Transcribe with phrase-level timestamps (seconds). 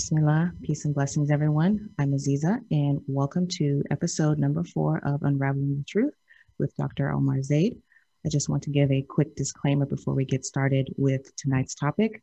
[0.00, 1.90] Bismillah, peace and blessings, everyone.
[1.98, 6.14] I'm Aziza, and welcome to episode number four of Unraveling the Truth
[6.58, 7.12] with Dr.
[7.12, 7.76] Omar Zaid.
[8.24, 12.22] I just want to give a quick disclaimer before we get started with tonight's topic.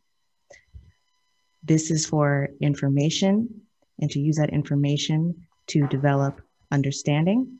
[1.63, 3.61] This is for information
[4.01, 6.41] and to use that information to develop
[6.71, 7.59] understanding.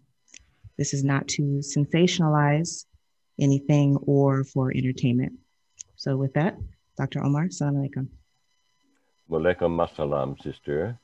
[0.79, 2.85] This is not to sensationalize
[3.39, 5.33] anything or for entertainment.
[5.95, 6.57] So, with that,
[6.97, 7.23] Dr.
[7.23, 8.07] Omar, salam alaikum.
[9.29, 10.97] Walaikum assalam, sister.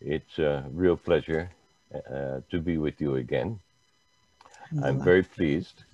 [0.00, 1.50] It's a real pleasure
[1.94, 3.60] uh, to be with you again.
[4.82, 5.84] I'm very pleased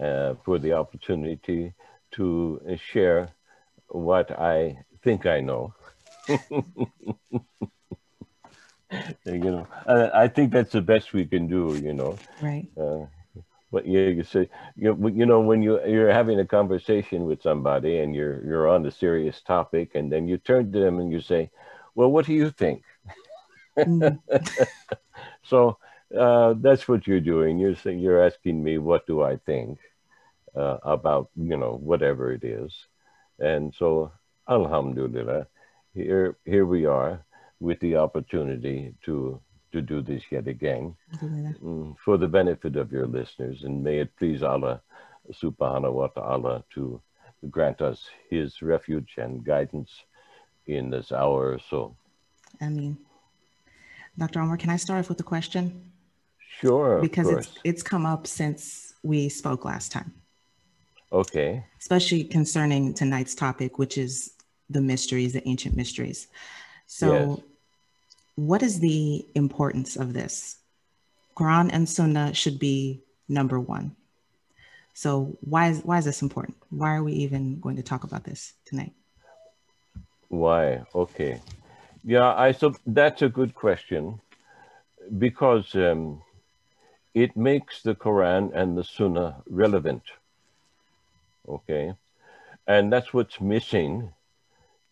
[0.00, 1.74] uh, for the opportunity
[2.12, 3.30] to uh, share
[3.88, 5.74] what I think I know.
[6.28, 6.40] you
[9.24, 11.78] know, I think that's the best we can do.
[11.82, 12.66] You know, right?
[12.76, 13.06] Uh,
[13.72, 17.42] but yeah, you say you know, you know when you you're having a conversation with
[17.42, 21.12] somebody and you're you're on a serious topic, and then you turn to them and
[21.12, 21.50] you say,
[21.94, 22.82] "Well, what do you think?"
[23.86, 24.18] Mm.
[25.42, 25.78] so
[26.16, 27.58] uh, that's what you're doing.
[27.58, 29.78] You're saying you're asking me, "What do I think
[30.56, 32.74] uh, about you know whatever it is?"
[33.38, 34.12] And so,
[34.48, 35.46] Alhamdulillah,
[35.94, 37.24] here here we are
[37.60, 39.40] with the opportunity to
[39.72, 43.64] to do this yet again mm, for the benefit of your listeners.
[43.64, 44.80] And may it please Allah
[45.32, 47.00] subhanahu wa ta'ala to
[47.50, 49.90] grant us his refuge and guidance
[50.66, 51.96] in this hour or so.
[52.60, 52.98] I mean,
[54.16, 54.40] Dr.
[54.40, 55.92] Omar, can I start off with a question?
[56.60, 57.00] Sure.
[57.00, 60.12] Because it's it's come up since we spoke last time.
[61.12, 61.64] Okay.
[61.78, 64.32] Especially concerning tonight's topic, which is
[64.68, 66.26] the mysteries, the ancient mysteries.
[66.86, 67.38] So yes
[68.38, 70.58] what is the importance of this?
[71.36, 73.96] Quran and Sunnah should be number one.
[74.94, 76.56] So why is why is this important?
[76.70, 78.92] Why are we even going to talk about this tonight?
[80.28, 80.84] Why?
[80.94, 81.40] Okay.
[82.04, 84.20] Yeah, I so that's a good question
[85.18, 86.22] because um,
[87.14, 90.04] it makes the Quran and the Sunnah relevant.
[91.48, 91.92] Okay,
[92.68, 94.12] and that's what's missing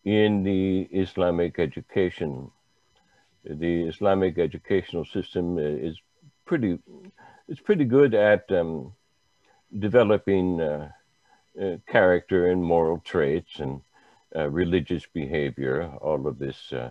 [0.05, 2.51] in the Islamic education
[3.49, 5.97] the Islamic educational system is
[6.45, 6.79] pretty
[7.49, 8.93] it's pretty good at um,
[9.79, 10.91] developing uh,
[11.61, 13.81] uh, character and moral traits and
[14.35, 16.91] uh, religious behavior, all of this, uh,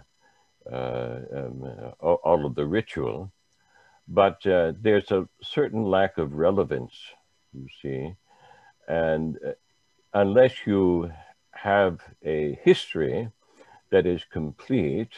[0.72, 3.32] uh, um, all, of the ritual.
[4.08, 6.94] But uh, there's a certain lack of relevance,
[7.54, 8.16] you see.
[8.88, 9.38] And
[10.14, 11.12] unless you
[11.52, 13.30] have a history
[13.92, 15.12] that is complete,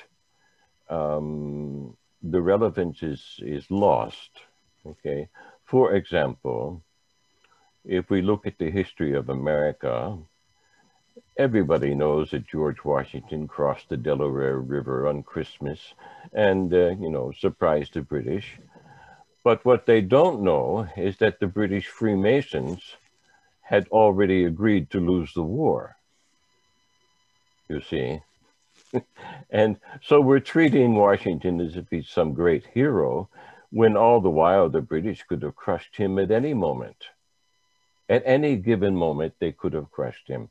[0.90, 4.32] um, the relevance is, is lost.
[4.86, 5.30] Okay.
[5.66, 6.84] For example,
[7.86, 10.18] if we look at the history of America,
[11.38, 15.94] everybody knows that George Washington crossed the Delaware River on Christmas
[16.34, 18.58] and, uh, you know, surprised the British.
[19.44, 22.82] But what they don't know is that the British Freemasons
[23.62, 25.96] had already agreed to lose the war.
[27.70, 28.22] You see,
[29.50, 33.30] and so we're treating Washington as if he's some great hero,
[33.70, 37.08] when all the while the British could have crushed him at any moment.
[38.10, 40.50] At any given moment, they could have crushed him.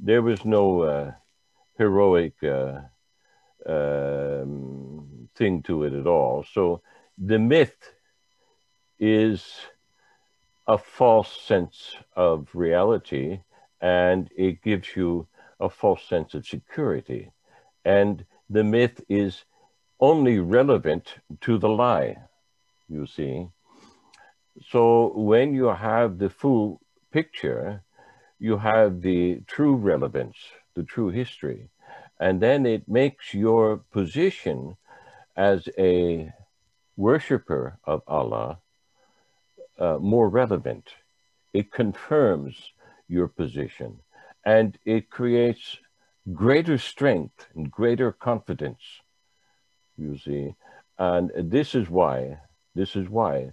[0.00, 1.12] There was no uh,
[1.76, 2.80] heroic uh,
[3.66, 6.44] um, thing to it at all.
[6.52, 6.80] So
[7.18, 7.76] the myth
[8.98, 9.44] is
[10.66, 13.40] a false sense of reality
[13.80, 15.26] and it gives you
[15.60, 17.30] a false sense of security
[17.84, 19.44] and the myth is
[20.00, 22.16] only relevant to the lie,
[22.88, 23.48] you see.
[24.68, 26.80] So when you have the full
[27.10, 27.82] picture,
[28.38, 30.36] you have the true relevance,
[30.74, 31.68] the true history,
[32.20, 34.76] and then it makes your position
[35.36, 36.32] as a
[36.96, 38.58] worshiper of Allah
[39.78, 40.90] uh, more relevant.
[41.52, 42.72] It confirms
[43.08, 44.00] your position
[44.44, 45.78] and it creates
[46.32, 48.80] greater strength and greater confidence,
[49.96, 50.54] you see.
[50.98, 52.38] And this is why,
[52.74, 53.52] this is why,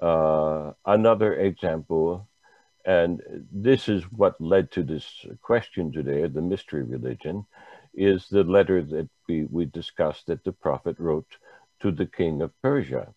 [0.00, 2.28] uh, another example,
[2.84, 3.20] and
[3.52, 7.46] this is what led to this question today, the mystery religion,
[7.94, 11.36] is the letter that we, we discussed that the prophet wrote
[11.80, 13.14] to the king of Persia.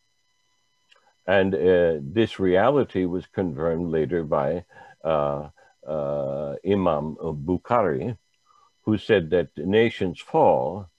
[1.28, 4.66] And uh, this reality was confirmed later by
[5.04, 5.50] uh,
[5.88, 8.18] uh Imam Bukhari,
[8.86, 10.90] who said that nations fall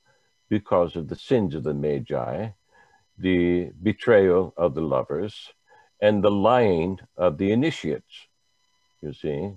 [0.48, 2.48] because of the sins of the Magi,
[3.18, 5.52] the betrayal of the lovers,
[6.00, 8.26] and the lying of the initiates.
[9.00, 9.52] You see?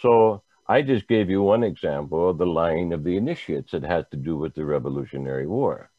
[0.00, 4.04] So I just gave you one example of the lying of the initiates that has
[4.12, 5.90] to do with the Revolutionary War.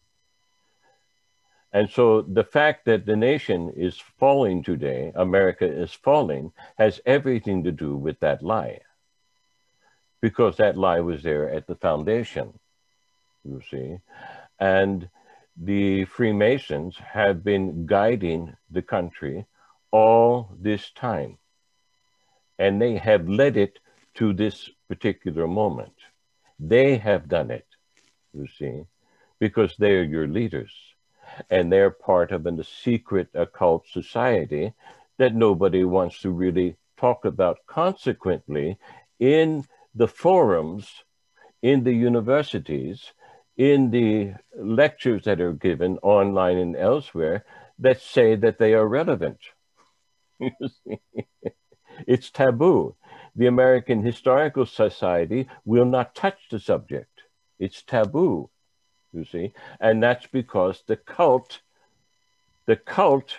[1.74, 7.64] And so the fact that the nation is falling today, America is falling, has everything
[7.64, 8.80] to do with that lie.
[10.22, 12.60] Because that lie was there at the foundation,
[13.44, 13.98] you see.
[14.60, 15.10] And
[15.58, 19.46] the Freemasons have been guiding the country
[19.92, 21.38] all this time.
[22.60, 23.80] And they have led it
[24.16, 25.94] to this particular moment.
[26.60, 27.66] They have done it,
[28.34, 28.84] you see,
[29.40, 30.72] because they are your leaders
[31.50, 34.74] and they're part of a secret occult society
[35.18, 37.58] that nobody wants to really talk about.
[37.68, 38.78] Consequently,
[39.20, 39.66] in
[39.96, 40.90] the forums,
[41.62, 43.12] in the universities,
[43.58, 47.46] in the lectures that are given online and elsewhere
[47.80, 49.40] that say that they are relevant.
[52.08, 52.96] it's taboo.
[53.36, 57.22] The American Historical Society will not touch the subject.
[57.60, 58.50] It's taboo
[59.14, 61.62] you see, and that's because the cult,
[62.66, 63.38] the cult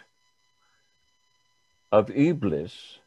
[1.90, 2.98] of Iblis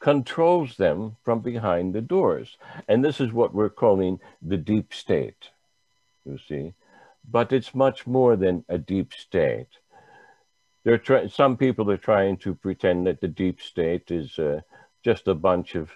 [0.00, 2.56] controls them from behind the doors.
[2.88, 5.50] And this is what we're calling the deep state,
[6.24, 6.74] you see.
[7.30, 9.68] But it's much more than a deep state.
[10.84, 14.62] There are some people are trying to pretend that the deep state is uh,
[15.04, 15.90] just a bunch of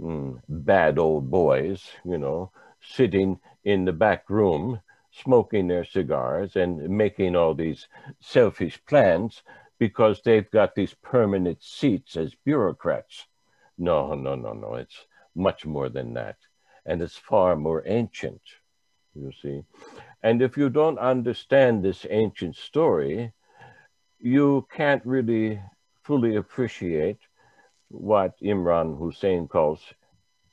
[0.00, 4.80] mm, bad old boys, you know, sitting in the back room
[5.12, 7.88] smoking their cigars and making all these
[8.20, 9.42] selfish plans
[9.78, 13.26] because they've got these permanent seats as bureaucrats.
[13.80, 14.74] No, no, no, no.
[14.74, 16.36] It's much more than that.
[16.84, 18.42] And it's far more ancient,
[19.14, 19.62] you see.
[20.22, 23.32] And if you don't understand this ancient story,
[24.18, 25.62] you can't really
[26.02, 27.20] fully appreciate
[27.88, 29.80] what Imran Hosein calls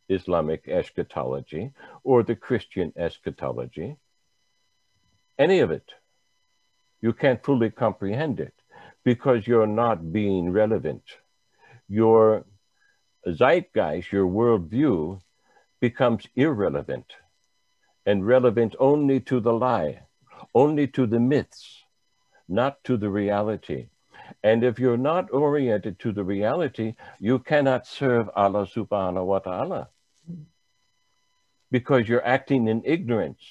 [0.08, 1.72] Islamic eschatology
[2.06, 3.98] or the Christian eschatology
[5.38, 5.92] any of it.
[7.02, 8.54] You can't fully comprehend it
[9.04, 11.04] because you're not being relevant.
[11.88, 12.46] Your
[13.34, 15.22] zeitgeist, your worldview,
[15.80, 17.14] becomes irrelevant
[18.06, 20.02] and relevant only to the lie,
[20.56, 21.84] only to the myths,
[22.48, 23.90] not to the reality.
[24.44, 29.90] And if you're not oriented to the reality, you cannot serve Allah subhanahu wa ta'ala
[31.72, 33.42] because you're acting in ignorance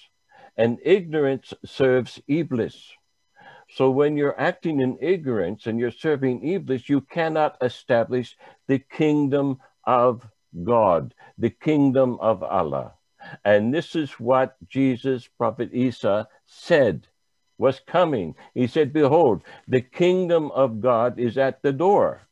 [0.57, 2.93] and ignorance serves Iblis.
[3.69, 8.37] So when you're acting in ignorance and you're serving Iblis, you cannot establish
[8.69, 10.27] the kingdom of
[10.63, 12.95] God, the kingdom of Allah.
[13.45, 17.09] And this is what Jesus, Prophet Isa, said
[17.59, 18.35] was coming.
[18.55, 22.29] He said, Behold, the kingdom of God is at the door.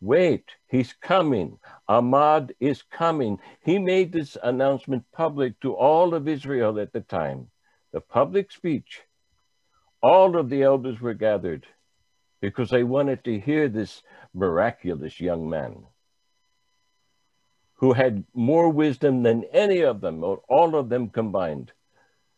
[0.00, 1.58] Wait, he's coming.
[1.88, 3.38] Ahmad is coming.
[3.64, 7.48] He made this announcement public to all of Israel at the time.
[7.92, 9.02] The public speech.
[10.02, 11.66] All of the elders were gathered
[12.40, 14.02] because they wanted to hear this
[14.34, 15.84] miraculous young man
[17.74, 21.72] who had more wisdom than any of them, or all of them combined.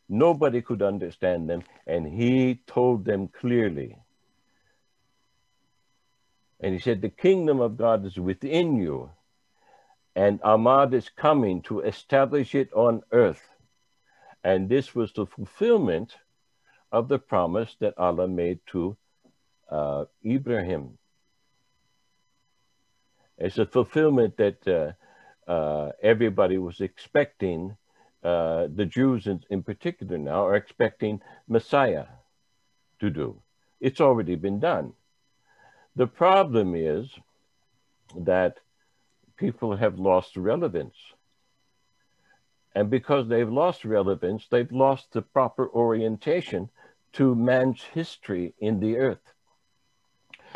[0.08, 3.98] Nobody could understand them, and he told them clearly
[6.64, 9.10] and he said, The kingdom of God is within you,
[10.16, 13.42] and Ahmad is coming to establish it on earth.
[14.42, 16.16] And this was the fulfillment
[16.94, 18.96] of the promise that Allah made to
[19.68, 20.96] uh, Ibrahim.
[23.36, 27.76] It's a fulfillment that uh, uh, everybody was expecting.
[28.22, 32.06] Uh, the Jews, in, in particular, now are expecting Messiah
[33.00, 33.42] to do.
[33.80, 34.92] It's already been done.
[35.96, 37.10] The problem is
[38.16, 38.58] that
[39.36, 40.96] people have lost relevance.
[42.76, 46.70] And because they've lost relevance, they've lost the proper orientation
[47.14, 49.32] to man's history in the earth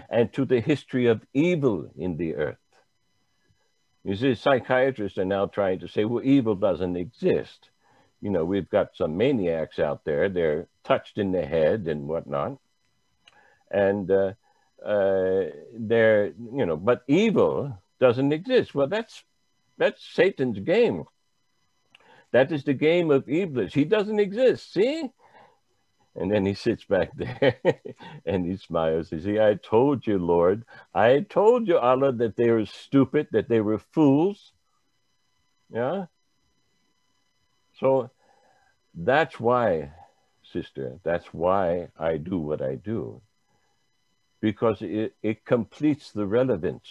[0.08, 2.56] and to the history of evil in the earth.
[4.04, 7.70] You see, psychiatrists are now trying to say, well, evil doesn't exist.
[8.20, 12.58] You know, we've got some maniacs out there, they're touched in the head and whatnot.
[13.70, 14.32] And uh,
[14.84, 18.74] uh, there, you know, but evil doesn't exist.
[18.74, 19.22] Well, that's
[19.76, 21.04] that's Satan's game.
[22.32, 23.72] That is the game of Iblis.
[23.72, 24.72] He doesn't exist.
[24.72, 25.10] See?
[26.18, 27.56] And then he sits back there
[28.26, 29.10] and he smiles.
[29.10, 33.48] He says, I told you, Lord, I told you, Allah, that they were stupid, that
[33.48, 34.52] they were fools.
[35.72, 36.06] Yeah?
[37.78, 38.10] So
[38.94, 39.92] that's why,
[40.52, 43.22] sister, that's why I do what I do
[44.40, 46.88] because it, it completes the relevance.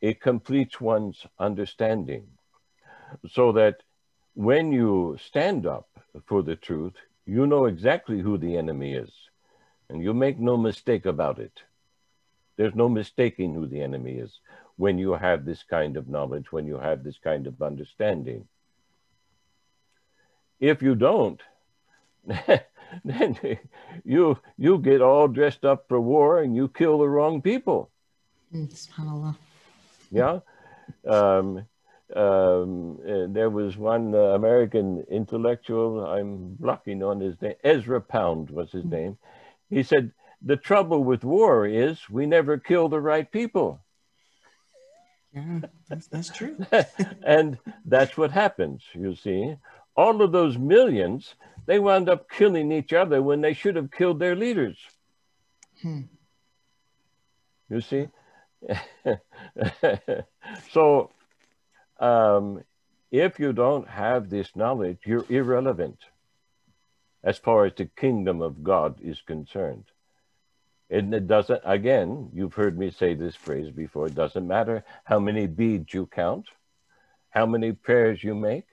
[0.00, 2.26] it completes one's understanding
[3.30, 3.82] so that
[4.34, 5.88] when you stand up
[6.26, 6.94] for the truth,
[7.26, 9.10] you know exactly who the enemy is
[9.88, 11.62] and you make no mistake about it.
[12.56, 14.40] There's no mistaking who the enemy is
[14.76, 18.46] when you have this kind of knowledge, when you have this kind of understanding.
[20.60, 21.40] If you don't,
[23.04, 23.38] then
[24.04, 27.90] you you get all dressed up for war and you kill the wrong people.
[28.54, 29.36] SubhanAllah.
[30.10, 30.40] Yeah.
[31.06, 31.66] Um,
[32.14, 38.50] um, uh, there was one uh, American intellectual, I'm blocking on his name, Ezra Pound
[38.50, 39.18] was his name.
[39.70, 43.80] He said, The trouble with war is we never kill the right people.
[45.34, 46.56] Yeah, that's, that's true.
[47.26, 49.56] and that's what happens, you see.
[49.96, 51.34] All of those millions,
[51.66, 54.78] they wound up killing each other when they should have killed their leaders.
[55.82, 56.02] Hmm.
[57.68, 58.08] You see?
[60.70, 61.10] so,
[62.04, 62.62] um,
[63.10, 65.98] if you don't have this knowledge, you're irrelevant
[67.22, 69.84] as far as the kingdom of God is concerned.
[70.90, 75.18] And it doesn't, again, you've heard me say this phrase before it doesn't matter how
[75.18, 76.46] many beads you count,
[77.30, 78.66] how many prayers you make,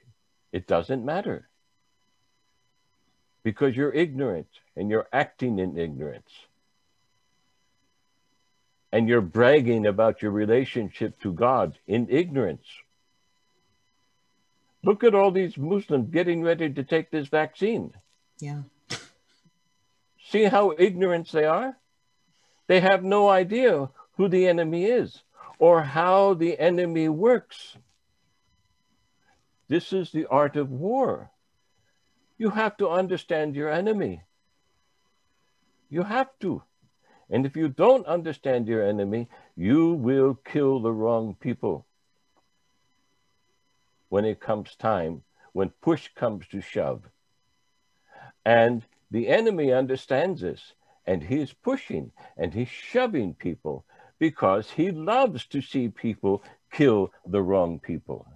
[0.52, 1.48] it doesn't matter.
[3.44, 6.32] Because you're ignorant and you're acting in ignorance.
[8.92, 12.68] And you're bragging about your relationship to God in ignorance.
[14.84, 17.94] Look at all these Muslims getting ready to take this vaccine.
[18.40, 18.64] Yeah.
[20.30, 21.78] See how ignorant they are?
[22.68, 25.24] They have no idea who the enemy is
[25.60, 27.78] or how the enemy works.
[29.68, 31.32] This is the art of war.
[32.38, 34.24] You have to understand your enemy.
[35.90, 36.64] You have to.
[37.30, 41.86] And if you don't understand your enemy, you will kill the wrong people.
[44.12, 47.04] When it comes time, when push comes to shove.
[48.46, 50.74] And the enemy understands this
[51.08, 53.86] and he's pushing and he's shoving people
[54.20, 58.28] because he loves to see people kill the wrong people.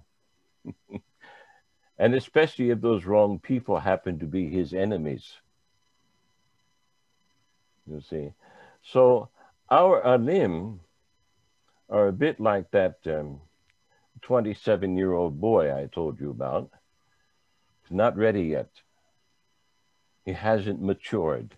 [1.98, 5.30] and especially if those wrong people happen to be his enemies.
[7.86, 8.32] You see.
[8.82, 9.28] So
[9.70, 10.80] our alim
[11.90, 13.42] are a bit like that um,
[14.26, 16.68] 27 um, year old boy I told you about.
[17.84, 18.68] is not ready yet.
[20.24, 21.54] He hasn't matured.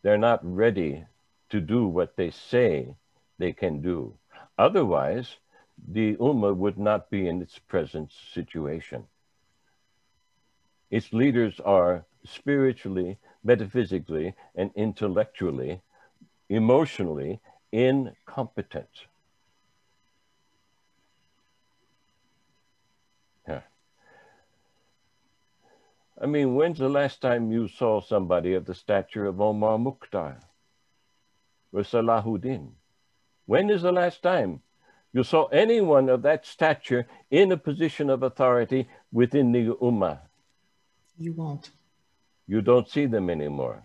[0.00, 1.04] They're not ready
[1.50, 2.94] to do what they say
[3.36, 4.14] they can do.
[4.56, 5.36] Otherwise,
[5.86, 9.04] the Ummah would not be in its present situation.
[10.90, 15.82] Its leaders are spiritually, metaphysically, and intellectually,
[16.48, 17.40] emotionally
[17.72, 19.07] incompetent.
[26.20, 30.40] I mean, when's the last time you saw somebody of the stature of Omar Mukhtar
[31.72, 32.70] or Salahuddin?
[33.46, 34.60] When is the last time
[35.12, 40.18] you saw anyone of that stature in a position of authority within the Ummah?
[41.18, 41.70] You won't.
[42.46, 43.84] You don't see them anymore.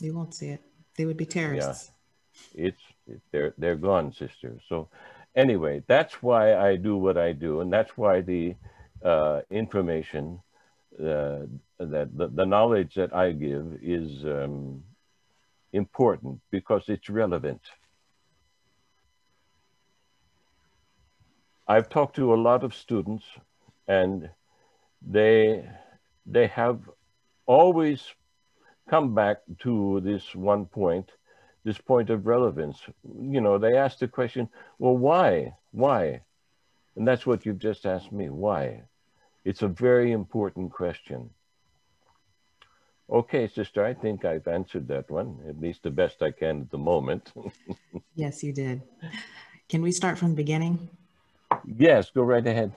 [0.00, 0.62] You won't see it.
[0.96, 1.90] They would be terrorists.
[2.54, 2.68] Yeah.
[2.68, 2.82] It's
[3.30, 4.58] they're they're gone, sister.
[4.68, 4.88] So
[5.34, 8.54] anyway, that's why I do what I do, and that's why the
[9.02, 10.40] uh, information
[11.00, 11.46] uh,
[11.78, 14.82] that the, the, knowledge that I give is um,
[15.72, 17.60] important because it's relevant.
[21.68, 23.24] I've talked to a lot of students
[23.86, 24.28] and
[25.06, 25.68] they,
[26.26, 26.80] they have
[27.46, 28.02] always
[28.88, 31.12] come back to this one point,
[31.64, 32.80] this point of relevance.
[33.04, 35.54] You know, they ask the question, well, why?
[35.70, 36.22] Why?
[36.96, 38.82] And that's what you've just asked me, why?
[39.48, 41.30] It's a very important question.
[43.08, 46.70] Okay, sister, I think I've answered that one, at least the best I can at
[46.70, 47.32] the moment.
[48.14, 48.82] yes, you did.
[49.70, 50.90] Can we start from the beginning?
[51.64, 52.74] Yes, go right ahead.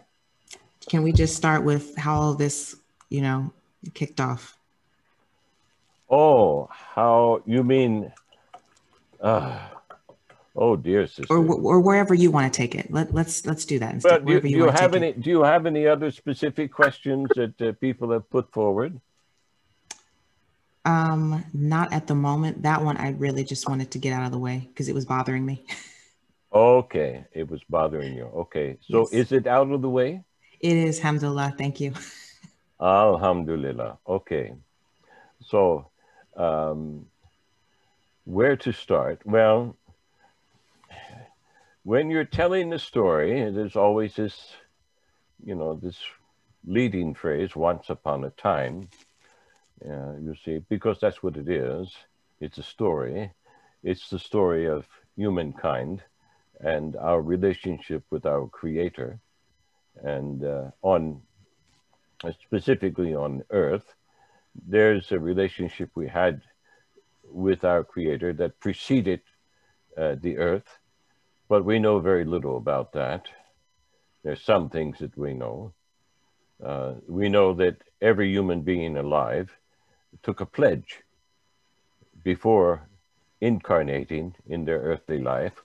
[0.87, 2.77] Can we just start with how all this,
[3.09, 3.51] you know,
[3.93, 4.57] kicked off?
[6.09, 8.13] Oh, how you mean?
[9.19, 9.59] Uh,
[10.55, 11.34] Oh dear, sister.
[11.34, 12.91] Or, or wherever you want to take it.
[12.91, 14.25] Let, let's let's do that instead.
[14.25, 15.10] But do, you, do you, have any?
[15.10, 15.22] It.
[15.22, 19.00] Do you have any other specific questions that uh, people have put forward?
[20.84, 22.63] Um, not at the moment.
[22.63, 25.05] That one I really just wanted to get out of the way because it was
[25.05, 25.65] bothering me.
[26.53, 28.25] okay, it was bothering you.
[28.25, 29.13] Okay, so yes.
[29.13, 30.22] is it out of the way?
[30.60, 30.98] It is.
[31.00, 31.55] Alhamdulillah.
[31.58, 31.93] Thank you.
[32.81, 34.00] Alhamdulillah.
[34.05, 34.53] Okay,
[35.39, 35.91] so
[36.36, 37.05] um,
[38.25, 39.22] where to start?
[39.24, 39.77] Well
[41.83, 44.53] when you're telling the story, there's always this,
[45.43, 45.97] you know, this
[46.65, 48.89] leading phrase, once upon a time.
[49.83, 51.89] Uh, you see, because that's what it is.
[52.39, 53.31] It's a story.
[53.83, 54.85] It's the story of
[55.15, 56.03] humankind
[56.59, 59.19] and our relationship with our Creator.
[60.03, 61.21] And uh, on
[62.43, 63.95] specifically on Earth,
[64.67, 66.41] there's a relationship we had
[67.23, 69.21] with our Creator that preceded
[69.97, 70.77] uh, the Earth,
[71.51, 73.27] but we know very little about that.
[74.24, 75.74] There's some things that we know.
[76.63, 79.51] Uh, we know that every human being alive
[80.24, 81.01] took a pledge
[82.24, 82.88] before
[83.41, 85.62] incarnating in their earthly life,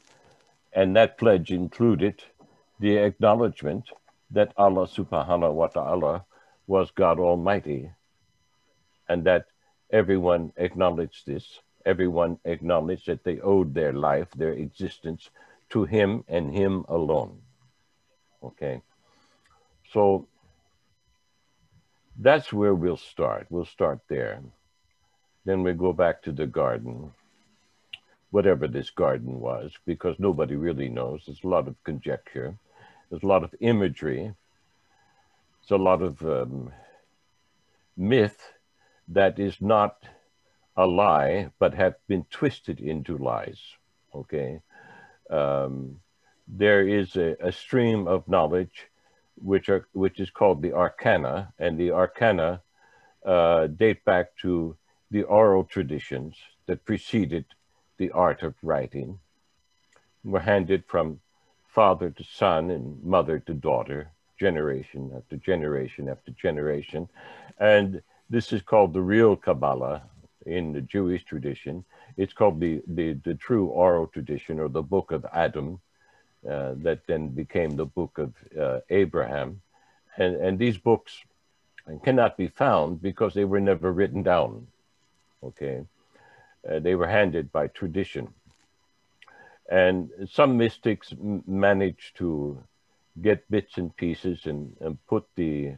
[0.72, 2.20] and that pledge included
[2.80, 3.84] the acknowledgement
[4.32, 6.24] that Allah subhanahu wa ta'ala
[6.66, 7.92] was God Almighty,
[9.08, 9.46] and that
[9.92, 11.60] everyone acknowledged this.
[11.84, 15.30] Everyone acknowledged that they owed their life, their existence
[15.70, 17.38] to Him and Him alone.
[18.42, 18.82] Okay.
[19.92, 20.26] So
[22.18, 23.46] that's where we'll start.
[23.50, 24.40] We'll start there.
[25.44, 27.12] Then we go back to the garden,
[28.30, 31.22] whatever this garden was, because nobody really knows.
[31.26, 32.56] There's a lot of conjecture,
[33.10, 34.34] there's a lot of imagery,
[35.60, 36.72] there's a lot of um,
[37.96, 38.52] myth
[39.08, 40.02] that is not
[40.76, 43.60] a lie, but have been twisted into lies.
[44.14, 44.60] Okay.
[45.30, 46.00] Um,
[46.48, 48.88] there is a, a stream of knowledge
[49.36, 52.62] which are which is called the arcana, and the arcana
[53.24, 54.76] uh, date back to
[55.10, 57.44] the oral traditions that preceded
[57.98, 59.18] the art of writing,
[60.24, 61.20] were handed from
[61.66, 67.08] father to son and mother to daughter, generation after generation after generation,
[67.58, 70.02] and this is called the real Kabbalah
[70.46, 71.84] in the Jewish tradition.
[72.16, 75.80] It's called the, the, the true oral tradition or the Book of Adam,
[76.48, 79.60] uh, that then became the book of uh, Abraham.
[80.16, 81.12] And, and these books
[82.04, 84.66] cannot be found because they were never written down.
[85.42, 85.84] Okay.
[86.68, 88.32] Uh, they were handed by tradition.
[89.70, 92.62] And some mystics m- managed to
[93.20, 95.74] get bits and pieces and, and put the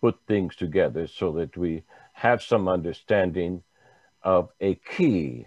[0.00, 1.82] put things together so that we
[2.14, 3.62] have some understanding
[4.22, 5.46] of a key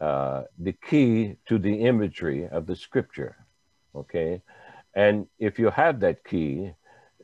[0.00, 3.36] uh, the key to the imagery of the scripture.
[3.96, 4.42] Okay.
[4.94, 6.72] And if you have that key,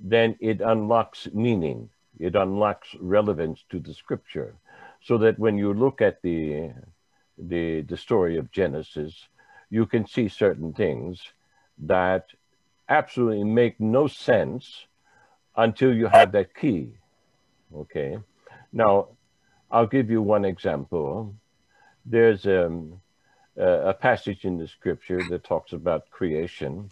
[0.00, 1.88] then it unlocks meaning,
[2.18, 4.56] it unlocks relevance to the scripture.
[5.02, 6.72] So that when you look at the,
[7.38, 9.28] the, the story of Genesis,
[9.70, 11.20] you can see certain things
[11.78, 12.26] that
[12.88, 14.86] absolutely make no sense
[15.56, 16.94] until you have that key.
[17.74, 18.18] Okay.
[18.72, 19.08] Now,
[19.74, 21.34] I'll give you one example
[22.06, 23.00] there's um,
[23.56, 26.90] a passage in the scripture that talks about creation,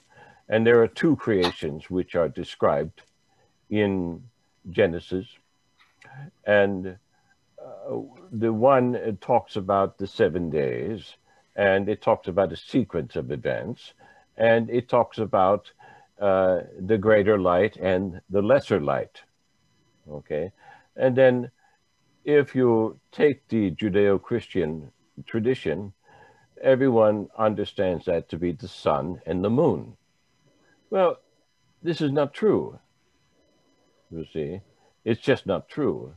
[0.49, 3.03] and there are two creations which are described
[3.71, 4.23] in
[4.71, 5.27] Genesis.
[6.45, 6.97] And
[7.62, 7.97] uh,
[8.33, 11.16] the one talks about the seven days,
[11.57, 13.92] and it talks about a sequence of events,
[14.37, 15.71] and it talks about
[16.21, 19.21] uh, the greater light and the lesser light.
[20.11, 20.53] Okay.
[20.97, 21.51] And then
[22.25, 24.93] if you take the Judeo Christian
[25.27, 25.93] tradition,
[26.63, 29.97] everyone understands that to be the sun and the moon.
[30.91, 31.19] Well,
[31.83, 32.79] this is not true.
[34.11, 34.61] You see,
[35.05, 36.15] it's just not true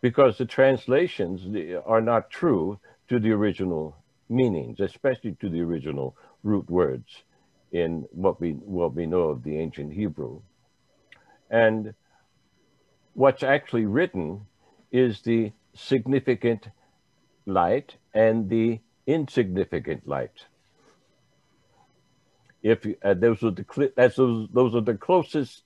[0.00, 1.46] because the translations
[1.84, 2.78] are not true
[3.08, 3.96] to the original
[4.28, 7.22] meanings, especially to the original root words
[7.72, 10.40] in what we what we know of the ancient Hebrew.
[11.50, 11.94] And
[13.14, 14.46] what's actually written
[14.94, 16.68] is the significant
[17.46, 18.78] light and the
[19.08, 20.46] insignificant light.
[22.62, 25.64] If uh, those are the that's those those are the closest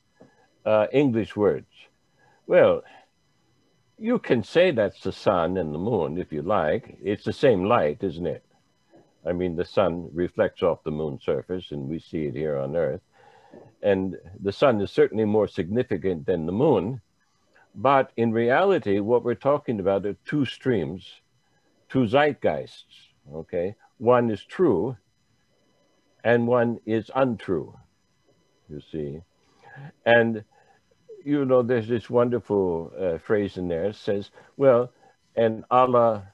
[0.65, 1.71] uh, English words.
[2.47, 2.83] Well,
[3.99, 6.97] you can say that's the sun and the moon if you like.
[7.05, 8.45] It's the same light, isn't it?
[9.27, 12.75] I mean, the sun reflects off the moon's surface, and we see it here on
[12.75, 13.03] Earth.
[13.83, 17.03] And the sun is certainly more significant than the moon.
[17.75, 21.21] But in reality, what we're talking about are two streams
[21.89, 22.85] two zeitgeists.
[23.35, 24.97] Okay, one is true,
[26.25, 27.75] and one is untrue.
[28.69, 29.21] You see,
[30.05, 30.45] and
[31.25, 33.93] you know, there's this wonderful uh, phrase in there.
[33.93, 34.93] Says, "Well,
[35.37, 36.33] and Allah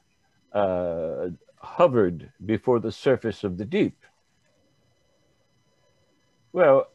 [0.53, 3.97] uh, hovered before the surface of the deep."
[6.53, 6.87] Well,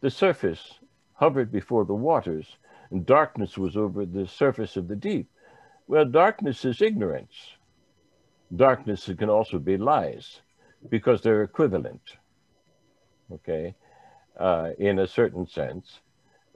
[0.00, 0.78] the surface
[1.14, 2.56] hovered before the waters,
[2.90, 5.28] and darkness was over the surface of the deep.
[5.86, 7.34] Well, darkness is ignorance.
[8.54, 10.40] Darkness can also be lies.
[10.90, 12.02] because they're equivalent,
[13.32, 13.74] okay,
[14.38, 16.00] uh, in a certain sense.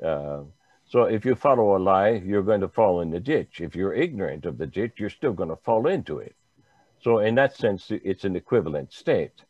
[0.05, 0.41] Uh,
[0.87, 3.61] so if you follow a lie, you're going to fall in the ditch.
[3.61, 6.35] If you're ignorant of the ditch, you're still going to fall into it.
[7.03, 9.45] So in that sense, it's an equivalent state.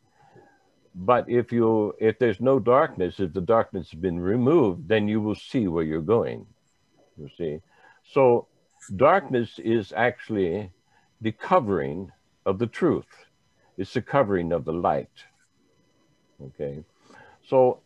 [0.95, 5.21] But if you if there's no darkness, if the darkness has been removed, then you
[5.21, 6.45] will see where you're going.
[7.19, 7.59] You see,
[8.03, 8.47] so
[8.95, 10.71] darkness is actually
[11.21, 12.11] the covering
[12.45, 13.07] of the truth.
[13.77, 15.25] It's the covering of the light.
[16.41, 16.83] Okay,
[17.47, 17.81] so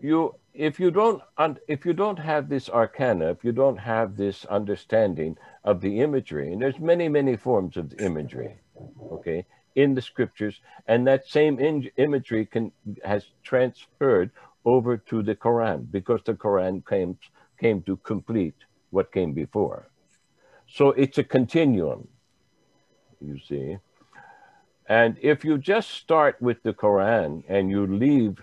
[0.00, 1.22] you if you don't
[1.68, 6.52] if you don't have this arcana, if you don't have this understanding of the imagery,
[6.52, 8.56] and there's many many forms of imagery.
[9.12, 12.72] Okay, in the scriptures, and that same in- imagery can
[13.04, 14.30] has transferred
[14.64, 17.18] over to the Quran because the Quran came
[17.58, 18.54] came to complete
[18.90, 19.90] what came before.
[20.66, 22.08] So it's a continuum,
[23.20, 23.78] you see.
[24.88, 28.42] And if you just start with the Quran and you leave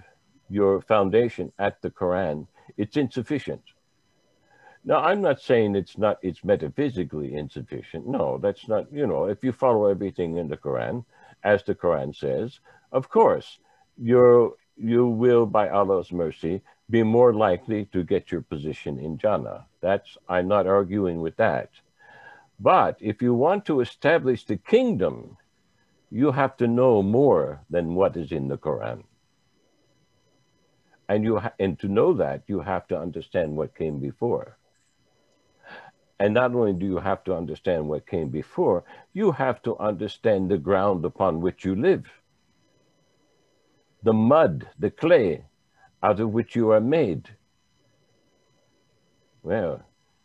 [0.50, 3.62] your foundation at the Quran, it's insufficient.
[4.86, 8.08] Now, I'm not saying it's not, it's metaphysically insufficient.
[8.08, 11.04] No, that's not, you know, if you follow everything in the Quran,
[11.44, 12.62] as the Quran says,
[12.94, 13.60] of course,
[13.98, 19.66] you you will, by Allah's mercy, be more likely to get your position in Jannah.
[19.82, 21.70] That's, I'm not arguing with that.
[22.60, 25.38] But if you want to establish the kingdom,
[26.10, 29.04] you have to know more than what is in the Quran.
[31.10, 34.58] And you ha- and to know that, you have to understand what came before.
[36.20, 40.50] And not only do you have to understand what came before, you have to understand
[40.50, 42.06] the ground upon which you live.
[44.08, 45.44] The mud, the clay
[46.02, 47.28] out of which you are made.
[49.44, 49.82] Well,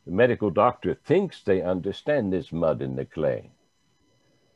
[0.06, 3.50] the medical doctor thinks they understand this mud and the clay,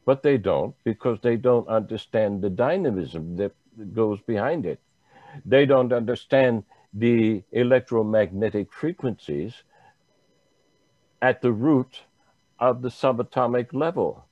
[0.04, 3.52] but they don't because they don't understand the dynamism that
[3.92, 4.78] goes behind it.
[5.44, 6.62] They don't understand
[6.94, 9.64] the electromagnetic frequencies
[11.20, 12.02] at the root
[12.60, 14.24] of the subatomic level.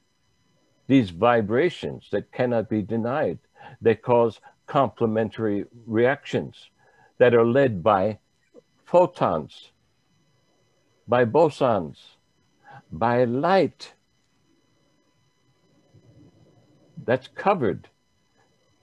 [0.86, 3.40] These vibrations that cannot be denied,
[3.80, 6.70] they cause complementary reactions
[7.18, 8.18] that are led by
[8.84, 9.70] photons,
[11.06, 11.96] by bosons,
[12.90, 13.94] by light
[17.04, 17.88] that's covered.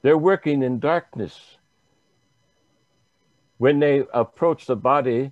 [0.02, 1.58] They're working in darkness.
[3.58, 5.32] When they approach the body,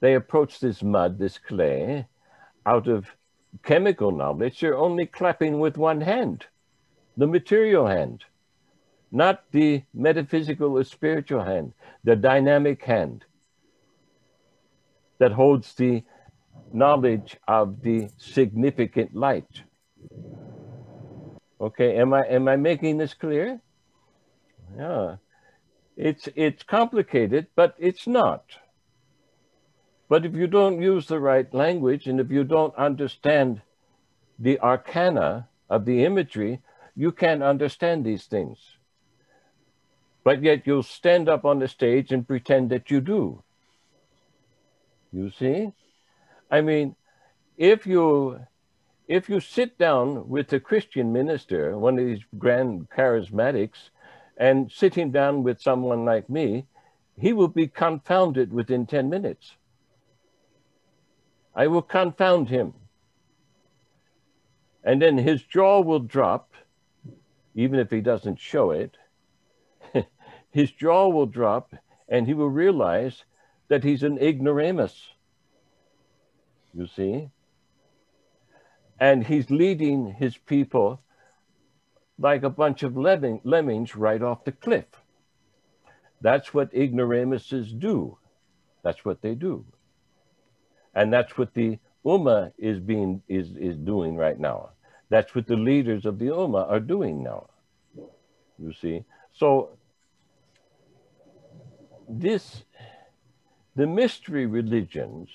[0.00, 2.06] they approach this mud, this clay,
[2.64, 3.06] out of
[3.62, 4.60] chemical knowledge.
[4.60, 6.46] They're only clapping with one hand,
[7.16, 8.24] the material hand,
[9.10, 11.72] not the metaphysical or spiritual hand,
[12.04, 13.24] the dynamic hand
[15.18, 16.02] that holds the
[16.72, 19.62] knowledge of the significant light.
[21.60, 23.60] Okay, am I am I making this clear?
[24.76, 25.16] Yeah.
[25.96, 28.44] It's it's complicated, but it's not.
[30.08, 33.62] But if you don't use the right language and if you don't understand
[34.38, 36.60] the arcana of the imagery,
[36.94, 38.75] you can't understand these things.
[40.26, 43.44] But yet you'll stand up on the stage and pretend that you do.
[45.12, 45.70] You see?
[46.50, 46.96] I mean,
[47.56, 48.40] if you
[49.06, 53.90] if you sit down with a Christian minister, one of these grand charismatics,
[54.36, 56.66] and sitting down with someone like me,
[57.16, 59.54] he will be confounded within 10 minutes.
[61.54, 62.74] I will confound him.
[64.82, 66.52] And then his jaw will drop,
[67.54, 68.96] even if he doesn't show it.
[70.56, 71.74] His jaw will drop,
[72.08, 73.24] and he will realize
[73.68, 74.94] that he's an ignoramus.
[76.72, 77.28] You see?
[78.98, 81.02] And he's leading his people
[82.18, 84.86] like a bunch of lemmings right off the cliff.
[86.22, 88.16] That's what ignoramuses do.
[88.82, 89.66] That's what they do.
[90.94, 94.70] And that's what the Ummah is being is, is doing right now.
[95.10, 97.50] That's what the leaders of the Ummah are doing now.
[98.58, 99.04] You see?
[99.34, 99.76] So
[102.08, 102.64] this
[103.74, 105.28] the mystery religions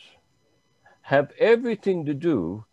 [1.03, 2.65] have everything to do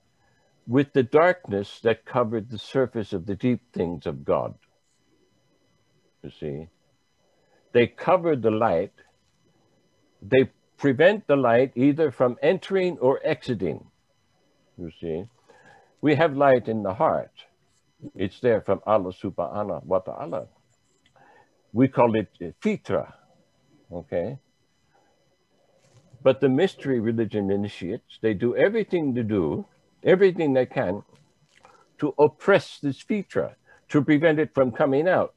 [0.67, 4.55] with the darkness that covered the surface of the deep things of God.
[6.23, 6.69] You see?
[7.73, 8.93] They cover the light,
[10.23, 13.85] they prevent the light either from entering or exiting.
[14.79, 15.25] You see,
[16.01, 17.33] we have light in the heart.
[18.15, 20.47] It's there from Allah subhanahu wa ta'ala.
[21.73, 22.29] We call it
[22.63, 23.13] fitra,
[23.92, 24.38] okay?
[26.22, 29.66] But the mystery religion initiates, they do everything to do,
[30.03, 31.03] everything they can
[31.98, 33.55] to oppress this fitra,
[33.88, 35.35] to prevent it from coming out.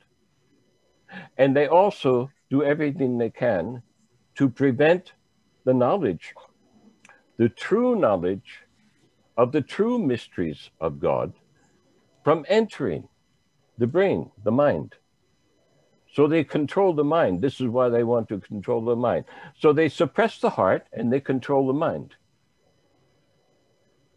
[1.37, 3.81] And they also do everything they can
[4.35, 5.13] to prevent
[5.65, 6.33] the knowledge,
[7.37, 8.59] the true knowledge
[9.37, 11.33] of the true mysteries of God
[12.23, 13.07] from entering
[13.77, 14.95] the brain, the mind.
[16.13, 17.41] So they control the mind.
[17.41, 19.25] This is why they want to control the mind.
[19.59, 22.15] So they suppress the heart and they control the mind.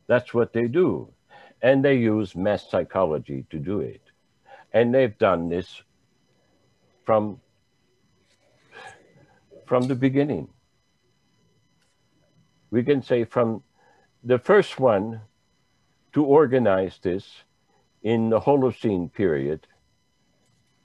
[0.06, 1.12] That's what they do.
[1.62, 4.02] And they use mass psychology to do it.
[4.72, 5.82] And they've done this
[7.04, 7.40] from,
[9.66, 10.48] from the beginning.
[12.70, 13.62] We can say from
[14.24, 15.20] the first one
[16.12, 17.44] to organize this
[18.02, 19.66] in the Holocene period,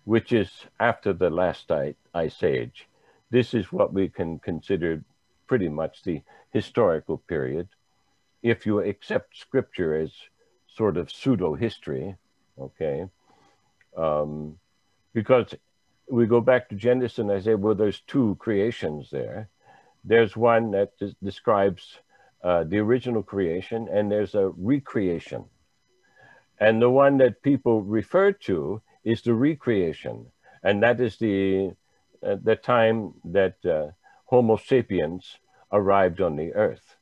[0.10, 1.70] which is after the last
[2.16, 2.88] ice age.
[3.30, 5.04] This is what we can consider
[5.46, 7.68] pretty much the historical period
[8.42, 10.12] if you accept scripture as
[10.66, 12.16] sort of pseudo history,
[12.58, 13.06] okay,
[13.96, 14.58] um,
[15.14, 15.54] because
[16.10, 19.50] we go back to Genesis and I say, well, there's two creations there.
[20.04, 20.94] There's one that
[21.24, 22.00] describes
[22.44, 25.46] uh, the original creation, and there's a recreation.
[26.60, 30.28] And the one that people refer to is the recreation,
[30.64, 31.72] and that is the
[32.24, 33.88] uh, the time that uh,
[34.26, 35.38] Homo sapiens
[35.72, 36.98] arrived on the earth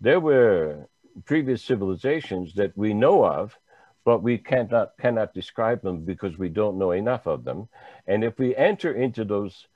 [0.00, 0.88] there were
[1.26, 3.56] previous civilizations that we know of,
[4.04, 7.68] but we cannot cannot describe them because we don't know enough of them.
[8.06, 9.66] And if we enter into those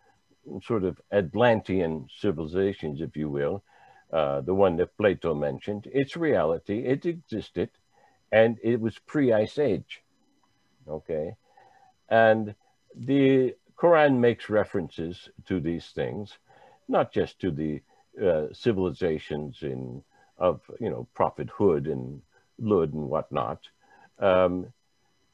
[0.63, 3.63] sort of Atlantean civilizations, if you will,
[4.13, 6.85] uh, the one that Plato mentioned, it's reality.
[6.87, 7.71] It existed,
[8.33, 10.03] and it was pre-ice age.
[10.89, 11.35] Okay,
[12.09, 12.55] and
[12.95, 16.39] the Quran makes references to these things,
[16.89, 17.83] not just to the
[18.23, 20.03] uh, civilizations in
[20.39, 22.23] of you know Prophet Hood and
[22.59, 23.61] Lud and whatnot.
[24.19, 24.73] Um,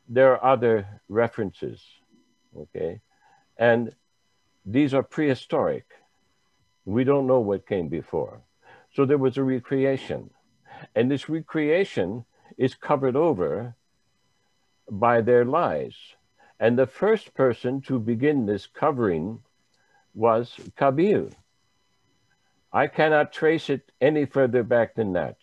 [0.08, 1.82] there are other references,
[2.56, 3.00] okay,
[3.56, 3.92] and
[4.64, 5.86] these are prehistoric.
[6.84, 8.40] We don't know what came before,
[8.94, 10.30] so there was a recreation,
[10.94, 12.24] and this recreation
[12.56, 13.74] is covered over
[14.90, 15.94] by their lies.
[16.60, 19.40] And the first person to begin this covering
[20.14, 21.32] was Kabil.
[22.70, 25.38] I cannot trace it any further back than that.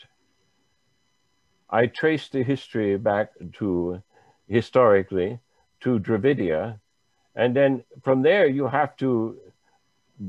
[1.70, 4.04] I trace the history back to
[4.48, 5.40] historically
[5.82, 6.80] to Dravidia,
[7.36, 9.38] and then from there you have to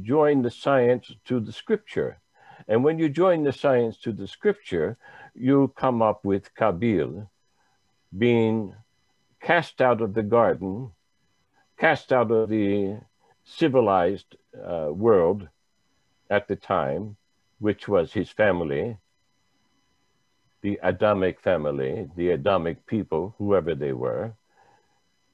[0.03, 2.19] join the science to the scripture.
[2.67, 4.97] And when you join the science to the scripture,
[5.35, 7.29] you come up with Kabil
[8.17, 8.75] being
[9.41, 10.91] cast out of the garden,
[11.79, 12.99] cast out of the
[13.45, 15.49] civilized uh, world,
[16.31, 17.17] at the time,
[17.59, 18.97] which was his family,
[20.61, 24.33] the Adamic family, the Adamic people, whoever they were,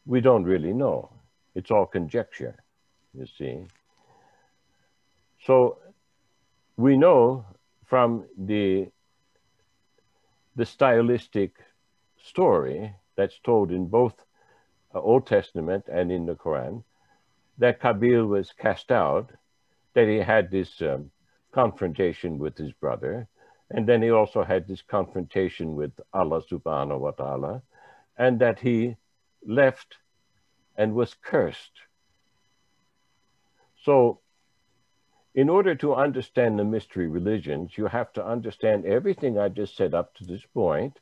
[0.07, 1.11] we don't really know.
[1.55, 2.57] It's all conjecture,
[3.12, 3.67] you see.
[5.45, 5.79] So
[6.77, 7.45] we know
[7.87, 8.88] from the,
[10.57, 11.57] the stylistic
[12.23, 14.14] story that's told in both
[14.94, 16.83] uh, Old Testament and in the Quran
[17.59, 19.31] that Kabil was cast out
[19.94, 21.11] that he had this um,
[21.53, 23.29] confrontation with his brother.
[23.70, 27.62] And then he also had this confrontation with Allah subhanahu wa ta'ala,
[28.18, 28.96] and that he
[29.46, 29.96] left
[30.77, 31.72] and was cursed.
[33.85, 34.20] So,
[35.35, 39.94] in order to understand the mystery religions, you have to understand everything I just said
[39.94, 40.98] up to this point,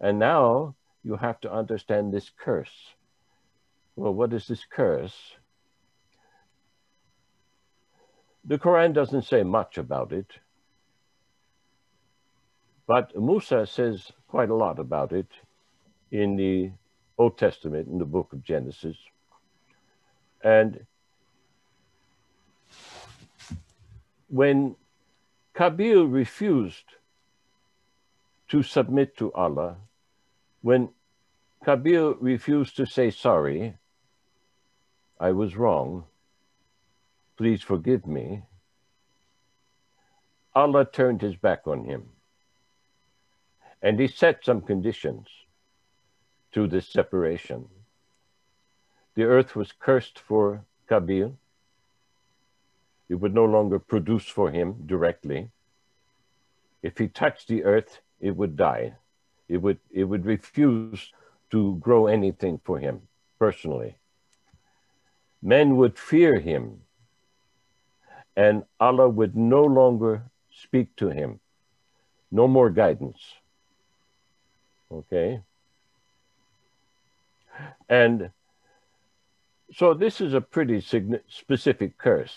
[0.00, 2.94] and now you have to understand this curse.
[3.96, 5.16] Well, what is this curse?
[8.44, 10.30] The Quran doesn't say much about it,
[12.86, 15.26] but Musa says quite a lot about it
[16.10, 16.70] in the
[17.18, 18.96] Old Testament, in the book of Genesis.
[20.42, 20.86] And
[24.28, 24.76] when
[25.54, 26.84] Kabil refused
[28.48, 29.76] to submit to Allah,
[30.62, 30.90] when
[31.64, 33.74] Kabir refused to say sorry,
[35.20, 36.04] I was wrong,
[37.36, 38.42] please forgive me,
[40.54, 42.10] Allah turned his back on him.
[43.80, 45.28] And he set some conditions
[46.52, 47.68] to this separation.
[49.14, 51.32] The earth was cursed for Kabir.
[53.08, 55.50] It would no longer produce for him directly.
[56.82, 58.94] If he touched the earth, it would die.
[59.48, 61.12] It would, it would refuse
[61.50, 63.02] to grow anything for him
[63.38, 63.96] personally.
[65.42, 66.82] Men would fear him
[68.36, 71.40] and Allah would no longer speak to him.
[72.30, 73.18] No more guidance.
[74.92, 75.42] Okay?
[77.88, 78.30] And
[79.72, 82.36] so this is a pretty specific curse.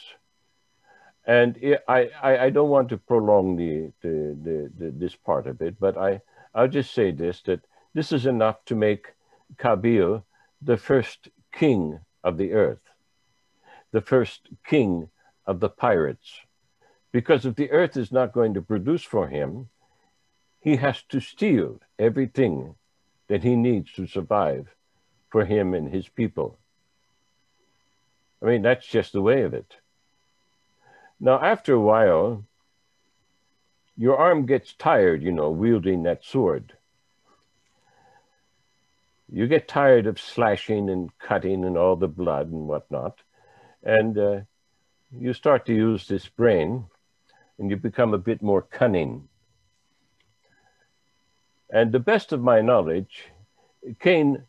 [1.26, 1.56] And
[1.88, 5.80] I, I, I, don't want to prolong the, the, the, the, this part of it,
[5.80, 6.22] but I,
[6.54, 7.62] I'll just say this, that
[7.94, 9.14] this is enough to make
[9.58, 10.24] Kabil
[10.62, 12.82] the first king of the earth,
[13.92, 15.10] the first king
[15.46, 16.42] of the pirates.
[17.12, 19.70] Because if the earth is not going to produce for him,
[20.62, 22.76] he has to steal everything
[23.28, 24.68] that he needs to survive
[25.30, 26.60] for him and his people.
[28.42, 29.78] I mean, that's just the way of it.
[31.20, 32.46] Now, after a while,
[33.98, 36.74] your arm gets tired, you know, wielding that sword.
[39.32, 43.20] You get tired of slashing and cutting and all the blood and whatnot.
[43.84, 44.42] And uh,
[45.18, 46.86] you start to use this brain
[47.58, 49.28] and you become a bit more cunning.
[51.70, 53.26] And the best of my knowledge,
[54.00, 54.44] Cain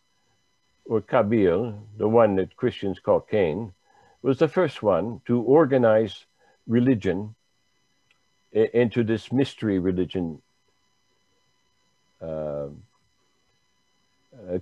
[0.84, 3.72] or Kabil, the one that Christians call Cain,
[4.22, 6.26] was the first one to organize
[6.66, 7.34] religion
[8.52, 10.40] into this mystery religion
[12.20, 12.68] uh, uh,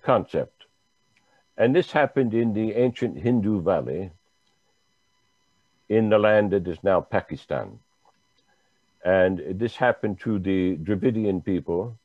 [0.03, 0.65] concept.
[1.57, 4.11] And this happened in the ancient Hindu valley
[5.89, 7.79] in the land that is now Pakistan.
[9.05, 11.99] And this happened to the Dravidian people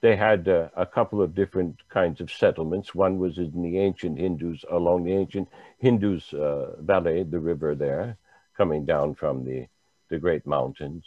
[0.00, 2.94] they had uh, a couple of different kinds of settlements.
[2.94, 8.16] One was in the ancient Hindus, along the ancient Hindus uh, valley, the river there,
[8.56, 9.66] coming down from the,
[10.08, 11.04] the great mountains.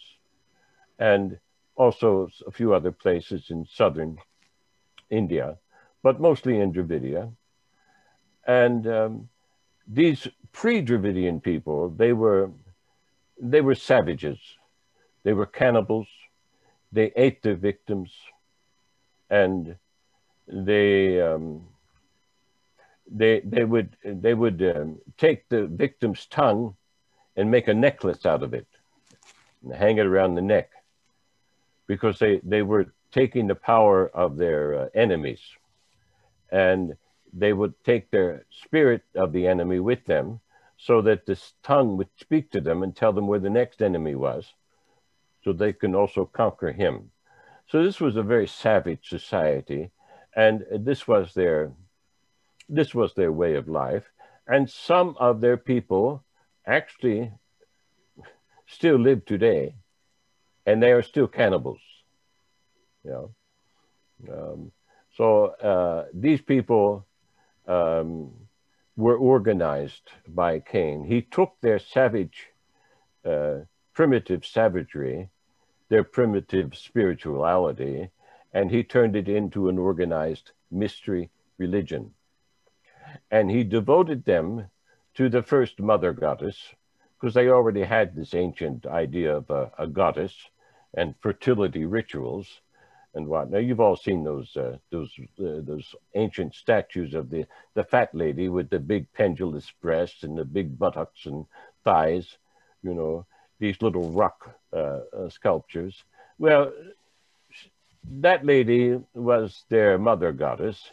[0.99, 1.39] And
[1.75, 4.17] also a few other places in southern
[5.09, 5.57] India,
[6.03, 7.31] but mostly in Dravidia.
[8.45, 9.29] And um,
[9.87, 12.51] these pre-Dravidian people, they were,
[13.39, 14.39] they were savages.
[15.23, 16.07] They were cannibals.
[16.91, 18.11] They ate their victims
[19.31, 19.75] and
[20.47, 21.65] they um,
[23.09, 26.75] they they would they would um, take the victim's tongue
[27.37, 28.67] and make a necklace out of it
[29.75, 30.69] hang it around the neck
[31.87, 35.41] because they they were taking the power of their uh, enemies
[36.51, 36.95] and
[37.33, 40.39] they would take their spirit of the enemy with them
[40.77, 44.15] so that this tongue would speak to them and tell them where the next enemy
[44.15, 44.53] was
[45.43, 47.11] so they can also conquer him
[47.71, 49.91] so this was a very savage society,
[50.35, 51.71] and this was their
[52.67, 54.11] this was their way of life.
[54.45, 56.25] And some of their people
[56.67, 57.31] actually
[58.71, 59.75] still live today,
[60.65, 61.81] and they are still cannibals.
[63.03, 64.71] You know, um,
[65.15, 67.05] so uh, these people
[67.67, 68.31] um,
[68.95, 71.03] were organized by Cain.
[71.03, 72.47] He took their savage,
[73.25, 73.59] uh,
[73.93, 75.29] primitive savagery
[75.91, 78.09] their primitive spirituality,
[78.53, 82.13] and he turned it into an organized mystery religion.
[83.29, 84.69] And he devoted them
[85.15, 86.57] to the first mother goddess,
[87.21, 90.33] because they already had this ancient idea of a, a goddess
[90.95, 92.47] and fertility rituals
[93.13, 93.51] and what.
[93.51, 98.09] Now you've all seen those uh, those uh, those ancient statues of the the fat
[98.13, 101.45] lady with the big pendulous breasts and the big buttocks and
[101.83, 102.37] thighs,
[102.81, 103.25] you know,
[103.59, 106.03] these little rock uh, uh, sculptures.
[106.39, 106.71] Well,
[108.21, 110.89] that lady was their mother goddess,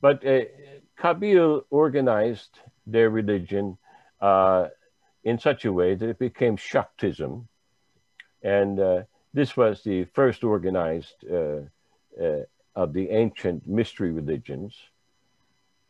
[0.00, 0.44] but uh,
[0.98, 3.76] Kabil organized their religion
[4.20, 4.68] uh,
[5.26, 7.46] in such a way that it became Shaktism.
[8.42, 9.02] And uh,
[9.34, 11.62] this was the first organized uh,
[12.22, 12.42] uh,
[12.76, 14.72] of the ancient mystery religions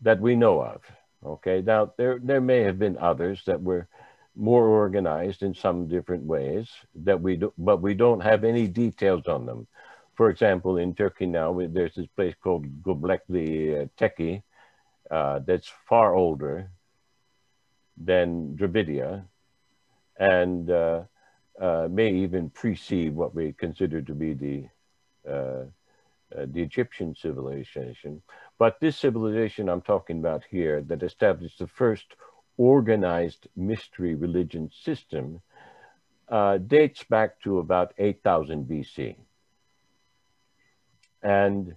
[0.00, 0.80] that we know of.
[1.22, 3.86] Okay, now there, there may have been others that were
[4.34, 9.26] more organized in some different ways that we do, but we don't have any details
[9.26, 9.66] on them.
[10.14, 14.42] For example, in Turkey now, there's this place called Göbekli Tepe
[15.10, 16.70] uh, that's far older
[17.96, 19.24] than Dravidia
[20.18, 21.02] and uh,
[21.60, 24.68] uh, may even precede what we consider to be the
[25.28, 25.64] uh,
[26.36, 28.20] uh, the Egyptian civilization.
[28.58, 32.16] But this civilization I'm talking about here that established the first
[32.56, 35.40] organized mystery religion system
[36.28, 39.16] uh, dates back to about 8000 BC.
[41.22, 41.76] And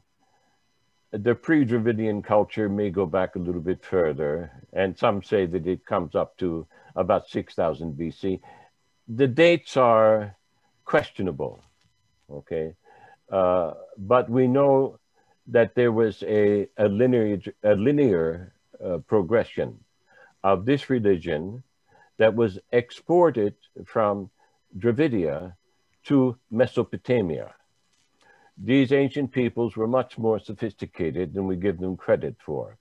[1.12, 5.86] the pre-Dravidian culture may go back a little bit further, and some say that it
[5.86, 8.40] comes up to about 6000 BC.
[9.08, 10.36] The dates are
[10.86, 11.64] questionable,
[12.32, 12.76] okay?
[13.32, 15.00] Uh, but we know
[15.48, 18.54] that there was a, a linear, a linear
[18.84, 19.80] uh, progression
[20.44, 21.64] of this religion
[22.18, 23.56] that was exported
[23.86, 24.30] from
[24.78, 25.54] Dravidia
[26.04, 27.56] to Mesopotamia.
[28.62, 32.78] These ancient peoples were much more sophisticated than we give them credit for.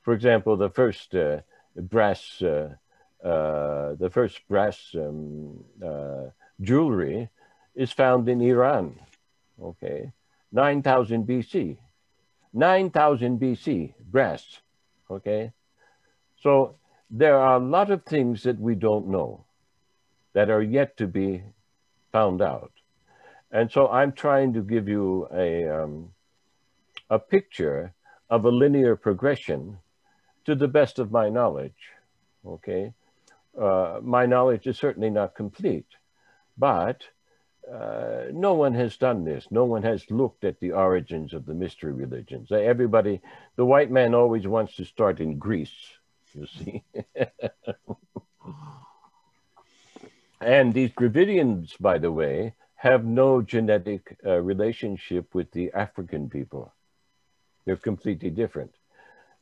[0.00, 1.40] For example, the first uh,
[1.76, 2.74] brass, uh,
[3.22, 7.28] uh, the first brass um, uh, jewelry
[7.74, 8.98] is found in Iran.
[9.62, 10.12] Okay,
[10.50, 11.76] 9,000 BC.
[12.54, 14.60] 9,000 BC, brass.
[15.10, 15.52] Okay,
[16.40, 16.76] so
[17.10, 19.44] there are a lot of things that we don't know
[20.32, 21.42] that are yet to be
[22.12, 22.72] found out.
[23.52, 26.08] And so I'm trying to give you a, um,
[27.10, 27.92] a picture
[28.30, 29.78] of a linear progression
[30.46, 31.76] to the best of my knowledge.
[32.46, 32.94] Okay.
[33.58, 35.86] Uh, my knowledge is certainly not complete,
[36.56, 37.02] but
[37.70, 39.46] uh, no one has done this.
[39.50, 42.50] No one has looked at the origins of the mystery religions.
[42.50, 43.20] Everybody,
[43.56, 45.76] the white man always wants to start in Greece,
[46.34, 46.82] you see.
[50.40, 56.74] and these Dravidians, by the way, have no genetic uh, relationship with the African people.
[57.64, 58.72] They're completely different.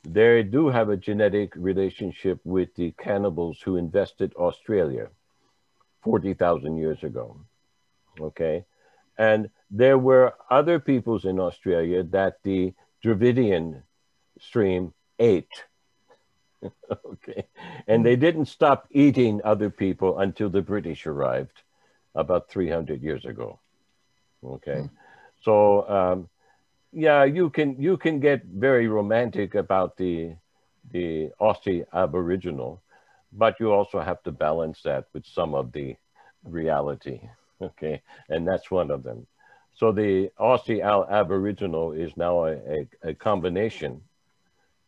[0.03, 5.07] They do have a genetic relationship with the cannibals who invested Australia
[6.03, 7.35] 40,000 years ago.
[8.19, 8.63] Okay.
[9.17, 13.81] And there were other peoples in Australia that the Dravidian
[14.39, 15.65] stream ate.
[17.05, 17.47] okay.
[17.87, 21.63] And they didn't stop eating other people until the British arrived
[22.15, 23.59] about 300 years ago.
[24.43, 24.81] Okay.
[24.83, 24.89] Mm.
[25.41, 26.29] So, um,
[26.91, 30.35] yeah, you can you can get very romantic about the
[30.91, 32.81] the Aussie Aboriginal,
[33.31, 35.95] but you also have to balance that with some of the
[36.43, 37.21] reality.
[37.61, 39.27] Okay, and that's one of them.
[39.75, 44.01] So the Aussie Aboriginal is now a, a, a combination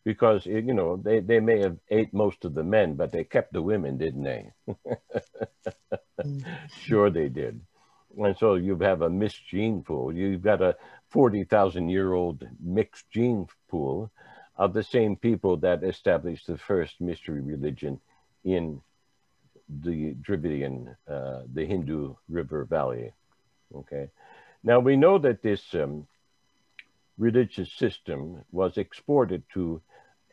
[0.04, 3.52] because you know they, they may have ate most of the men, but they kept
[3.52, 4.52] the women, didn't they?
[6.82, 7.60] sure, they did.
[8.16, 10.14] And so you have a mixed gene pool.
[10.14, 10.76] You've got a
[11.08, 14.10] forty thousand year old mixed gene pool
[14.56, 18.00] of the same people that established the first mystery religion
[18.44, 18.80] in
[19.68, 23.12] the Dravidian, uh, the Hindu River Valley.
[23.74, 24.10] Okay.
[24.62, 26.06] Now we know that this um,
[27.18, 29.80] religious system was exported to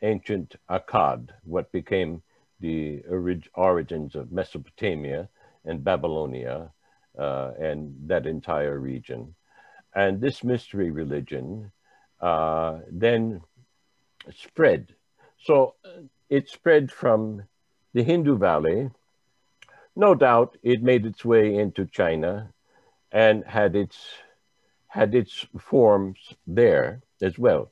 [0.02, 2.22] ancient Akkad, what became
[2.60, 5.28] the orig origins of Mesopotamia
[5.64, 6.70] and Babylonia
[7.18, 9.34] uh, and that entire region.
[9.94, 11.72] And this mystery religion
[12.20, 13.40] uh, then
[14.34, 14.94] spread.
[15.38, 17.42] So uh, it spread from
[17.92, 18.90] the Hindu Valley.
[19.94, 22.52] No doubt it made its way into China
[23.10, 23.98] and had its,
[24.86, 27.70] had its forms there as well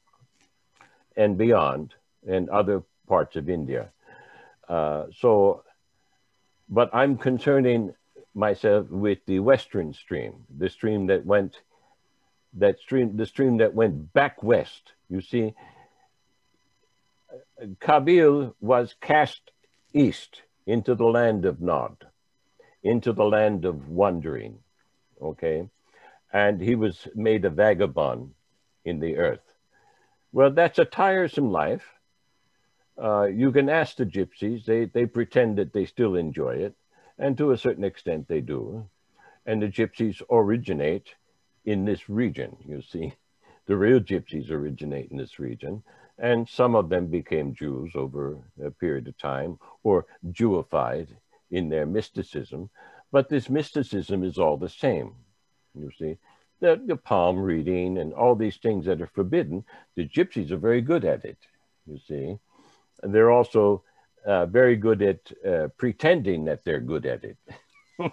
[1.16, 1.94] and beyond
[2.26, 3.90] and other parts of India.
[4.68, 5.64] Uh, so,
[6.68, 7.94] but I'm concerning
[8.34, 11.58] myself with the Western stream, the stream that went,
[12.54, 14.92] that stream, the stream that went back west.
[15.08, 15.54] You see,
[17.80, 19.50] Kabil was cast
[19.92, 22.06] east into the land of Nod,
[22.82, 24.58] into the land of wandering,
[25.20, 25.68] okay?
[26.32, 28.34] And he was made a vagabond
[28.84, 29.42] in the earth.
[30.32, 31.84] Well, that's a tiresome life
[33.00, 34.64] uh, you can ask the gypsies.
[34.64, 36.74] They, they pretend that they still enjoy it.
[37.18, 38.86] And to a certain extent, they do.
[39.46, 41.14] And the gypsies originate
[41.64, 43.14] in this region, you see.
[43.66, 45.84] The real gypsies originate in this region.
[46.18, 51.06] And some of them became Jews over a period of time or Jewified
[51.52, 52.68] in their mysticism.
[53.12, 55.14] But this mysticism is all the same,
[55.78, 56.16] you see.
[56.58, 60.80] The, the palm reading and all these things that are forbidden, the gypsies are very
[60.80, 61.38] good at it,
[61.86, 62.40] you see
[63.02, 63.82] they're also
[64.26, 67.36] uh, very good at uh, pretending that they're good at it.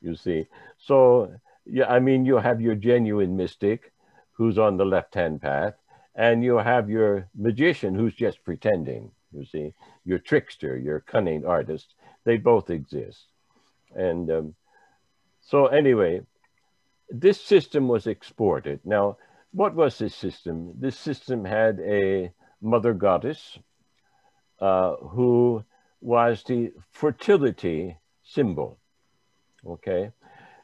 [0.00, 0.46] you see,
[0.78, 1.32] so
[1.64, 3.92] yeah, I mean, you have your genuine mystic
[4.32, 5.74] who's on the left-hand path,
[6.14, 9.10] and you have your magician who's just pretending.
[9.32, 9.74] You see,
[10.04, 11.94] your trickster, your cunning artist.
[12.24, 13.26] They both exist,
[13.94, 14.54] and um,
[15.40, 16.22] so anyway,
[17.08, 18.80] this system was exported.
[18.84, 19.16] Now,
[19.56, 20.74] what was this system?
[20.78, 22.30] This system had a
[22.60, 23.58] mother goddess
[24.60, 25.64] uh, who
[26.02, 28.78] was the fertility symbol.
[29.66, 30.10] Okay,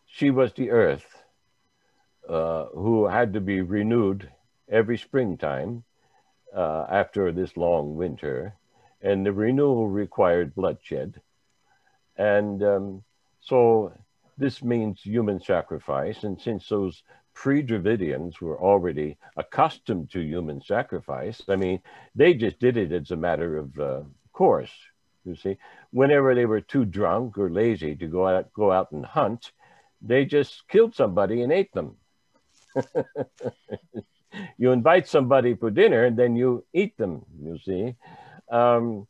[0.04, 1.06] she was the earth
[2.28, 4.30] uh, who had to be renewed
[4.68, 5.84] every springtime
[6.54, 8.54] uh, after this long winter,
[9.00, 11.18] and the renewal required bloodshed.
[12.18, 13.02] And um,
[13.40, 13.94] so
[14.36, 16.24] this means human sacrifice.
[16.24, 17.02] And since those
[17.34, 21.42] pre-Dravidians were already accustomed to human sacrifice.
[21.48, 21.80] I mean,
[22.14, 24.02] they just did it as a matter of uh,
[24.32, 24.72] course.
[25.24, 25.56] You see,
[25.90, 29.52] whenever they were too drunk or lazy to go out, go out and hunt,
[30.00, 31.96] they just killed somebody and ate them.
[34.58, 37.94] you invite somebody for dinner and then you eat them, you see.
[38.50, 39.06] Um,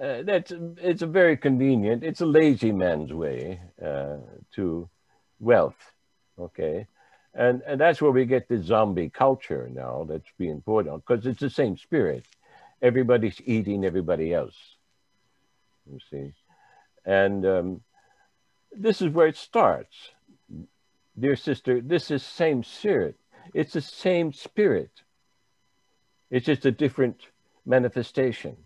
[0.00, 4.16] uh, that's it's a very convenient it's a lazy man's way uh,
[4.54, 4.88] to
[5.40, 5.92] wealth
[6.38, 6.86] okay
[7.36, 11.26] and and that's where we get the zombie culture now that's being poured on because
[11.26, 12.24] it's the same spirit.
[12.82, 14.56] Everybody's eating everybody else
[15.90, 16.32] you see.
[17.04, 17.80] And um,
[18.72, 19.94] this is where it starts.
[21.18, 23.16] Dear sister this is same spirit.
[23.54, 24.90] It's the same spirit.
[26.30, 27.20] It's just a different
[27.64, 28.56] manifestation.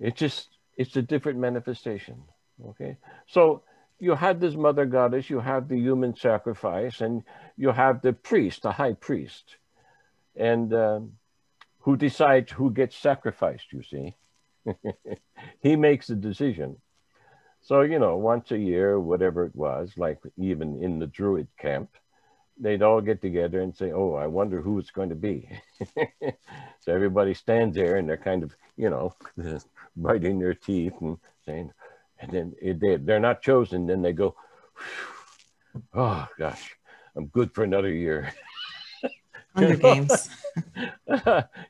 [0.00, 2.22] It's just, it's a different manifestation.
[2.70, 2.96] Okay.
[3.28, 3.62] So
[4.02, 7.22] you had this mother goddess, you have the human sacrifice, and
[7.56, 9.58] you have the priest, the high priest,
[10.34, 11.12] and um,
[11.78, 14.16] who decides who gets sacrificed, you see.
[15.60, 16.78] he makes the decision.
[17.60, 21.90] So, you know, once a year, whatever it was, like even in the Druid camp,
[22.58, 25.48] they'd all get together and say, "Oh, I wonder who it's going to be."
[26.80, 29.14] so everybody stands there and they're kind of, you know,
[29.96, 31.70] biting their teeth and saying,
[32.22, 33.86] and then they they're not chosen.
[33.86, 34.34] Then they go,
[35.94, 36.76] "Oh gosh,
[37.16, 38.32] I'm good for another year."
[39.54, 40.30] Hunger Games.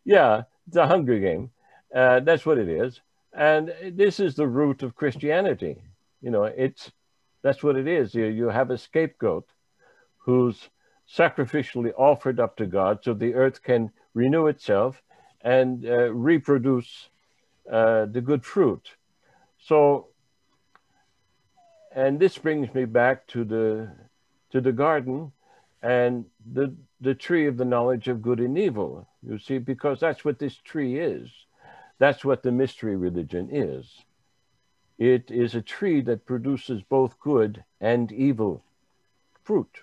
[0.04, 1.50] yeah, it's a Hunger Game.
[1.94, 3.00] Uh, that's what it is,
[3.32, 5.82] and this is the root of Christianity.
[6.20, 6.92] You know, it's
[7.42, 8.14] that's what it is.
[8.14, 9.48] You you have a scapegoat
[10.18, 10.68] who's
[11.10, 15.02] sacrificially offered up to God so the earth can renew itself
[15.42, 17.08] and uh, reproduce
[17.70, 18.88] uh, the good fruit.
[19.58, 20.08] So,
[21.94, 23.90] and this brings me back to the
[24.50, 25.32] to the garden
[25.82, 29.08] and the the tree of the knowledge of good and evil.
[29.26, 31.28] You see, because that's what this tree is.
[31.98, 34.04] That's what the mystery religion is.
[34.98, 38.62] It is a tree that produces both good and evil
[39.42, 39.82] fruit.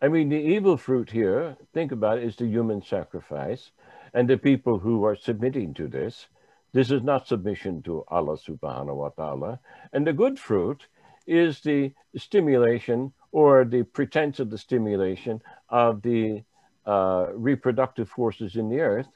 [0.00, 3.70] I mean, the evil fruit here, think about it, is the human sacrifice
[4.12, 6.26] and the people who are submitting to this.
[6.74, 9.60] This is not submission to Allah subhanahu wa ta'ala.
[9.92, 10.82] And the good fruit
[11.24, 16.42] is the stimulation or the pretense of the stimulation of the
[16.84, 19.06] uh, reproductive forces in the earth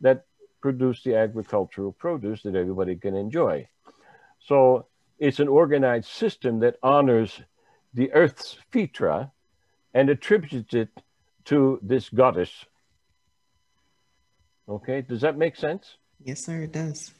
[0.00, 0.26] that
[0.60, 3.68] produce the agricultural produce that everybody can enjoy.
[4.40, 4.86] So
[5.20, 7.40] it's an organized system that honors
[7.94, 9.30] the earth's fitra
[9.94, 10.88] and attributes it
[11.44, 12.50] to this goddess.
[14.68, 15.96] Okay, does that make sense?
[16.24, 17.12] Yes, sir, it does.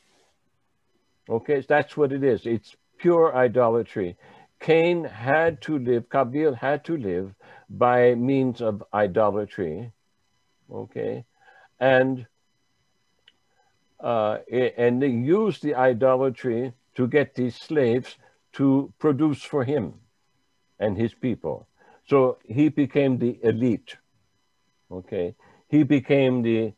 [1.29, 2.47] Okay, that's what it is.
[2.47, 4.17] It's pure idolatry.
[4.61, 7.35] Cain had to live, Kabil had to live
[7.69, 9.93] by means of idolatry.
[10.73, 11.25] Okay,
[11.79, 12.27] and
[14.01, 18.17] uh, and they used the idolatry to get these slaves
[18.55, 19.95] to produce for him
[20.79, 21.69] and his people.
[22.09, 23.97] So he became the elite.
[24.91, 25.35] Okay,
[25.69, 26.73] he became the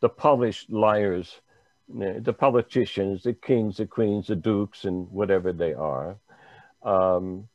[0.00, 1.40] the polished liars,
[1.92, 6.16] the politicians, the kings, the queens, the dukes, and whatever they are.
[6.82, 7.48] Um,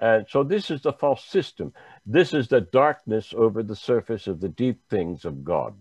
[0.00, 1.72] and so this is the false system.
[2.04, 5.74] This is the darkness over the surface of the deep things of God.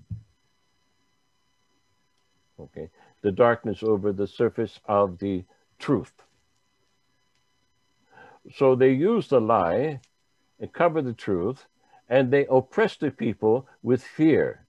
[2.60, 2.90] Okay,
[3.22, 5.44] the darkness over the surface of the
[5.80, 6.14] truth.
[8.56, 10.02] So they use the lie
[10.60, 11.66] and cover the truth,
[12.08, 14.66] and they oppress the people with fear.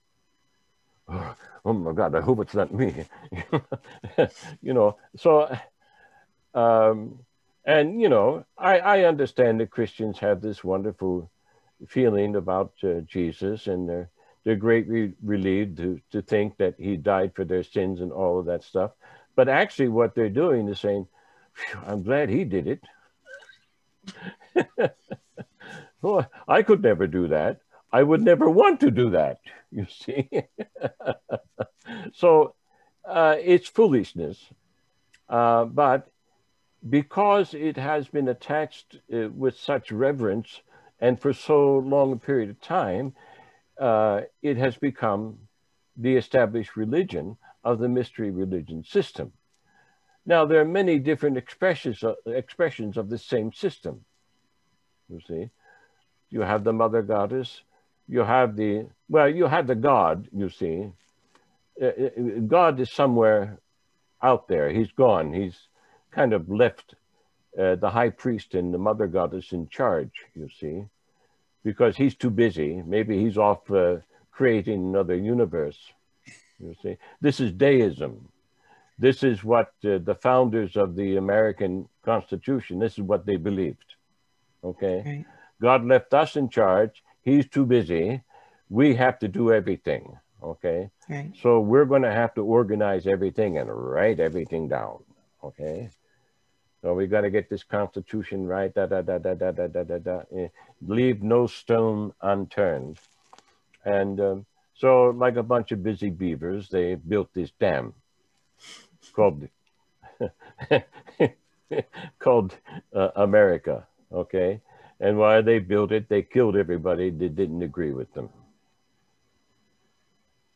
[1.65, 3.07] Oh, my God, I hope it's not me.
[4.63, 5.57] you know, so,
[6.55, 7.21] um,
[7.65, 11.31] and, you know, I, I understand that Christians have this wonderful
[11.87, 14.11] feeling about uh, Jesus and they're,
[14.45, 18.47] they're greatly relieved to, to think that he died for their sins and all of
[18.47, 18.91] that stuff.
[19.37, 21.07] But actually, what they're doing is saying,
[21.87, 22.81] I'm glad he did it.
[26.03, 27.61] Oh, I could never do that.
[27.93, 29.41] I would never want to do that,
[29.71, 30.29] you see.
[32.15, 32.55] so
[33.05, 34.39] uh, it's foolishness.
[35.29, 36.09] Uh, but
[36.89, 40.61] because it has been attached uh, with such reverence
[41.01, 43.15] and for so long a period of time,
[43.81, 45.39] uh, it has become
[45.97, 49.33] the established religion of the mystery religion system.
[50.25, 54.05] Now, there are many different expressions of, expressions of the same system,
[55.09, 55.51] you see
[56.33, 57.61] you have the mother goddess,
[58.09, 60.93] you have the, well, you have the God, you see.
[61.81, 62.09] Uh, uh,
[62.47, 63.59] God is somewhere
[64.23, 64.71] out there.
[64.71, 65.33] He's gone.
[65.33, 65.57] He's
[66.11, 66.95] kind of left
[67.59, 70.85] uh, the high priest and the mother goddess in charge, you see,
[71.65, 72.83] because he's too busy.
[72.85, 73.97] Maybe he's off uh,
[74.31, 75.79] creating another universe,
[76.59, 76.97] you see.
[77.21, 78.29] This is deism.
[78.99, 83.95] This is what uh, the founders of the American Constitution, this is what they believed,
[84.63, 85.03] okay?
[85.05, 85.27] Right
[85.63, 87.03] God left us in charge.
[87.23, 88.23] He's too busy.
[88.69, 90.19] We have to do everything.
[90.43, 90.91] Okay.
[91.09, 91.33] Right.
[91.41, 95.05] So we're going to have to organize everything and write everything down.
[95.43, 95.91] Okay.
[96.83, 98.75] So we got to get this constitution right.
[98.75, 100.23] Da, da, da, da, da, da, da, da, da.
[100.37, 100.49] Eh,
[100.85, 102.99] Leave no stone unturned.
[103.85, 107.95] And um, so, like a bunch of busy beavers, they built this dam
[109.13, 109.47] called
[112.19, 112.57] called
[112.95, 113.87] uh, America.
[114.13, 114.61] Okay.
[115.03, 118.29] And while they built it, they killed everybody that didn't agree with them.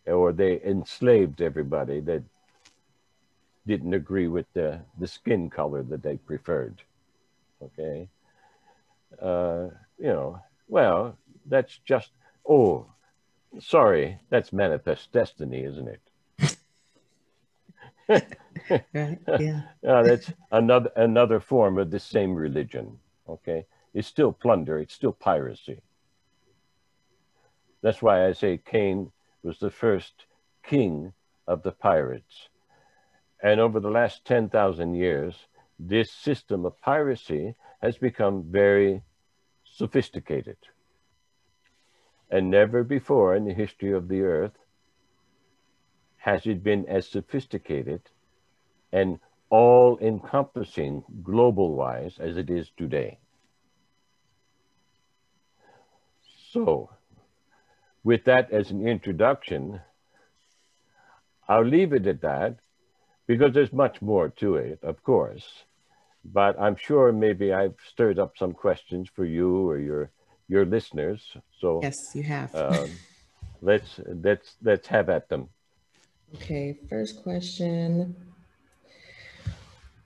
[0.07, 2.22] Or they enslaved everybody that
[3.66, 6.80] didn't agree with the, the skin color that they preferred.
[7.61, 8.09] Okay.
[9.20, 9.66] Uh,
[9.99, 10.38] you know,
[10.68, 12.11] well, that's just,
[12.49, 12.86] oh,
[13.59, 16.01] sorry, that's manifest destiny, isn't it?
[18.94, 19.18] right.
[19.40, 19.62] Yeah.
[19.88, 22.99] uh, that's another another form of the same religion.
[23.28, 23.66] Okay,
[23.97, 24.78] it's still plunder.
[24.78, 25.80] It's still piracy.
[27.80, 29.11] That's why I say Cain
[29.42, 30.26] was the first
[30.62, 31.14] king
[31.47, 32.51] of the pirates.
[33.42, 35.47] And over the last 10,000 years,
[35.78, 39.01] this system of piracy has become very
[39.64, 40.59] sophisticated.
[42.30, 44.59] And never before in the history of the earth
[46.18, 48.03] has it been as sophisticated
[48.92, 53.18] and all encompassing global wise as it is today.
[56.57, 56.88] So,
[58.02, 59.80] with that as an introduction,
[61.46, 62.57] I'll leave it at that
[63.26, 65.64] because there's much more to it, of course.
[66.24, 70.11] But I'm sure maybe I've stirred up some questions for you or your
[70.48, 71.20] your listeners.
[71.61, 72.54] So yes, you have.
[72.54, 72.90] um,
[73.61, 75.50] let's let's let's have at them.
[76.36, 78.16] Okay, first question.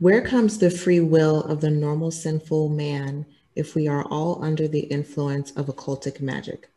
[0.00, 3.26] Where comes the free will of the normal sinful man
[3.60, 6.70] if we are all under the influence of occultic magic?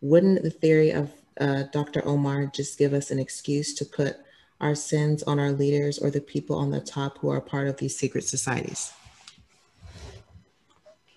[0.00, 2.04] Wouldn't the theory of uh, Dr.
[2.06, 4.16] Omar just give us an excuse to put
[4.60, 7.76] our sins on our leaders or the people on the top who are part of
[7.76, 8.92] these secret societies?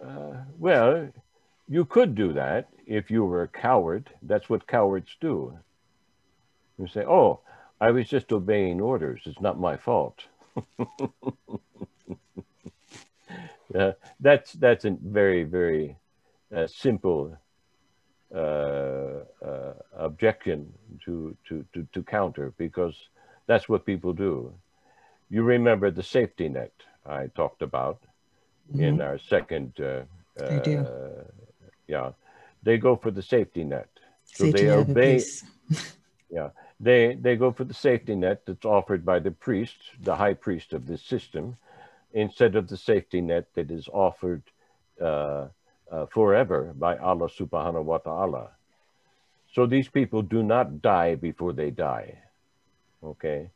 [0.04, 1.10] Uh, well,
[1.70, 4.10] you could do that if you were a coward.
[4.22, 5.58] That's what cowards do.
[6.78, 7.42] You say, "Oh,
[7.80, 9.22] I was just obeying orders.
[9.26, 10.24] It's not my fault."
[13.76, 15.96] uh, that's that's a very very
[16.56, 17.38] uh, simple
[18.34, 20.72] uh, uh, objection
[21.04, 22.96] to, to to to counter because
[23.48, 24.54] that's what people do.
[25.30, 26.74] You remember the safety net
[27.06, 28.02] I talked about
[28.72, 28.84] mm-hmm.
[28.84, 29.74] in our second.
[29.80, 30.02] Uh,
[30.44, 30.80] I do.
[30.80, 31.24] Uh,
[31.88, 32.12] yeah,
[32.62, 33.90] they go for the safety net.
[34.26, 35.22] So safety they obey.
[36.30, 36.50] yeah,
[36.80, 40.74] they they go for the safety net that's offered by the priest, the high priest
[40.74, 41.58] of this system,
[42.14, 44.44] instead of the safety net that is offered
[45.02, 45.48] uh,
[45.92, 48.50] uh, forever by Allah Subhanahu wa Taala.
[49.54, 52.20] So these people do not die before they die
[53.04, 53.50] okay?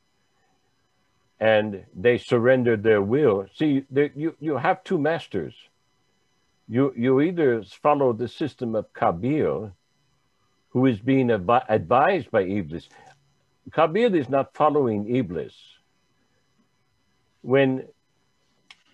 [1.40, 3.46] And they surrender their will.
[3.56, 5.54] See, you, you have two masters.
[6.70, 9.72] You, you either follow the system of Kabil,
[10.70, 12.88] who is being advi- advised by Iblis.
[13.72, 15.54] Kabil is not following Iblis.
[17.42, 17.88] When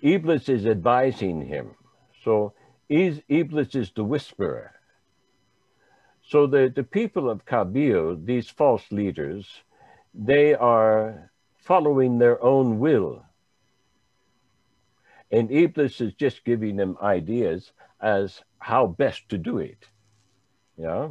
[0.01, 1.75] Iblis is advising him,
[2.23, 2.53] so
[2.87, 4.71] is, Iblis is the whisperer.
[6.29, 9.47] So the, the people of Kabil, these false leaders,
[10.13, 13.23] they are following their own will.
[15.31, 17.71] And Iblis is just giving them ideas
[18.01, 19.87] as how best to do it.
[20.77, 21.09] Yeah.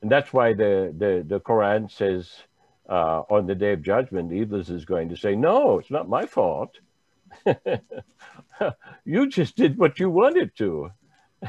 [0.00, 2.30] And that's why the, the, the Quran says
[2.88, 6.26] uh, on the day of judgment, Iblis is going to say, No, it's not my
[6.26, 6.78] fault.
[9.04, 10.90] you just did what you wanted to.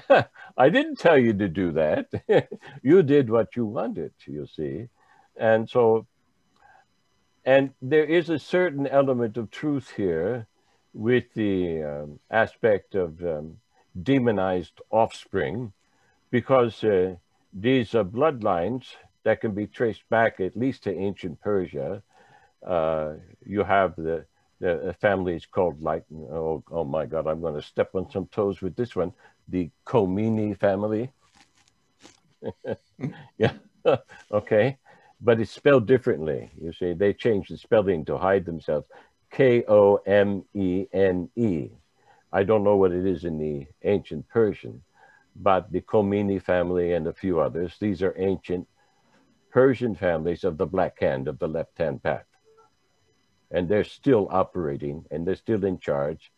[0.58, 2.08] I didn't tell you to do that.
[2.82, 4.88] you did what you wanted, you see.
[5.38, 6.08] And so
[7.46, 10.48] and there is a certain element of truth here
[10.94, 13.58] with the um, aspect of um,
[14.02, 15.74] demonized offspring,
[16.32, 17.16] because uh,
[17.54, 18.86] these are bloodlines
[19.24, 22.02] that can be traced back at least to ancient Persia.
[22.66, 23.14] Uh,
[23.46, 24.26] you have the,
[24.60, 28.62] the families called like, oh, oh my God, I'm going to step on some toes
[28.62, 29.14] with this one,
[29.48, 31.12] the Komini family.
[33.38, 33.54] yeah,
[34.32, 34.78] okay
[35.24, 36.52] but it's spelled differently.
[36.62, 38.88] You see, they changed the spelling to hide themselves.
[39.32, 41.70] K O M E N E.
[42.32, 44.84] I don't know what it is in the ancient Persian,
[45.36, 48.68] but the Komini family and a few others, these are ancient
[49.50, 52.26] Persian families of the black hand, of the left hand path.
[53.54, 56.32] And they're still operating and they're still in charge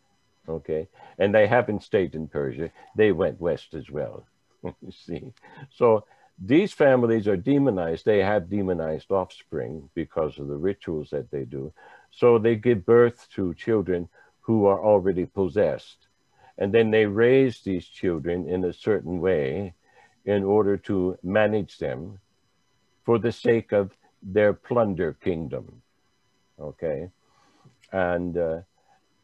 [0.47, 0.87] Okay.
[1.17, 2.71] And they haven't stayed in Persia.
[2.95, 4.27] They went west as well.
[4.63, 5.33] you see.
[5.71, 6.05] So
[6.43, 8.05] these families are demonized.
[8.05, 11.73] They have demonized offspring because of the rituals that they do.
[12.11, 14.09] So they give birth to children
[14.41, 16.07] who are already possessed.
[16.57, 19.73] And then they raise these children in a certain way
[20.25, 22.19] in order to manage them
[23.03, 23.91] for the sake of
[24.21, 25.81] their plunder kingdom.
[26.59, 27.09] Okay.
[27.91, 28.59] And uh,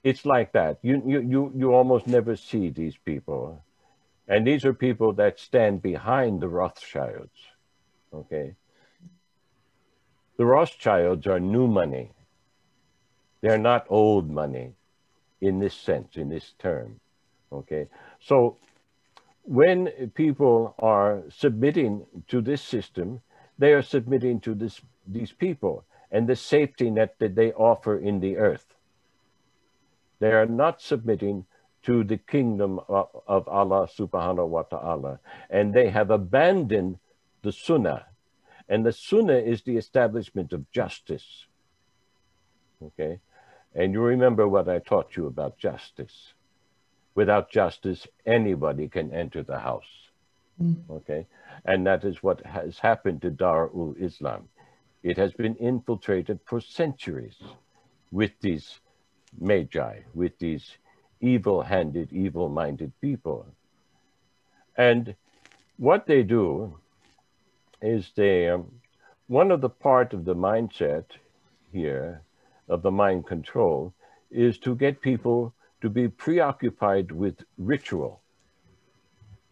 [0.04, 0.80] it's like that.
[0.82, 3.64] You, you, you, you almost never see these people.
[4.28, 7.38] And these are people that stand behind the Rothschilds.
[8.14, 8.56] Okay.
[10.38, 12.12] The Rothschilds are new money.
[13.42, 14.74] They're not old money
[15.40, 17.00] in this sense, in this term.
[17.52, 17.88] Okay.
[18.20, 18.58] So
[19.44, 23.22] when people are submitting to this system,
[23.58, 28.20] they are submitting to this, these people and the safety net that they offer in
[28.20, 28.66] the earth.
[30.20, 31.46] They are not submitting
[31.84, 35.20] to the kingdom of, of Allah subhanahu wa ta'ala.
[35.50, 37.00] And they have abandoned
[37.42, 38.06] the sunnah.
[38.70, 41.46] And the sunnah is the establishment of justice.
[42.84, 43.20] Okay?
[43.74, 46.34] And you remember what I taught you about justice.
[47.16, 49.90] Without justice, anybody can enter the house.
[50.62, 50.90] Mm.
[50.90, 51.26] Okay?
[51.66, 54.50] And that is what has happened to Darul Islam.
[55.04, 57.38] It has been infiltrated for centuries
[58.12, 58.80] with these
[59.40, 60.78] magi, with these
[61.22, 63.48] evil handed, evil minded people.
[64.78, 65.16] And
[65.78, 66.78] what they do
[67.82, 68.72] is they, um,
[69.28, 71.06] one of the part of the mindset
[71.72, 72.22] here,
[72.68, 73.94] of the mind control,
[74.30, 78.22] is to get people to be preoccupied with ritual.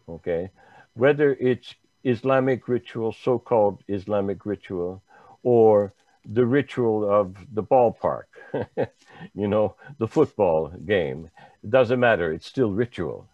[0.08, 0.50] Okay?
[0.94, 1.74] Whether it's
[2.04, 5.02] Islamic ritual, so called Islamic ritual,
[5.42, 5.92] or
[6.24, 8.24] the ritual of the ballpark,
[9.34, 11.30] you know, the football game.
[11.62, 13.26] It doesn't matter, it's still ritual.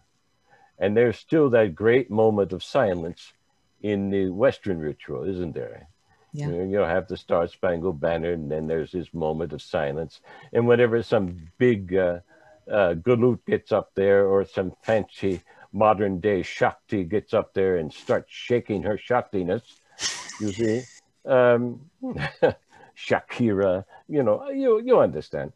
[0.79, 3.33] And there's still that great moment of silence
[3.81, 5.87] in the Western ritual, isn't there?
[6.33, 6.49] Yeah.
[6.49, 10.19] You, know, have the Star Spangled Banner, and then there's this moment of silence.
[10.53, 12.19] And whenever some big uh,
[12.69, 15.41] uh, galut gets up there, or some fancy
[15.73, 19.63] modern day Shakti gets up there and starts shaking her Shaktiness,
[20.39, 20.83] you see,
[21.27, 21.81] um,
[22.97, 25.53] Shakira, you know, you, you understand.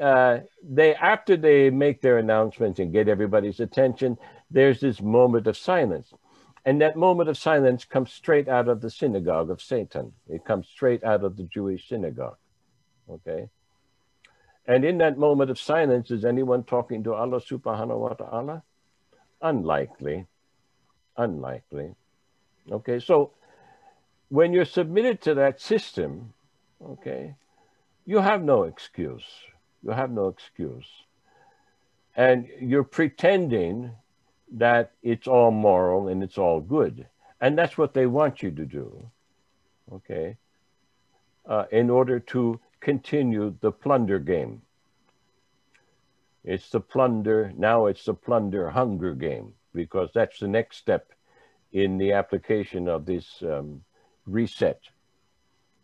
[0.00, 4.18] Uh, they after they make their announcements and get everybody's attention,
[4.50, 6.12] there's this moment of silence.
[6.66, 10.12] And that moment of silence comes straight out of the synagogue of Satan.
[10.28, 12.36] It comes straight out of the Jewish synagogue.
[13.08, 13.48] Okay.
[14.66, 18.62] And in that moment of silence, is anyone talking to Allah subhanahu wa ta'ala?
[19.40, 20.26] Unlikely.
[21.16, 21.94] Unlikely.
[22.70, 22.98] Okay.
[22.98, 23.30] So
[24.28, 26.32] when you're submitted to that system,
[26.84, 27.34] okay,
[28.04, 29.24] you have no excuse.
[29.82, 30.86] You have no excuse.
[32.16, 33.92] And you're pretending
[34.52, 37.06] that it's all moral and it's all good.
[37.40, 39.10] And that's what they want you to do,
[39.92, 40.36] okay,
[41.46, 44.62] uh, in order to continue the plunder game.
[46.44, 51.12] It's the plunder, now it's the plunder hunger game, because that's the next step
[51.72, 53.82] in the application of this um,
[54.26, 54.80] reset.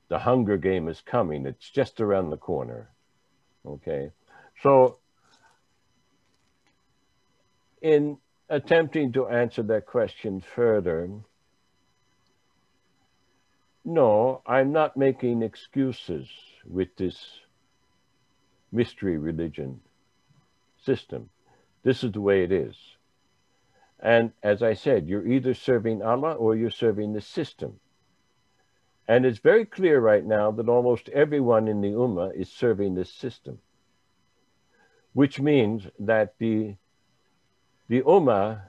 [0.08, 1.46] The hunger game is coming.
[1.46, 2.90] It's just around the corner.
[3.66, 4.10] Okay.
[4.62, 4.98] So,
[7.80, 8.18] in
[8.48, 11.08] attempting to answer that question further,
[13.84, 16.28] no, I'm not making excuses
[16.64, 17.16] with this
[18.70, 19.80] mystery religion
[20.84, 21.30] system.
[21.82, 22.76] This is the way it is.
[23.98, 27.78] And as I said, you're either serving Allah or you're serving the system.
[29.08, 33.12] And it's very clear right now that almost everyone in the Ummah is serving this
[33.12, 33.58] system,
[35.12, 36.76] which means that the,
[37.88, 38.62] the Ummah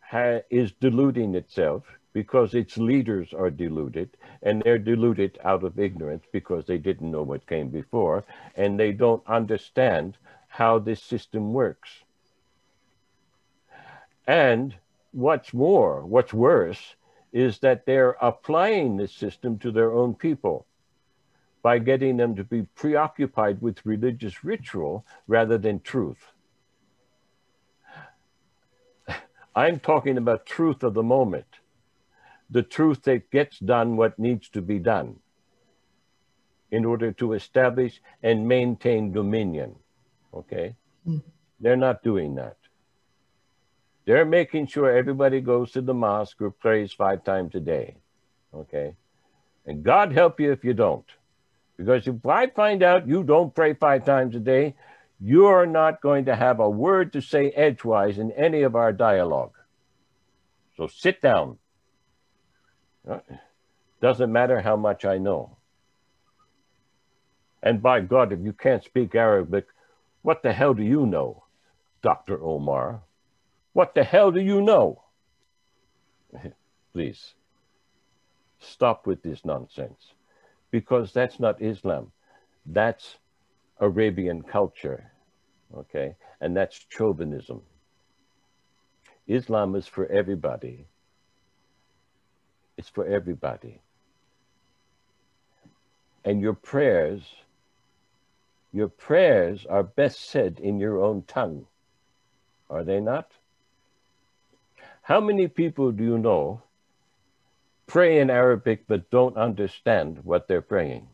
[0.00, 4.10] ha, is deluding itself because its leaders are deluded,
[4.42, 8.24] and they're deluded out of ignorance because they didn't know what came before,
[8.56, 10.16] and they don't understand
[10.48, 11.90] how this system works.
[14.26, 14.74] And
[15.12, 16.96] what's more, what's worse,
[17.32, 20.66] is that they're applying this system to their own people
[21.62, 26.32] by getting them to be preoccupied with religious ritual rather than truth.
[29.54, 31.46] I'm talking about truth of the moment,
[32.48, 35.16] the truth that gets done what needs to be done
[36.70, 39.74] in order to establish and maintain dominion.
[40.32, 40.76] Okay?
[41.06, 41.22] Mm.
[41.60, 42.56] They're not doing that.
[44.08, 47.98] They're making sure everybody goes to the mosque or prays five times a day.
[48.54, 48.96] Okay.
[49.66, 51.06] And God help you if you don't.
[51.76, 54.76] Because if I find out you don't pray five times a day,
[55.20, 59.54] You're not going to have a word to say edgewise in any of our dialogue.
[60.76, 61.58] So sit down.
[63.08, 63.20] Uh,
[64.00, 65.58] doesn't matter how much I know.
[67.62, 69.66] And by God, if you can't speak Arabic,
[70.22, 71.44] what the hell do you know,
[72.02, 72.42] Dr.
[72.42, 73.02] Omar?
[73.78, 75.04] What the hell do you know?
[76.92, 77.34] Please
[78.58, 80.14] stop with this nonsense
[80.72, 82.10] because that's not Islam.
[82.66, 83.18] That's
[83.78, 85.12] Arabian culture,
[85.72, 86.16] okay?
[86.40, 87.62] And that's chauvinism.
[89.28, 90.88] Islam is for everybody.
[92.76, 93.80] It's for everybody.
[96.24, 97.22] And your prayers,
[98.72, 101.68] your prayers are best said in your own tongue,
[102.68, 103.37] are they not?
[105.08, 106.60] How many people do you know
[107.86, 111.08] pray in Arabic but don't understand what they're praying?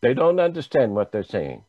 [0.00, 1.64] They don't understand what they're saying.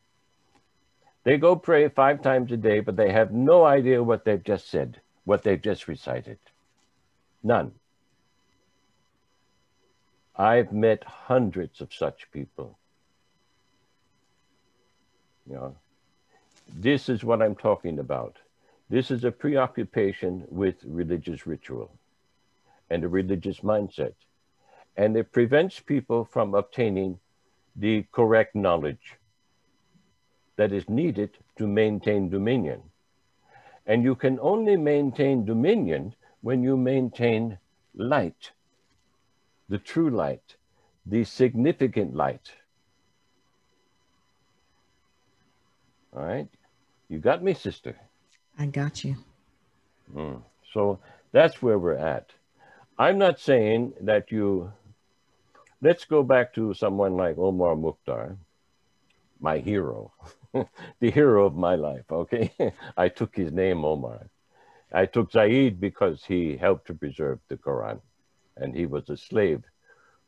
[1.24, 4.70] They go pray five times a day, but they have no idea what they've just
[4.70, 6.38] said, what they've just recited.
[7.42, 7.72] None.
[10.34, 12.78] I've met hundreds of such people.
[15.46, 15.76] You know,
[16.74, 18.38] this is what I'm talking about.
[18.90, 21.92] This is a preoccupation with religious ritual
[22.90, 24.14] and a religious mindset.
[24.96, 27.20] And it prevents people from obtaining
[27.76, 29.14] the correct knowledge
[30.56, 32.82] that is needed to maintain dominion.
[33.86, 37.58] And you can only maintain dominion when you maintain
[37.94, 38.50] light,
[39.68, 40.56] the true light,
[41.06, 42.50] the significant light.
[46.12, 46.48] All right?
[47.08, 47.96] You got me, sister.
[48.60, 49.16] I got you.
[50.14, 50.42] Mm.
[50.74, 50.98] So
[51.32, 52.30] that's where we're at.
[52.98, 54.70] I'm not saying that you
[55.80, 58.36] let's go back to someone like Omar Mukhtar,
[59.40, 60.12] my hero,
[61.00, 62.04] the hero of my life.
[62.12, 62.52] Okay,
[62.98, 64.28] I took his name Omar.
[64.92, 68.00] I took Zaid because he helped to preserve the Quran,
[68.58, 69.62] and he was a slave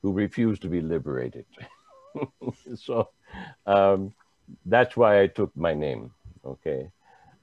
[0.01, 1.45] who refused to be liberated.
[2.77, 3.11] so
[3.67, 4.15] um,
[4.65, 6.13] that's why I took my name.
[6.47, 6.91] Okay,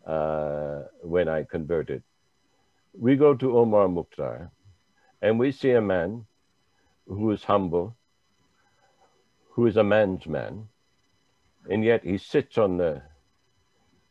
[0.09, 2.01] uh, when I converted,
[2.97, 4.51] we go to Omar Mukhtar,
[5.21, 6.25] and we see a man
[7.07, 7.95] who is humble,
[9.51, 10.67] who is a man's man,
[11.69, 13.01] and yet he sits on the,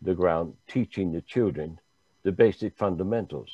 [0.02, 1.80] the ground teaching the children
[2.22, 3.50] the basic fundamentals.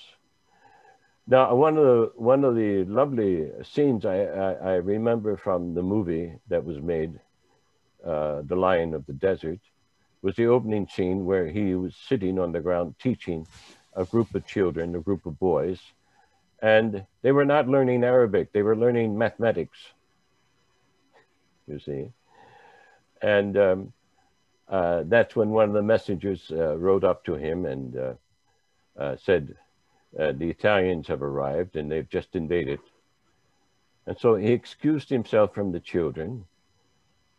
[1.26, 5.82] Now, one of the, one of the lovely scenes I, I, I remember from the
[5.82, 7.18] movie that was made,
[8.04, 9.60] uh, The Lion of the Desert,
[10.24, 13.46] was the opening scene where he was sitting on the ground teaching
[13.94, 15.80] a group of children, a group of boys,
[16.62, 19.78] and they were not learning Arabic, they were learning mathematics
[21.66, 22.10] you see.
[23.22, 23.92] And um,
[24.68, 28.14] uh, that's when one of the messengers uh, rode up to him and uh,
[28.98, 29.56] uh said,
[30.18, 32.78] uh, the Italians have arrived and they've just invaded.
[34.06, 36.44] And so he excused himself from the children.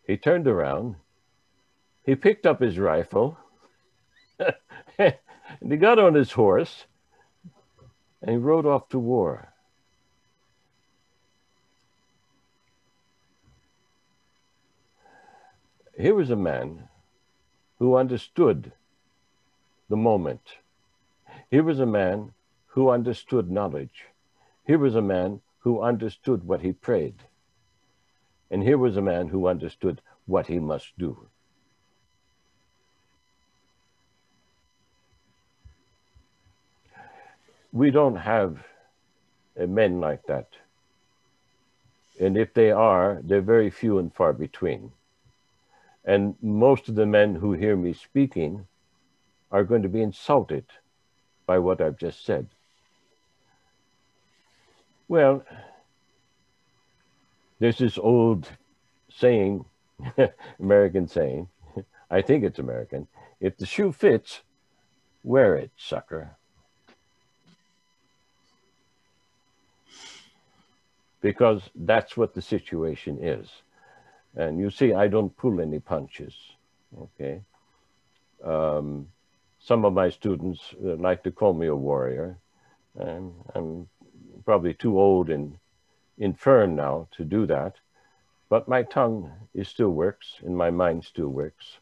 [0.08, 0.96] He turned around.
[2.06, 3.38] He picked up his rifle.
[5.00, 5.16] and
[5.72, 6.86] he got on his horse
[8.22, 9.54] and he rode off to war.
[15.98, 16.90] Here was a man
[17.80, 18.72] who understood
[19.90, 20.42] the moment.
[21.50, 22.34] Here was a man
[22.68, 24.06] who understood knowledge.
[24.68, 27.16] Here was a man who understood what he prayed.
[28.52, 31.30] And here was a man who understood what he must do.
[37.76, 38.66] We don't have
[39.62, 40.48] uh, men like that.
[42.22, 44.94] And if they are, they're very few and far between.
[46.06, 48.66] And most of the men who hear me speaking
[49.52, 50.64] are going to be insulted
[51.46, 52.48] by what I've just said.
[55.10, 55.44] Well,
[57.60, 58.50] there's this old
[59.10, 59.66] saying,
[60.62, 61.50] American saying,
[62.10, 63.10] I think it's American,
[63.42, 64.44] if the shoe fits,
[65.26, 66.38] wear it, sucker.
[71.26, 73.50] Because that's what the situation is.
[74.36, 76.36] And you see, I don't pull any punches,
[77.02, 77.42] okay?
[78.44, 79.08] Um,
[79.58, 82.38] some of my students uh, like to call me a warrior.
[83.00, 83.88] And I'm
[84.46, 85.58] probably too old and
[86.20, 87.74] infirm now to do that.
[88.48, 91.80] But my tongue is still works and my mind still works.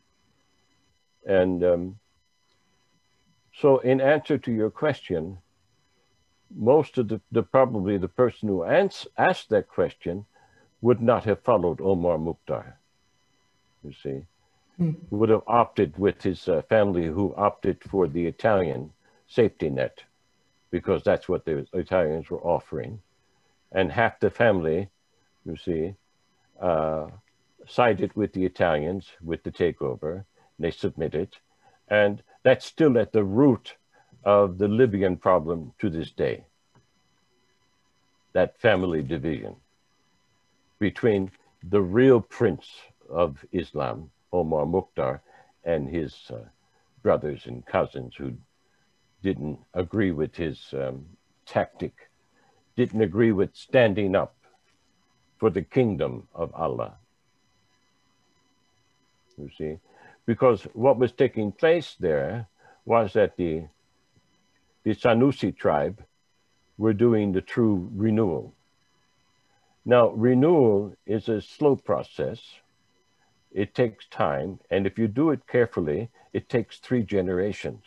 [1.27, 1.99] And um,
[3.59, 5.39] so in answer to your question,
[6.55, 10.25] most of the, the probably the person who ans- asked that question
[10.81, 12.77] would not have followed Omar Mukhtar,
[13.83, 14.25] you see.
[14.79, 14.95] mm.
[15.09, 18.91] would have opted with his uh, family who opted for the Italian
[19.27, 20.03] safety net
[20.71, 22.99] because that's what the Italians were offering.
[23.71, 24.89] And half the family,
[25.45, 25.95] you see,
[26.61, 27.07] uh,
[27.67, 30.25] sided with the Italians with the takeover.
[30.59, 31.37] They submitted.
[31.87, 33.75] And that's still at the root
[34.23, 36.45] of the Libyan problem to this day.
[38.33, 39.55] That family division
[40.79, 41.31] between
[41.69, 42.67] the real prince
[43.09, 45.21] of Islam, Omar Mukhtar,
[45.63, 46.39] and his uh,
[47.01, 48.33] brothers and cousins who
[49.21, 51.05] didn't agree with his um,
[51.45, 51.93] tactic,
[52.75, 54.35] didn't agree with standing up
[55.37, 56.95] for the kingdom of Allah.
[59.37, 59.77] You see,
[60.25, 62.47] because what was taking place there
[62.85, 63.63] was that the
[64.83, 66.03] the Sanusi tribe
[66.77, 68.53] were doing the true renewal.
[69.85, 72.39] Now, renewal is a slow process.
[73.51, 77.83] It takes time, and if you do it carefully, it takes three generations.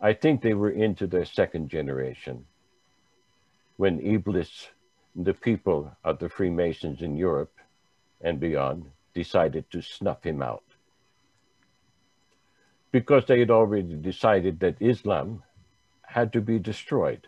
[0.00, 2.44] I think they were into their second generation
[3.76, 4.68] when Iblis,
[5.16, 7.58] the people of the Freemasons in Europe
[8.20, 10.73] and beyond, decided to snuff him out
[12.94, 15.42] because they had already decided that Islam
[16.02, 17.26] had to be destroyed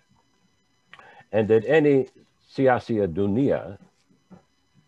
[1.32, 2.06] and that any
[2.54, 3.76] siyasiya dunya,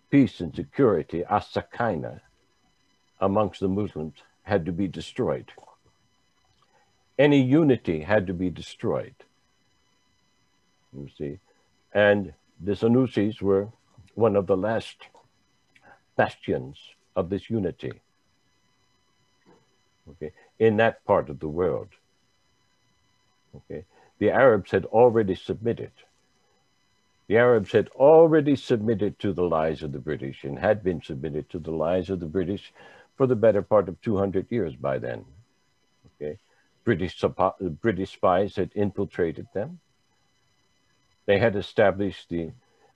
[0.08, 2.20] peace and security, as-sakina,
[3.20, 5.50] amongst the Muslims had to be destroyed.
[7.18, 9.16] Any unity had to be destroyed.
[10.96, 11.40] You see,
[11.92, 13.66] and the Sanusis were
[14.14, 15.08] one of the last
[16.16, 16.78] bastions
[17.16, 17.94] of this unity.
[20.10, 21.88] Okay, in that part of the world.
[23.54, 23.84] Okay,
[24.18, 25.92] the Arabs had already submitted.
[27.28, 31.50] The Arabs had already submitted to the lies of the British and had been submitted
[31.50, 32.72] to the lies of the British
[33.16, 35.24] for the better part of 200 years by then.
[36.20, 36.38] Okay,
[36.84, 37.22] British,
[37.82, 39.80] British spies had infiltrated them.
[41.26, 42.52] They had established the,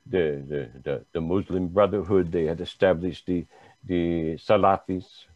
[0.06, 2.32] the, the, the, the Muslim Brotherhood.
[2.32, 3.44] They had established the,
[3.84, 5.26] the Salafis,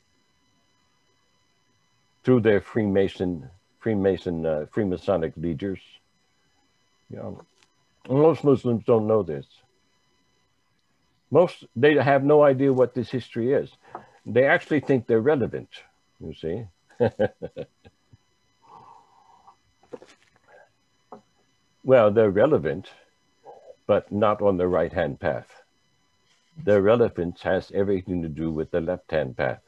[2.26, 3.48] through their Freemason,
[3.78, 5.78] Freemason, uh, Freemasonic leaders.
[7.08, 7.40] You know,
[8.10, 9.46] most Muslims don't know this.
[11.30, 13.70] Most they have no idea what this history is.
[14.26, 15.68] They actually think they're relevant.
[16.18, 16.64] You see.
[21.84, 22.88] well, they're relevant,
[23.86, 25.62] but not on the right hand path.
[26.64, 29.60] Their relevance has everything to do with the left hand path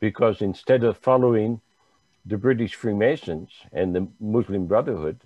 [0.00, 1.60] because instead of following
[2.24, 5.18] the British Freemasons and the Muslim Brotherhood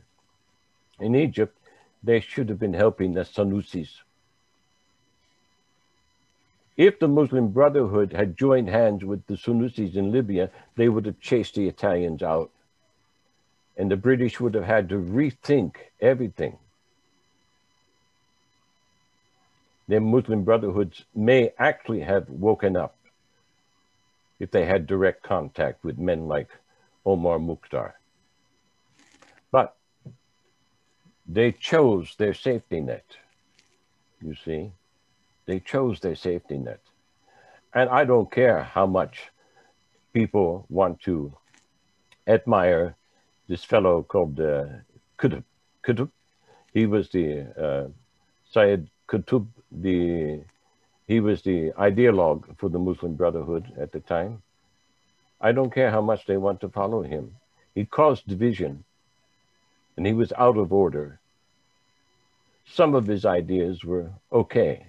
[1.00, 1.56] in Egypt,
[2.02, 3.88] they should have been helping the Sanusis.
[6.76, 11.20] If the Muslim Brotherhood had joined hands with the Sanusis in Libya, they would have
[11.20, 12.50] chased the Italians out.
[13.76, 16.58] And the British would have had to rethink everything.
[19.88, 22.96] The Muslim Brotherhoods may actually have woken up
[24.42, 26.50] if they had direct contact with men like
[27.06, 27.94] Omar Mukhtar.
[29.52, 29.76] But
[31.24, 33.06] they chose their safety net,
[34.20, 34.72] you see.
[35.46, 36.80] They chose their safety net.
[37.72, 39.30] And I don't care how much
[40.12, 41.32] people want to
[42.26, 42.96] admire
[43.48, 44.64] this fellow called uh.
[45.20, 46.10] Qutb.
[46.74, 47.26] He was the
[47.66, 47.88] uh,
[49.08, 50.42] Qutb, the
[51.12, 54.42] he was the ideologue for the Muslim Brotherhood at the time.
[55.42, 57.36] I don't care how much they want to follow him.
[57.74, 58.84] He caused division
[59.94, 61.20] and he was out of order.
[62.64, 64.86] Some of his ideas were okay,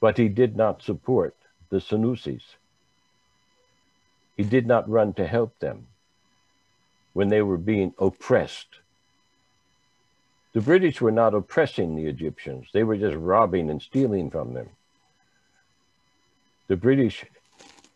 [0.00, 1.36] but he did not support
[1.68, 2.56] the Sanusis.
[4.38, 5.88] He did not run to help them
[7.12, 8.80] when they were being oppressed
[10.54, 14.70] the British were not oppressing the Egyptians, they were just robbing and stealing from them.
[16.68, 17.24] The British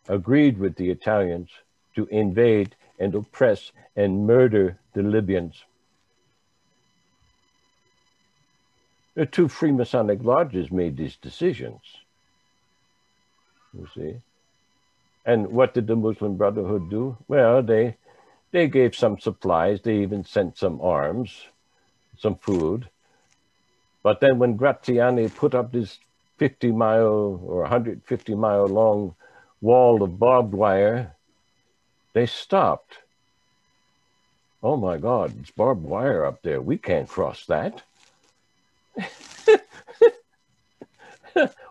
[0.09, 1.51] agreed with the Italians
[1.95, 5.63] to invade and oppress and murder the Libyans.
[9.15, 11.81] The two Freemasonic lodges made these decisions.
[13.73, 14.21] You see.
[15.25, 17.17] And what did the Muslim Brotherhood do?
[17.29, 17.97] Well, they
[18.51, 21.49] they gave some supplies, they even sent some arms
[22.19, 22.89] some food.
[24.03, 25.99] But then when Graziani put up this
[26.39, 29.15] 50 mile or 150 mile long
[29.61, 31.15] wall of barbed wire,
[32.13, 32.99] they stopped.
[34.63, 36.61] Oh my God, it's barbed wire up there.
[36.61, 37.83] We can't cross that.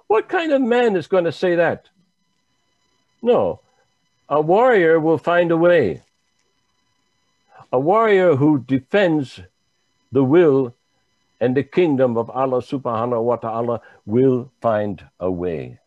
[0.07, 1.89] What kind of man is going to say that?
[3.21, 3.59] No,
[4.29, 6.03] a warrior will find a way.
[7.71, 9.41] A warrior who defends
[10.12, 10.74] the will
[11.39, 15.80] and the kingdom of Allah subhanahu wa ta'ala will find a way.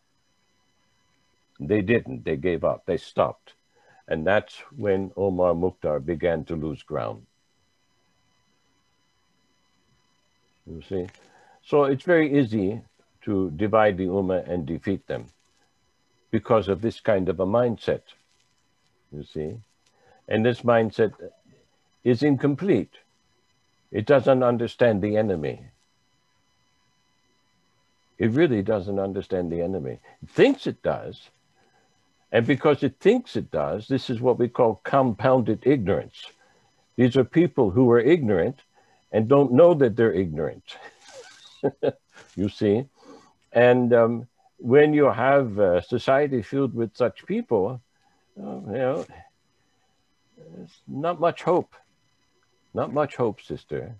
[1.59, 3.53] They didn't, they gave up, they stopped.
[4.07, 7.25] And that's when Omar Mukhtar began to lose ground.
[10.65, 11.07] You see?
[11.63, 12.81] So it's very easy
[13.23, 15.25] to divide the Ummah and defeat them
[16.31, 18.01] because of this kind of a mindset.
[19.11, 19.57] You see?
[20.27, 21.13] And this mindset
[22.03, 22.93] is incomplete.
[23.91, 25.65] It doesn't understand the enemy.
[28.17, 29.99] It really doesn't understand the enemy.
[30.21, 31.29] It thinks it does.
[32.31, 36.25] And because it thinks it does, this is what we call compounded ignorance.
[36.95, 38.59] These are people who are ignorant
[39.11, 40.77] and don't know that they're ignorant.
[42.35, 42.85] you see?
[43.51, 44.27] And um,
[44.57, 47.81] when you have a society filled with such people,
[48.39, 49.05] uh, you know,
[50.37, 51.75] there's not much hope.
[52.73, 53.97] Not much hope, sister.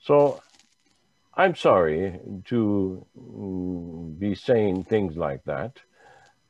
[0.00, 0.40] So
[1.34, 5.78] I'm sorry to mm, be saying things like that,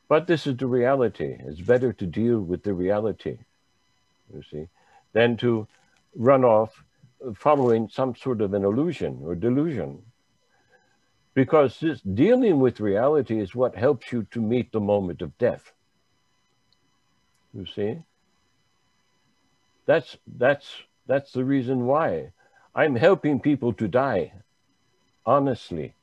[0.08, 1.36] but this is the reality.
[1.46, 3.38] It's better to deal with the reality,
[4.32, 4.68] you see,
[5.12, 5.66] than to
[6.14, 6.82] run off
[7.34, 10.02] following some sort of an illusion or delusion.
[11.34, 15.72] Because this dealing with reality is what helps you to meet the moment of death.
[17.54, 17.98] You see?
[19.86, 20.66] That's that's
[21.10, 22.32] that's the reason why
[22.72, 24.32] I'm helping people to die
[25.26, 25.94] honestly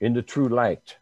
[0.00, 0.96] in the true light.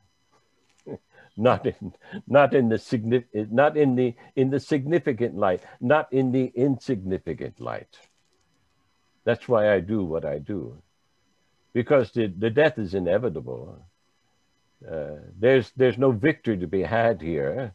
[1.36, 1.94] Not in
[2.26, 7.61] not in the significant not in the in the significant light not in the insignificant
[7.61, 7.96] light.
[9.24, 10.82] That's why i do what i do.
[11.72, 13.78] Because the, the death is inevitable.
[14.86, 17.74] Uh, there's there's no victory to be had here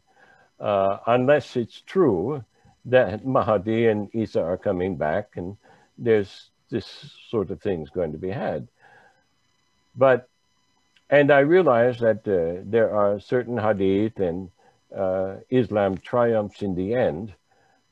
[0.60, 2.44] uh, unless it's true
[2.86, 5.56] that Mahdi and Isa are coming back and
[5.98, 8.68] there's this sort of things going to be had.
[9.96, 10.28] But,
[11.10, 14.50] and I realize that uh, there are certain hadith and
[14.96, 17.34] uh, Islam triumphs in the end,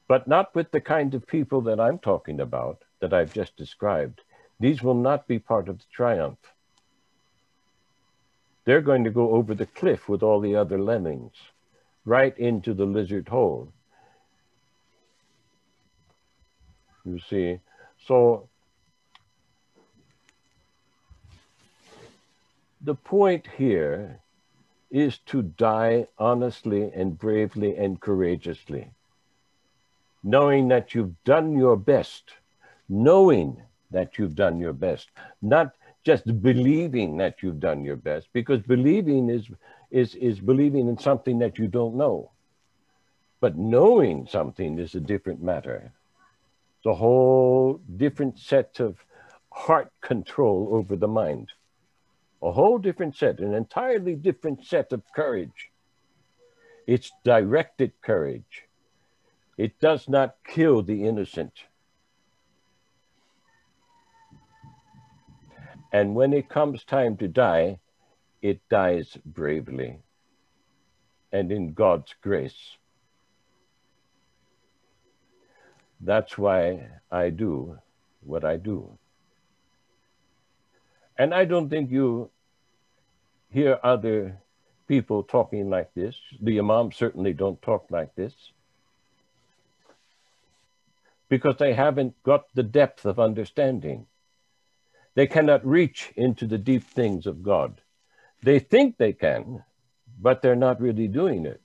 [0.06, 4.20] but not with the kind of people that I'm talking about, that I've just described.
[4.60, 6.38] These will not be part of the triumph.
[8.64, 11.34] They're going to go over the cliff with all the other lemmings,
[12.04, 13.73] right into the lizard hole.
[17.04, 17.58] You see.
[18.06, 18.48] So
[22.80, 24.20] the point here
[24.90, 28.90] is to die honestly and bravely and courageously,
[30.22, 32.30] knowing that you've done your best,
[32.88, 35.08] knowing that you've done your best,
[35.42, 35.74] not
[36.04, 39.48] just believing that you've done your best, because believing is,
[39.90, 42.30] is, is believing in something that you don't know.
[43.40, 45.92] But knowing something is a different matter
[46.84, 49.04] the whole different set of
[49.50, 51.50] heart control over the mind.
[52.42, 55.70] A whole different set, an entirely different set of courage.
[56.86, 58.64] It's directed courage.
[59.56, 61.52] It does not kill the innocent.
[65.92, 67.78] And when it comes time to die,
[68.42, 70.00] it dies bravely
[71.32, 72.76] and in God's grace.
[76.04, 77.78] That's why I do
[78.20, 78.98] what I do.
[81.16, 82.30] And I don't think you
[83.50, 84.36] hear other
[84.86, 86.14] people talking like this.
[86.42, 88.34] The imams certainly don't talk like this
[91.30, 94.06] because they haven't got the depth of understanding.
[95.14, 97.80] They cannot reach into the deep things of God.
[98.42, 99.64] They think they can,
[100.20, 101.62] but they're not really doing it.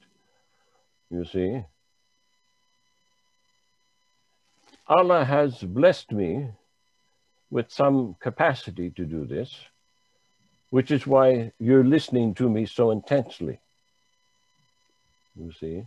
[1.10, 1.66] You see?
[4.90, 6.48] Allah has blessed me
[7.52, 9.56] with some capacity to do this,
[10.72, 13.60] which is why you're listening to me so intensely.
[15.36, 15.86] You see?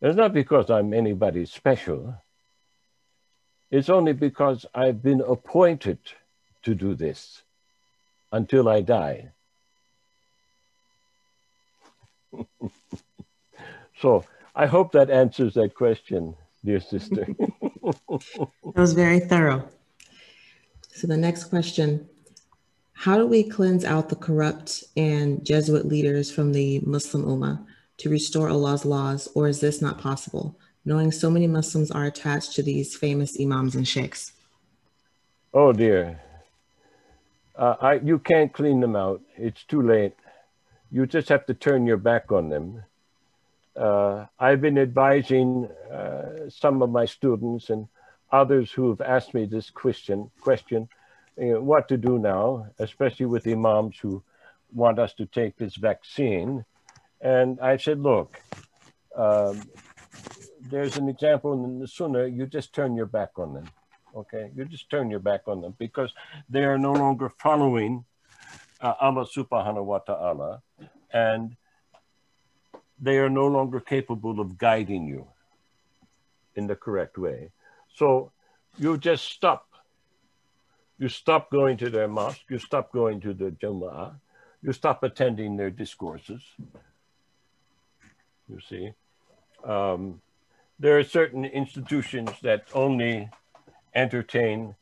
[0.00, 2.14] It's not because I'm anybody special.
[3.72, 5.98] It's only because I've been appointed
[6.62, 7.42] to do this
[8.30, 9.32] until I die.
[14.00, 17.26] so I hope that answers that question, dear sister.
[18.08, 19.68] that was very thorough.
[20.94, 22.08] So the next question,
[22.92, 27.66] how do we cleanse out the corrupt and Jesuit leaders from the Muslim Ummah
[27.98, 32.52] to restore Allah's laws, or is this not possible, knowing so many Muslims are attached
[32.54, 34.32] to these famous imams and sheikhs?
[35.52, 36.20] Oh dear.
[37.56, 39.20] Uh, I, you can't clean them out.
[39.36, 40.14] It's too late.
[40.90, 42.84] You just have to turn your back on them.
[43.74, 47.88] Uh, I've been advising uh, some of my students and
[48.30, 50.88] others who have asked me this question, question
[51.38, 54.22] you know, what to do now, especially with imams who
[54.72, 56.64] want us to take this vaccine.
[57.20, 58.40] And I said, look,
[59.16, 59.62] um,
[60.60, 63.68] there's an example in the Sunnah, you just turn your back on them.
[64.14, 66.12] Okay, you just turn your back on them because
[66.48, 68.04] they are no longer following
[68.82, 70.62] uh, Allah subhanahu wa ta'ala
[71.12, 71.56] and
[73.02, 75.26] they are no longer capable of guiding you
[76.54, 77.50] in the correct way.
[77.94, 78.30] So
[78.78, 79.66] you just stop.
[80.98, 84.14] You stop going to their mosque, you stop going to the Jumu'ah,
[84.62, 86.42] you stop attending their discourses.
[88.48, 88.92] You see.
[89.64, 90.20] Um,
[90.78, 93.30] there are certain institutions that only
[93.94, 94.76] entertain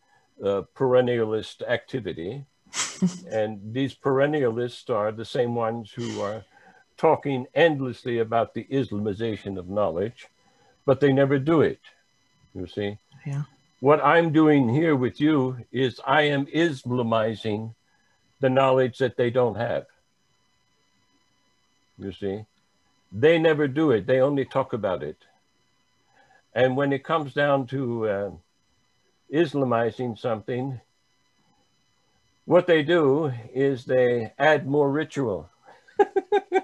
[0.45, 2.45] uh, perennialist activity.
[3.31, 6.45] and these perennialists are the same ones who are
[7.01, 10.27] talking endlessly about the Islamization of knowledge,
[10.85, 11.81] but they never do it.
[12.55, 12.99] You see?
[13.27, 13.45] Yeah.
[13.81, 17.75] What I'm doing here with you is I am Islamizing
[18.41, 19.87] the knowledge that they don't have.
[21.99, 22.45] You see?
[23.11, 25.17] They never do it, they only talk about it.
[26.55, 28.31] And when it comes down to uh,
[29.33, 30.79] Islamizing something,
[32.45, 35.49] what they do is they add more ritual.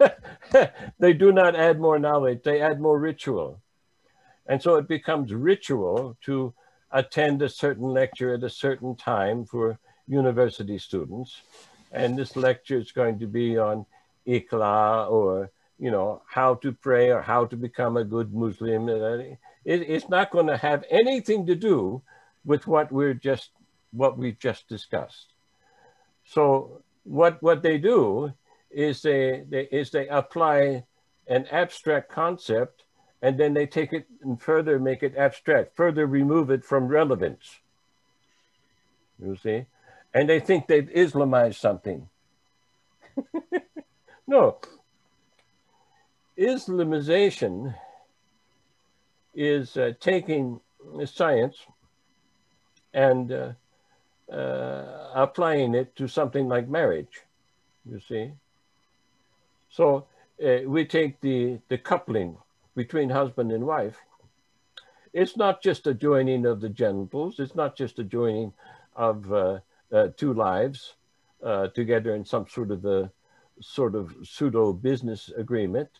[0.98, 3.60] they do not add more knowledge, they add more ritual.
[4.46, 6.54] And so it becomes ritual to
[6.90, 11.42] attend a certain lecture at a certain time for university students.
[11.92, 13.84] And this lecture is going to be on
[14.26, 18.88] ikla or, you know, how to pray or how to become a good Muslim.
[18.88, 22.02] It, it's not going to have anything to do
[22.44, 23.50] with what we're just,
[23.92, 25.32] what we've just discussed.
[26.24, 28.32] So what, what they do
[28.70, 30.84] is they, they, is they apply
[31.26, 32.84] an abstract concept
[33.22, 37.58] and then they take it and further make it abstract, further remove it from relevance.
[39.22, 39.66] You see?
[40.14, 42.08] And they think they've Islamized something.
[44.26, 44.58] no.
[46.38, 47.74] Islamization
[49.34, 50.60] is uh, taking
[51.04, 51.56] science
[52.94, 53.52] and uh,
[54.32, 57.22] uh, applying it to something like marriage,
[57.90, 58.32] you see?
[59.78, 60.06] So
[60.44, 62.36] uh, we take the, the coupling
[62.74, 63.96] between husband and wife.
[65.12, 67.38] It's not just a joining of the genitals.
[67.38, 68.52] It's not just a joining
[68.96, 69.60] of uh,
[69.92, 70.94] uh, two lives
[71.44, 73.12] uh, together in some sort of a
[73.60, 75.90] sort of pseudo business agreement.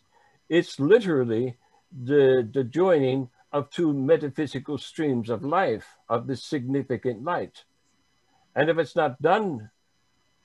[0.49, 1.55] It's literally
[1.89, 7.63] the, the joining of two metaphysical streams of life, of this significant light.
[8.57, 9.69] And if it's not done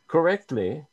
[0.06, 0.86] correctly,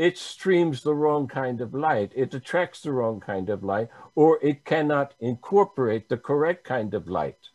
[0.00, 4.38] it streams the wrong kind of light, it attracts the wrong kind of light, or
[4.40, 7.50] it cannot incorporate the correct kind of light.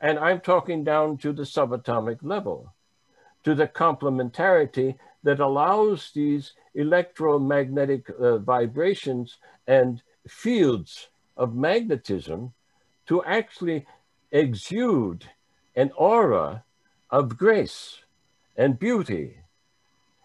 [0.00, 2.72] And I'm talking down to the subatomic level,
[3.42, 12.54] to the complementarity that allows these electromagnetic uh, vibrations and fields of magnetism
[13.04, 13.84] to actually
[14.32, 15.26] exude
[15.76, 16.64] an aura
[17.10, 17.98] of grace
[18.56, 19.40] and beauty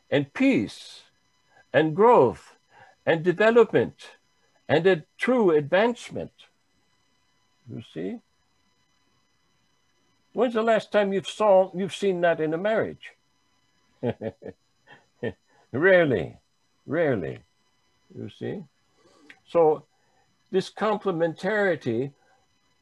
[0.10, 1.02] and peace
[1.74, 2.56] and growth
[3.06, 4.10] and development
[4.68, 6.32] and a true advancement.
[7.70, 8.20] You see?
[10.34, 13.12] When's the last time you've saw you've seen that in a marriage?
[15.72, 16.38] rarely,
[16.86, 17.40] rarely.
[18.16, 18.64] You see?
[19.48, 19.84] So
[20.52, 22.12] this complementarity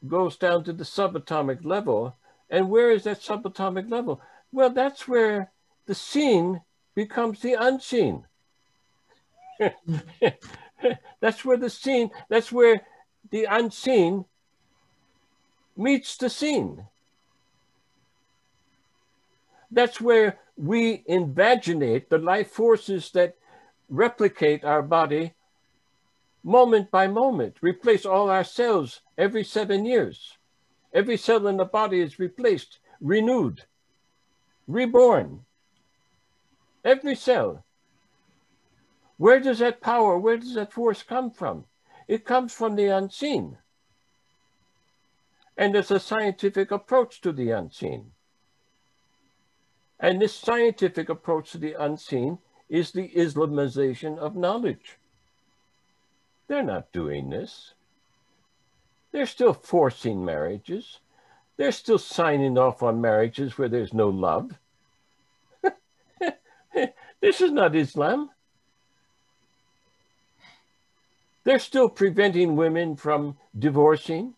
[0.07, 2.15] goes down to the subatomic level.
[2.49, 4.22] And where is that subatomic level?
[4.51, 5.51] Well, that's where
[5.85, 6.61] the seen
[6.95, 8.26] becomes the unseen.
[11.19, 12.81] that's where the scene, that's where
[13.31, 14.25] the unseen
[15.75, 16.85] meets the seen.
[19.69, 23.35] That's where we invaginate the life forces that
[23.89, 25.34] replicate our body
[26.43, 30.38] moment by moment, replace all our cells every seven years.
[30.93, 33.63] Every cell in the body is replaced, renewed,
[34.67, 35.41] reborn.
[36.84, 37.65] Every cell.
[39.18, 41.65] Where does that power, where does that force come from?
[42.07, 43.57] It comes from the unseen.
[45.57, 48.11] And there's a scientific approach to the unseen.
[49.99, 52.38] And this scientific approach to the unseen
[52.69, 54.98] is the Islamization of knowledge.
[56.48, 57.73] They're not doing this.
[59.11, 60.99] They're still forcing marriages.
[61.57, 64.52] They're still signing off on marriages where there's no love.
[67.19, 68.30] this is not Islam.
[71.47, 74.33] They're still preventing women from divorcing.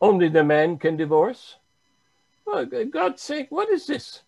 [0.00, 1.56] Only the man can divorce.
[2.46, 4.22] Oh, God's sake, what is this?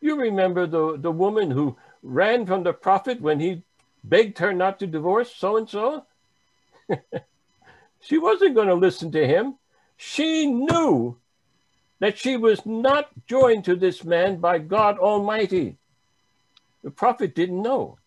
[0.00, 3.62] You remember the, the woman who ran from the prophet when he
[4.02, 6.04] begged her not to divorce so and so?
[8.00, 9.54] She wasn't going to listen to him.
[9.98, 11.16] She knew
[12.00, 15.76] that she was not joined to this man by God Almighty.
[16.82, 17.99] The prophet didn't know.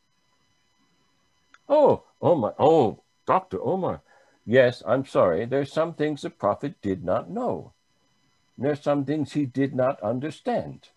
[1.75, 3.59] Oh, Omar, oh, oh Dr.
[3.59, 4.03] Omar.
[4.05, 4.09] Oh
[4.45, 5.45] yes, I'm sorry.
[5.45, 7.73] There's some things the prophet did not know.
[8.59, 10.89] There's some things he did not understand.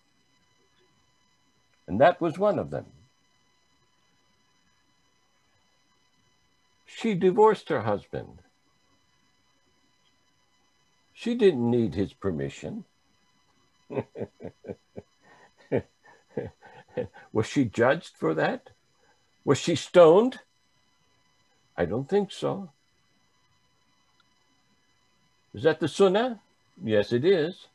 [1.87, 2.85] And that was one of them.
[6.85, 8.43] She divorced her husband.
[11.11, 12.85] She didn't need his permission.
[17.33, 18.69] Was she judged for that?
[19.43, 20.39] Was she stoned?
[21.77, 22.69] I don't think so.
[25.53, 26.39] Is that the Sunnah?
[26.83, 27.67] Yes, it is.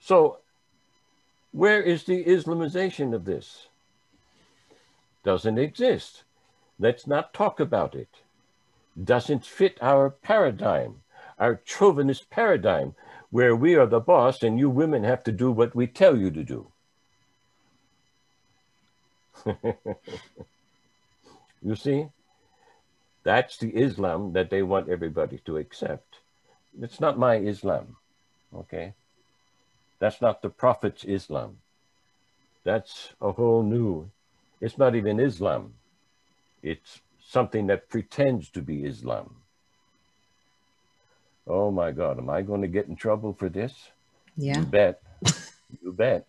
[0.00, 0.38] So,
[1.52, 3.68] where is the Islamization of this?
[5.22, 6.24] Doesn't exist.
[6.78, 8.08] Let's not talk about it
[9.02, 11.02] doesn't fit our paradigm,
[11.38, 12.94] our chauvinist paradigm,
[13.30, 16.30] where we are the boss and you women have to do what we tell you
[16.30, 16.68] to do.
[21.62, 22.06] you see,
[23.22, 26.18] that's the Islam that they want everybody to accept.
[26.80, 27.96] It's not my Islam,
[28.54, 28.94] okay?
[29.98, 31.58] That's not the Prophet's Islam.
[32.64, 34.10] That's a whole new,
[34.60, 35.74] it's not even Islam.
[36.62, 39.36] It's something that pretends to be Islam.
[41.46, 43.74] Oh my God, am I going to get in trouble for this?
[44.36, 44.60] Yeah.
[44.60, 45.02] You bet.
[45.82, 46.26] you bet.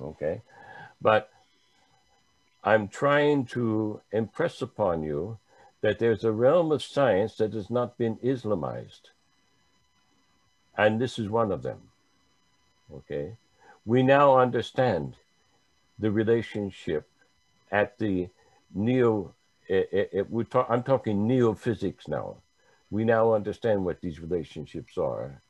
[0.00, 0.42] Okay.
[1.00, 1.30] But
[2.68, 5.38] I'm trying to impress upon you
[5.80, 9.04] that there's a realm of science that has not been Islamized.
[10.76, 11.78] And this is one of them.
[12.94, 13.38] Okay.
[13.86, 15.16] We now understand
[15.98, 17.08] the relationship
[17.72, 18.28] at the
[18.74, 19.34] neo
[19.66, 22.36] it, it, we talk, I'm talking neo-physics now.
[22.90, 25.40] We now understand what these relationships are.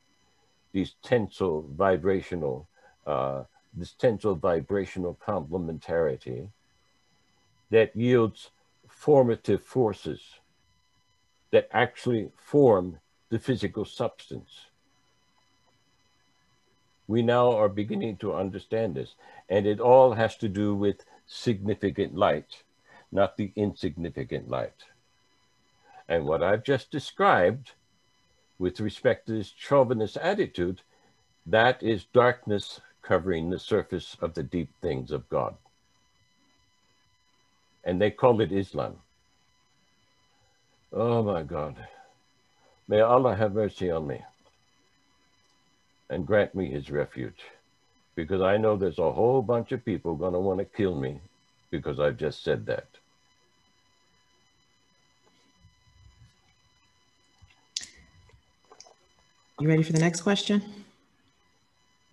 [0.71, 2.67] These tensile vibrational,
[3.05, 3.43] uh,
[3.73, 6.47] this tensile vibrational complementarity
[7.69, 8.51] that yields
[8.87, 10.21] formative forces
[11.51, 14.65] that actually form the physical substance.
[17.07, 19.15] We now are beginning to understand this,
[19.49, 22.63] and it all has to do with significant light
[23.11, 24.85] not the insignificant light.
[26.07, 27.71] And what I've just described
[28.57, 30.81] with respect to this chauvinist attitude,
[31.45, 35.55] that is darkness covering the surface of the deep things of God.
[37.89, 38.97] And they call it Islam.
[40.93, 41.75] Oh my God.
[42.87, 44.21] May Allah have mercy on me
[46.11, 47.41] and grant me his refuge
[48.15, 51.19] because I know there's a whole bunch of people going to want to kill me
[51.71, 52.89] because I've just said that.
[59.59, 60.61] You ready for the next question?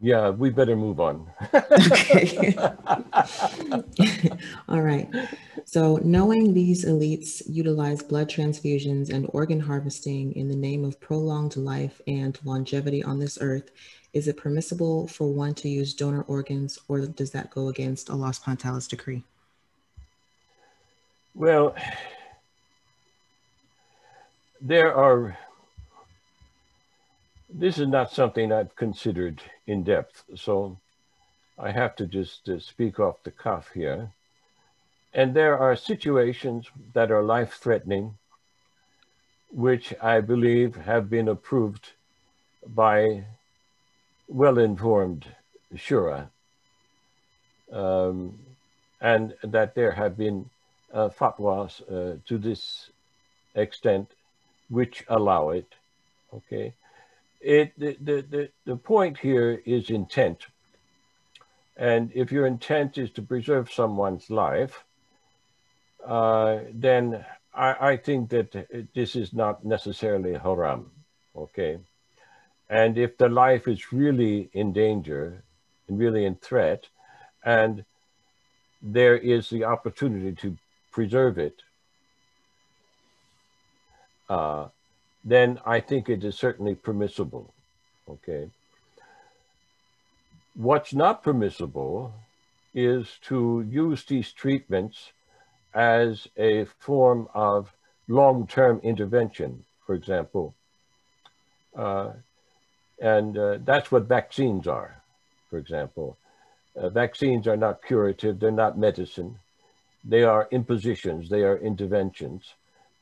[0.01, 1.31] Yeah, we better move on.
[1.55, 2.57] okay.
[4.71, 5.09] All right.
[5.69, 11.57] So, knowing these elites utilize blood transfusions and organ harvesting in the name of prolonged
[11.57, 13.73] life and longevity on this earth,
[14.13, 18.39] is it permissible for one to use donor organs or does that go against Allah's
[18.39, 19.25] Pantalis decree?
[21.35, 21.75] Well,
[24.61, 25.37] there are
[27.53, 30.79] this is not something I've considered in depth, so
[31.59, 34.13] I have to just uh, speak off the cuff here.
[35.13, 38.17] And there are situations that are life threatening,
[39.51, 41.91] which I believe have been approved
[42.67, 43.25] by
[44.29, 45.27] well informed
[45.75, 46.29] Shura,
[47.73, 48.39] um,
[49.01, 50.51] and that there have been
[50.93, 52.91] uh, fatwas uh, to this
[53.55, 54.11] extent
[54.69, 55.73] which allow it.
[56.35, 56.75] Okay
[57.47, 60.47] it the, the, the, the point here is intent.
[61.77, 64.85] And if your intent is to preserve someone's life,
[66.07, 67.25] uh, then
[67.55, 70.91] I, I think that this is not necessarily haram,
[71.35, 71.79] okay?
[72.69, 75.43] And if the life is really in danger
[75.89, 76.89] and really in threat,
[77.45, 77.85] and
[78.83, 80.57] there is the opportunity to
[80.93, 81.63] preserve it,
[84.29, 84.69] uh,
[85.25, 87.53] then I think it is certainly permissible.
[88.09, 88.51] Okay.
[90.55, 92.15] What's not permissible
[92.75, 95.13] is to use these treatments
[95.77, 97.71] as a form of
[98.09, 100.55] long-term intervention, for example.
[101.77, 102.13] Uh,
[102.99, 105.03] and uh, that's what vaccines are,
[105.51, 106.17] for example.
[106.75, 109.39] Uh, vaccines are not curative, they're not medicine.
[110.03, 112.55] They are impositions, they are interventions,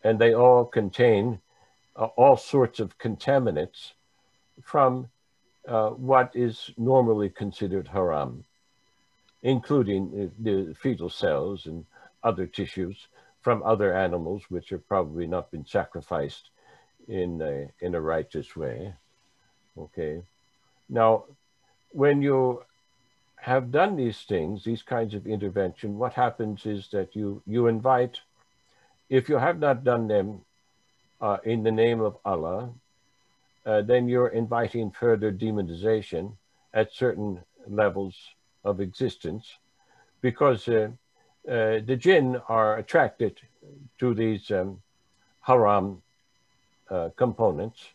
[0.02, 1.40] and they all contain
[1.94, 3.92] uh, all sorts of contaminants
[4.64, 5.10] from
[5.68, 8.44] uh, what is normally considered haram,
[9.44, 11.84] including the fetal cells and
[12.24, 13.06] other tissues
[13.40, 16.51] from other animals which have probably not been sacrificed
[17.09, 18.94] in a, in a righteous way.
[19.78, 20.22] Okay.
[20.88, 21.24] Now,
[21.90, 22.62] when you
[23.36, 28.18] have done these things, these kinds of intervention, what happens is that you, you invite,
[29.10, 30.40] if you have not done them
[31.20, 32.70] uh, in the name of Allah,
[33.66, 36.32] uh, then you're inviting further demonization
[36.72, 38.16] at certain levels
[38.64, 39.59] of existence
[40.20, 40.88] because uh,
[41.49, 43.41] uh, the jinn are attracted
[43.99, 44.81] to these um,
[45.41, 46.03] haram
[46.91, 47.89] uh, components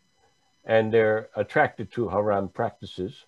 [0.65, 3.25] and they're attracted to haram practices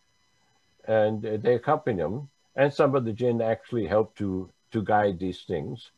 [0.87, 2.29] and they accompany them.
[2.55, 5.91] And some of the jinn actually help to, to guide these things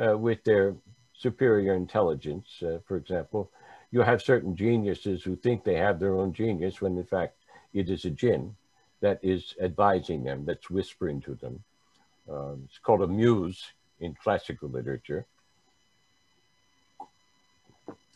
[0.00, 0.74] uh, with their
[1.16, 2.62] superior intelligence.
[2.62, 3.50] Uh, for example,
[3.90, 7.36] you have certain geniuses who think they have their own genius when in fact
[7.72, 8.54] it is a jinn
[9.00, 11.62] that is advising them, that's whispering to them.
[12.30, 13.62] Um, it's called a muse
[14.00, 15.26] in classical literature.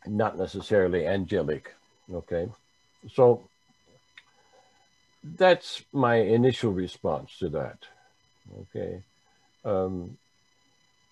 [0.06, 1.74] Not necessarily angelic,
[2.12, 2.48] okay?
[3.12, 3.48] So
[5.22, 7.78] that's my initial response to that,
[8.60, 9.02] okay?
[9.64, 10.16] Um,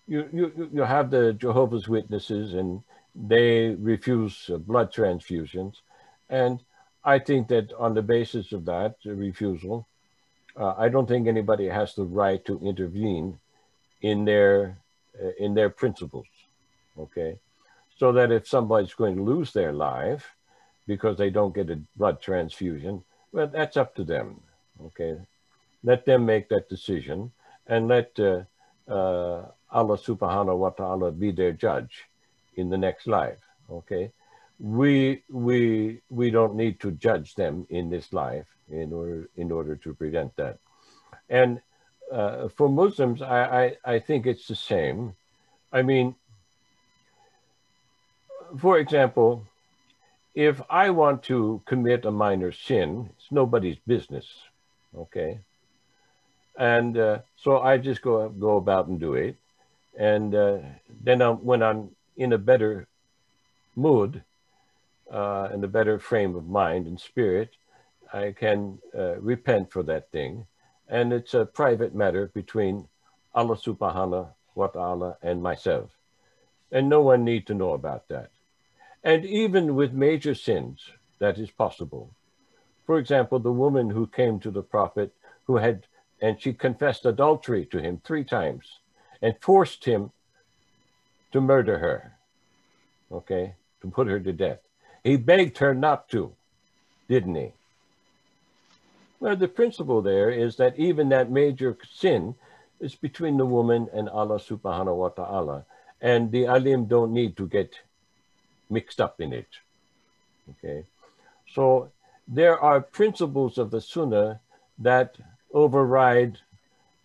[0.06, 2.82] you, you, you have the Jehovah's Witnesses and
[3.14, 5.74] they refuse uh, blood transfusions.
[6.28, 6.60] And
[7.05, 9.86] I think that on the basis of that refusal,
[10.56, 13.38] uh, I don't think anybody has the right to intervene
[14.02, 14.78] in their
[15.22, 16.26] uh, in their principles.
[16.98, 17.38] Okay,
[17.98, 20.34] so that if somebody's going to lose their life
[20.86, 24.40] because they don't get a blood transfusion, well, that's up to them.
[24.86, 25.16] Okay,
[25.84, 27.32] let them make that decision
[27.66, 28.42] and let uh,
[28.88, 32.04] uh, Allah Subhanahu wa Taala be their judge
[32.56, 33.38] in the next life.
[33.70, 34.10] Okay,
[34.58, 39.76] we we we don't need to judge them in this life in order in order
[39.76, 40.58] to prevent that.
[41.28, 41.60] And
[42.10, 45.14] uh, for Muslims, I, I I think it's the same.
[45.72, 46.14] I mean,
[48.58, 49.46] for example,
[50.34, 54.26] if I want to commit a minor sin, it's nobody's business.
[54.96, 55.40] Okay.
[56.58, 59.36] And uh, so I just go go about and do it,
[59.98, 60.58] and uh,
[61.04, 62.86] then I'm, when I'm in a better
[63.74, 64.22] mood
[65.12, 67.50] uh, and a better frame of mind and spirit,
[68.12, 70.46] I can uh, repent for that thing.
[70.88, 72.88] And it's a private matter between
[73.34, 75.90] Allah subhanahu wa ta'ala and myself.
[76.72, 78.30] And no one need to know about that.
[79.04, 80.80] And even with major sins,
[81.18, 82.10] that is possible.
[82.86, 85.12] For example, the woman who came to the prophet
[85.44, 85.86] who had,
[86.20, 88.80] and she confessed adultery to him three times
[89.22, 90.12] and forced him
[91.32, 92.12] to murder her,
[93.10, 94.60] okay, to put her to death.
[95.06, 96.32] He begged her not to,
[97.08, 97.52] didn't he?
[99.20, 102.34] Well, the principle there is that even that major sin
[102.80, 105.64] is between the woman and Allah subhanahu wa ta'ala.
[106.00, 107.78] And the alim don't need to get
[108.68, 109.46] mixed up in it.
[110.50, 110.82] Okay.
[111.54, 111.92] So
[112.26, 114.40] there are principles of the Sunnah
[114.80, 115.14] that
[115.54, 116.38] override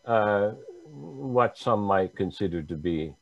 [0.05, 0.53] uh,
[0.89, 3.13] what some might consider to be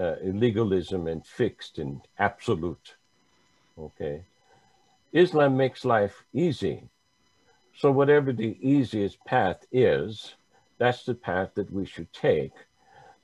[0.00, 2.95] uh, legalism and fixed and absolute.
[3.78, 4.24] Okay.
[5.12, 6.88] Islam makes life easy.
[7.74, 10.34] So whatever the easiest path is,
[10.78, 12.52] that's the path that we should take.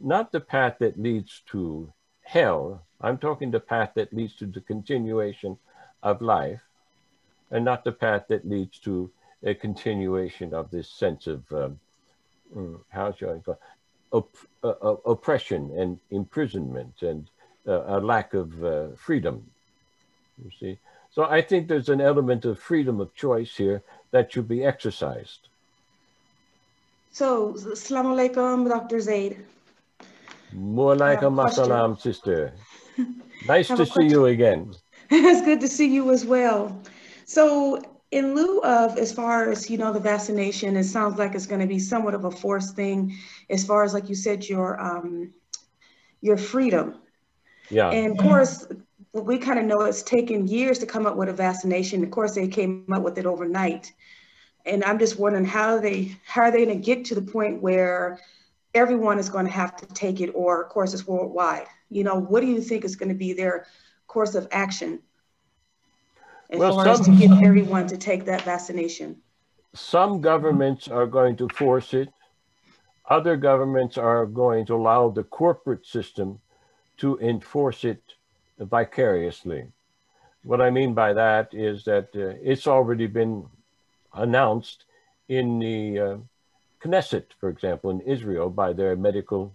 [0.00, 1.92] Not the path that leads to
[2.22, 2.86] hell.
[3.00, 5.58] I'm talking the path that leads to the continuation
[6.02, 6.60] of life
[7.50, 9.10] and not the path that leads to
[9.44, 11.80] a continuation of this sense of, um,
[12.54, 13.58] mm, how shall I call
[14.12, 14.20] uh,
[14.64, 17.30] uh, oppression and imprisonment and
[17.66, 19.51] uh, a lack of uh, freedom.
[20.38, 20.78] You see,
[21.10, 23.82] so I think there's an element of freedom of choice here
[24.12, 25.48] that should be exercised.
[27.10, 29.00] So, Assalamu alaikum, Dr.
[29.00, 29.44] Zaid.
[30.52, 32.52] More like a masalam, sister.
[33.44, 34.72] Nice to see you again.
[35.10, 36.80] it's good to see you as well.
[37.24, 37.82] So,
[38.12, 41.60] in lieu of as far as you know the vaccination it sounds like it's going
[41.60, 43.16] to be somewhat of a forced thing
[43.50, 45.32] as far as like you said your um
[46.20, 47.00] your freedom
[47.70, 48.66] yeah and of course
[49.12, 52.34] we kind of know it's taken years to come up with a vaccination of course
[52.34, 53.92] they came up with it overnight
[54.64, 57.62] and I'm just wondering how they how are they going to get to the point
[57.62, 58.20] where
[58.74, 61.66] everyone is going to have to take it, or of course it's worldwide.
[61.90, 63.66] You know, what do you think is going to be their
[64.06, 65.00] course of action
[66.50, 69.16] as well, far some, as to get everyone to take that vaccination?
[69.74, 72.08] Some governments are going to force it.
[73.08, 76.40] Other governments are going to allow the corporate system
[76.98, 78.02] to enforce it
[78.64, 79.66] vicariously.
[80.42, 83.46] What I mean by that is that uh, it's already been
[84.14, 84.84] announced
[85.28, 86.16] in the uh,
[86.82, 89.54] Knesset, for example, in Israel, by their medical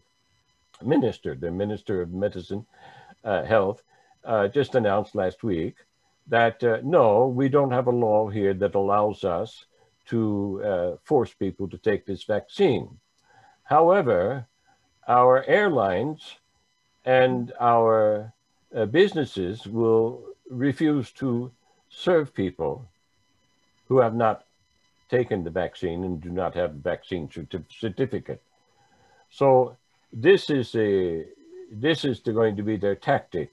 [0.81, 2.65] minister, the Minister of Medicine,
[3.23, 3.83] uh, Health,
[4.23, 5.75] uh, just announced last week
[6.27, 9.65] that uh, no, we don't have a law here that allows us
[10.07, 12.97] to uh, force people to take this vaccine.
[13.63, 14.47] However,
[15.07, 16.35] our airlines
[17.05, 18.33] and our
[18.75, 21.51] uh, businesses will refuse to
[21.89, 22.85] serve people
[23.87, 24.45] who have not
[25.09, 27.29] taken the vaccine and do not have a vaccine
[27.69, 28.41] certificate.
[29.29, 29.77] So
[30.11, 31.25] this is a
[31.71, 33.51] this is going to be their tactic,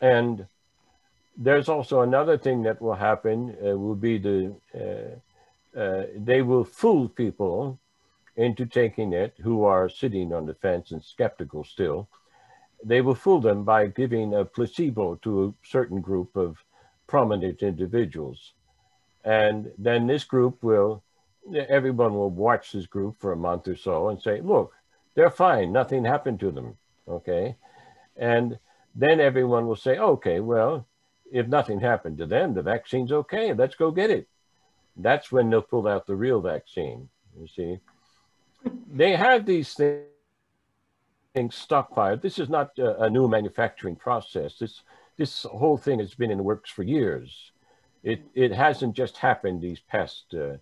[0.00, 0.46] and
[1.36, 3.56] there's also another thing that will happen.
[3.60, 7.78] Uh, will be the uh, uh, they will fool people
[8.36, 12.08] into taking it who are sitting on the fence and skeptical still.
[12.84, 16.64] They will fool them by giving a placebo to a certain group of
[17.06, 18.52] prominent individuals
[19.24, 21.02] and then this group will,
[21.54, 24.74] everyone will watch this group for a month or so and say, look,
[25.14, 25.72] they're fine.
[25.72, 26.76] Nothing happened to them.
[27.06, 27.56] Okay.
[28.16, 28.58] And
[28.94, 30.86] then everyone will say, okay, well,
[31.30, 33.52] if nothing happened to them, the vaccine's okay.
[33.52, 34.28] Let's go get it.
[34.96, 37.08] That's when they'll pull out the real vaccine.
[37.38, 37.78] You see,
[38.92, 40.04] they have these things
[41.34, 42.22] stockpiled.
[42.22, 44.58] This is not a, a new manufacturing process.
[44.58, 44.82] This
[45.18, 47.52] this whole thing has been in the works for years
[48.02, 50.56] it, it hasn't just happened these past uh,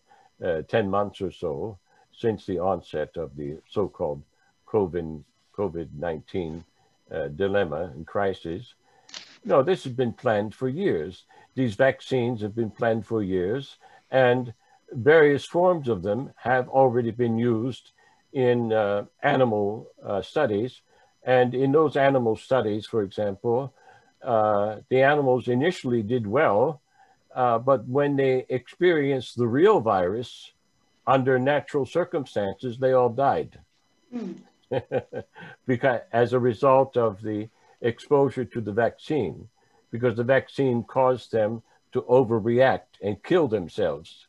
[0.44, 1.78] uh, 10 months or so
[2.12, 4.22] since the onset of the so-called
[4.66, 5.22] COVID,
[5.56, 6.64] COVID-19
[7.10, 8.74] uh, dilemma and crisis.
[9.44, 11.24] No, this has been planned for years.
[11.54, 13.76] These vaccines have been planned for years
[14.10, 14.52] and
[14.92, 17.92] various forms of them have already been used
[18.32, 20.80] in uh, animal uh, studies.
[21.22, 23.74] And in those animal studies, for example,
[24.22, 26.80] uh, the animals initially did well
[27.34, 30.52] uh, but when they experienced the real virus
[31.06, 33.58] under natural circumstances, they all died.
[34.14, 34.36] Mm.
[35.66, 37.48] because as a result of the
[37.80, 39.48] exposure to the vaccine,
[39.90, 41.62] because the vaccine caused them
[41.92, 44.26] to overreact and kill themselves,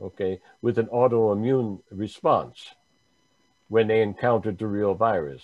[0.00, 2.74] okay, with an autoimmune response
[3.68, 5.42] when they encountered the real virus.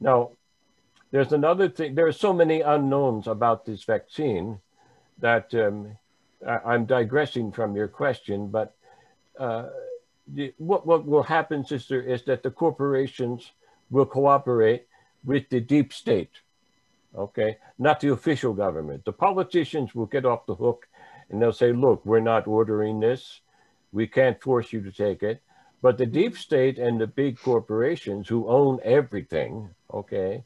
[0.00, 0.30] Now,
[1.10, 4.58] there's another thing, there are so many unknowns about this vaccine
[5.18, 5.96] that um,
[6.46, 8.74] I, am digressing from your question, but
[9.38, 9.68] uh,
[10.26, 13.52] the, what, what will happen, sister, is that the corporations
[13.90, 14.86] will cooperate
[15.24, 16.30] with the deep state,
[17.14, 17.58] okay?
[17.78, 19.04] Not the official government.
[19.04, 20.88] The politicians will get off the hook
[21.28, 23.41] and they'll say, look, we're not ordering this.
[23.92, 25.42] We can't force you to take it.
[25.82, 30.44] But the deep state and the big corporations who own everything, okay,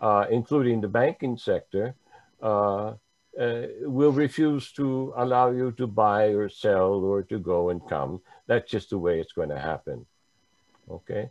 [0.00, 1.94] uh, including the banking sector,
[2.40, 2.94] uh,
[3.38, 8.20] uh, will refuse to allow you to buy or sell or to go and come.
[8.46, 10.06] That's just the way it's going to happen.
[10.90, 11.30] Okay.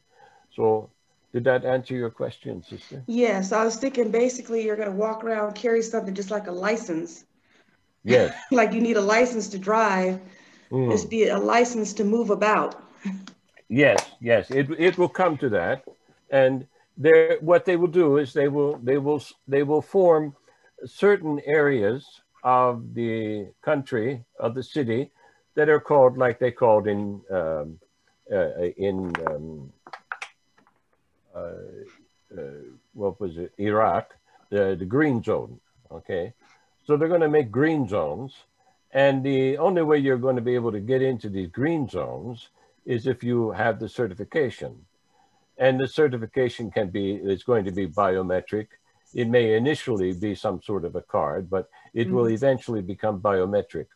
[0.55, 0.89] So
[1.33, 3.03] did that answer your question, sister?
[3.07, 3.51] Yes.
[3.51, 7.25] I was thinking basically you're going to walk around, carry something just like a license.
[8.03, 8.33] Yes.
[8.51, 10.19] like you need a license to drive.
[10.71, 10.91] Mm.
[10.91, 12.83] This be a license to move about.
[13.69, 14.03] yes.
[14.19, 14.51] Yes.
[14.51, 15.83] It, it will come to that.
[16.29, 16.67] And
[16.97, 20.35] there, what they will do is they will, they will, they will form
[20.85, 22.05] certain areas
[22.43, 25.11] of the country, of the city,
[25.57, 27.79] that are called like they called in um,
[28.31, 29.73] uh, in um,
[31.35, 31.39] uh,
[32.37, 32.41] uh,
[32.93, 34.15] what was it Iraq
[34.51, 35.59] the the green zone
[35.91, 36.33] okay
[36.85, 38.33] so they're going to make green zones
[38.91, 42.49] and the only way you're going to be able to get into these green zones
[42.85, 44.85] is if you have the certification
[45.57, 48.67] and the certification can be it's going to be biometric
[49.13, 52.15] it may initially be some sort of a card, but it mm-hmm.
[52.15, 53.87] will eventually become biometric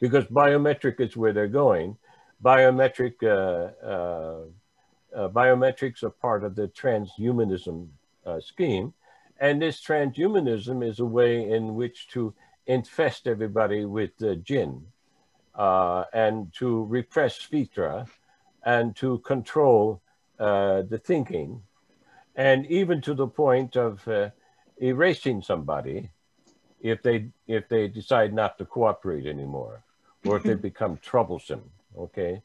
[0.00, 1.96] because biometric is where they're going.
[2.42, 4.44] Biometric, uh, uh,
[5.14, 7.88] uh, biometrics are part of the transhumanism
[8.24, 8.94] uh, scheme.
[9.40, 12.32] And this transhumanism is a way in which to
[12.68, 14.80] infest everybody with uh, jinn
[15.56, 18.06] uh, and to repress fitra
[18.64, 20.00] and to control
[20.38, 21.60] the thinking
[22.38, 24.30] and even to the point of uh,
[24.80, 26.08] erasing somebody
[26.80, 29.82] if they if they decide not to cooperate anymore
[30.24, 31.68] or if they become troublesome,
[31.98, 32.40] okay?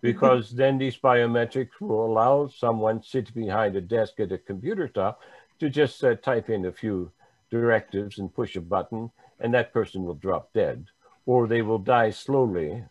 [0.00, 5.20] Because then these biometrics will allow someone sitting behind a desk at a computer top
[5.60, 7.10] to just uh, type in a few
[7.50, 10.86] directives and push a button, and that person will drop dead,
[11.26, 12.84] or they will die slowly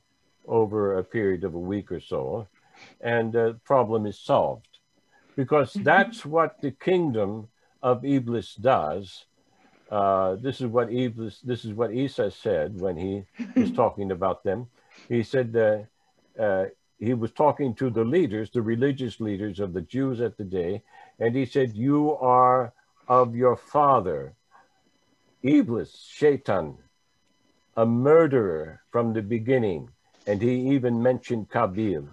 [0.47, 2.47] over a period of a week or so,
[3.01, 4.79] and the problem is solved.
[5.35, 7.47] Because that's what the kingdom
[7.83, 9.25] of Iblis does.
[9.91, 13.23] Uh, this is what Iblis, this is what Isa said when he
[13.55, 14.67] was talking about them.
[15.07, 15.87] He said that
[16.39, 16.65] uh,
[16.99, 20.83] he was talking to the leaders, the religious leaders of the Jews at the day,
[21.19, 22.73] and he said, You are
[23.07, 24.33] of your father,
[25.47, 26.77] Iblis, Shaitan,
[27.75, 29.89] a murderer from the beginning.
[30.25, 32.07] And he even mentioned Kabil.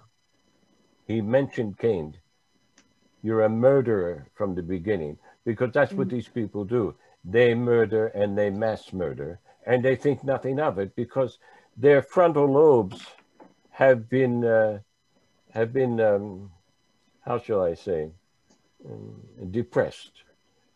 [1.07, 2.17] He mentioned Cain.
[3.23, 6.95] You're a murderer from the beginning because that's what these people do.
[7.25, 11.39] They murder and they mass murder and they think nothing of it because
[11.77, 13.05] their frontal lobes
[13.71, 14.79] have been uh,
[15.51, 16.51] have been um,
[17.23, 18.11] how shall I say
[18.89, 20.24] um, depressed.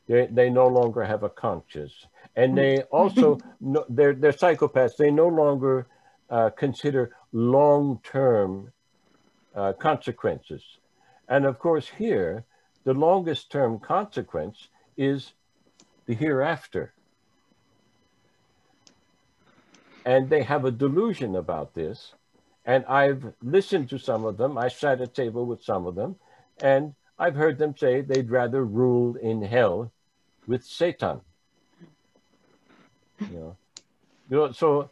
[0.08, 4.96] They, they no longer have a conscience, and they also no, they're they're psychopaths.
[4.96, 5.86] They no longer
[6.30, 8.72] uh, consider long term
[9.54, 10.62] uh, consequences,
[11.28, 12.44] and of course here
[12.84, 15.34] the longest term consequence is
[16.06, 16.94] the hereafter.
[20.06, 22.14] And they have a delusion about this.
[22.64, 24.56] And I've listened to some of them.
[24.56, 26.16] I sat at table with some of them,
[26.62, 29.92] and I've heard them say they'd rather rule in hell
[30.48, 31.20] with Satan.
[33.20, 33.56] You know,
[34.30, 34.90] you know so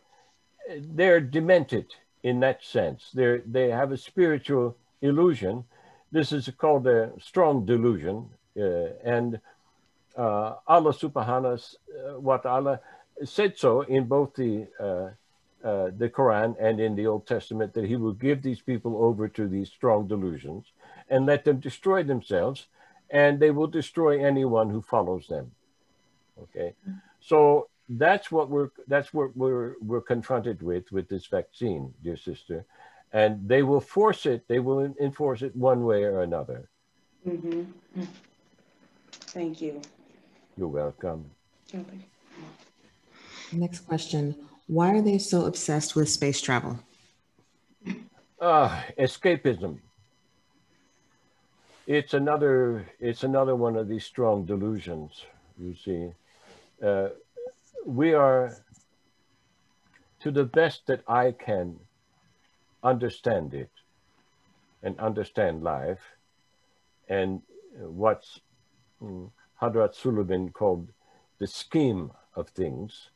[0.79, 3.11] they're demented in that sense.
[3.15, 5.65] They they have a spiritual illusion.
[6.13, 9.41] This is called a strong delusion, uh, and
[10.17, 11.61] uh, Allah subhanahu
[12.19, 12.81] wa ta'ala
[13.25, 15.11] said so in both the uh,
[15.67, 19.27] uh, the Quran and in the Old Testament that he will give these people over
[19.29, 20.67] to these strong delusions
[21.09, 22.67] and let them destroy themselves
[23.11, 25.51] and they will destroy anyone who follows them.
[26.43, 26.75] Okay.
[27.21, 32.65] So that's what we're that's what we're we're confronted with with this vaccine, dear sister.
[33.13, 36.69] And they will force it, they will enforce it one way or another.
[37.27, 38.03] Mm-hmm.
[39.11, 39.81] Thank you.
[40.57, 41.31] You're welcome.
[41.75, 42.07] Okay.
[43.53, 44.35] Next question.
[44.67, 46.81] Why are they so obsessed with space travel?
[48.41, 49.79] Uh, escapism.
[51.87, 52.85] It's another.
[52.99, 55.25] It's another one of these strong delusions.
[55.57, 56.11] You see,
[56.85, 57.11] uh,
[57.85, 58.57] we are,
[60.21, 61.79] to the best that I can
[62.83, 63.71] understand it,
[64.83, 66.01] and understand life,
[67.09, 67.43] and
[67.79, 68.41] what's
[69.01, 69.31] mm,
[69.63, 70.89] Hadrat Suleiman called
[71.39, 73.11] the scheme of things.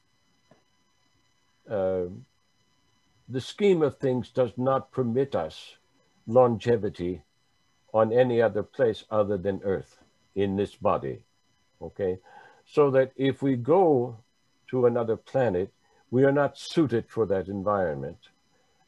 [1.68, 2.04] Uh,
[3.28, 5.76] the scheme of things does not permit us
[6.26, 7.22] longevity
[7.92, 9.98] on any other place other than Earth
[10.34, 11.22] in this body.
[11.82, 12.18] Okay,
[12.66, 14.16] so that if we go
[14.68, 15.72] to another planet,
[16.10, 18.18] we are not suited for that environment.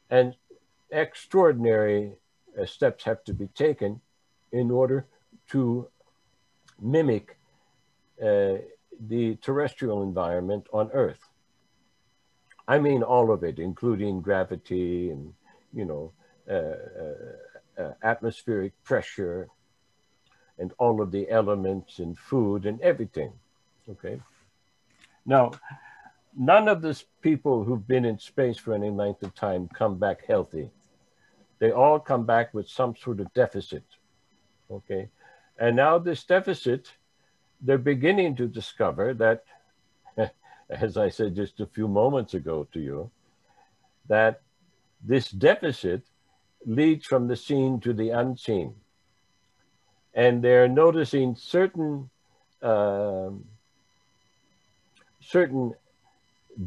[0.09, 0.35] And
[0.91, 2.13] extraordinary
[2.59, 4.01] uh, steps have to be taken
[4.51, 5.07] in order
[5.49, 5.87] to
[6.79, 7.37] mimic
[8.21, 8.57] uh,
[9.07, 11.19] the terrestrial environment on Earth.
[12.67, 15.33] I mean all of it, including gravity and,
[15.73, 16.13] you know,
[16.49, 16.75] uh,
[17.77, 19.47] uh, atmospheric pressure
[20.57, 23.33] and all of the elements and food and everything,
[23.89, 24.21] okay?
[25.25, 25.51] Now,
[26.37, 30.25] none of the people who've been in space for any length of time come back
[30.25, 30.69] healthy.
[31.59, 33.83] They all come back with some sort of deficit,
[34.69, 35.09] okay?
[35.57, 36.91] And now this deficit
[37.63, 39.45] they're beginning to discover that,
[40.69, 43.09] as I said just a few moments ago to you,
[44.09, 44.41] that
[45.01, 46.03] this deficit
[46.65, 48.75] leads from the seen to the unseen.
[50.13, 52.09] And they're noticing certain
[52.61, 53.45] um,
[55.21, 55.73] certain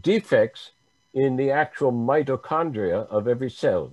[0.01, 0.73] defects
[1.15, 3.93] in the actual mitochondria of every cell.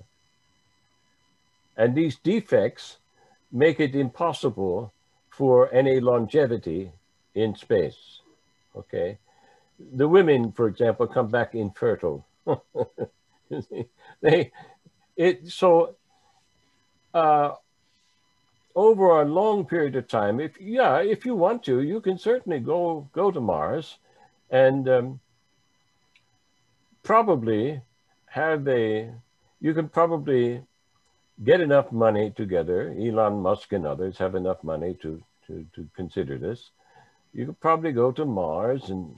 [1.77, 2.97] And these defects
[3.51, 4.91] make it impossible
[5.29, 6.91] for any longevity
[7.33, 8.19] in space.
[8.75, 9.17] Okay.
[9.95, 12.25] The women, for example, come back infertile.
[14.21, 14.51] they,
[15.15, 15.95] it, so,
[17.13, 17.51] uh,
[18.75, 22.59] over a long period of time, if, yeah, if you want to, you can certainly
[22.59, 23.97] go, go to Mars
[24.49, 25.19] and um,
[27.03, 27.81] probably
[28.25, 29.11] have a,
[29.61, 30.63] you can probably
[31.43, 36.37] get enough money together, Elon Musk and others have enough money to, to, to consider
[36.37, 36.71] this,
[37.33, 39.15] you could probably go to Mars and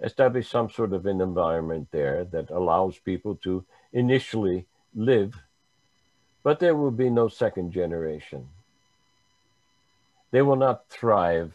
[0.00, 5.34] establish some sort of an environment there that allows people to initially live,
[6.42, 8.48] but there will be no second generation.
[10.30, 11.54] They will not thrive.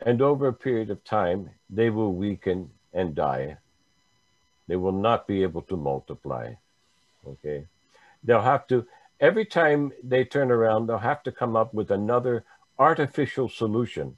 [0.00, 3.58] And over a period of time, they will weaken and die.
[4.66, 6.54] They will not be able to multiply.
[7.26, 7.66] Okay.
[8.24, 8.86] They'll have to,
[9.20, 12.44] every time they turn around, they'll have to come up with another
[12.78, 14.16] artificial solution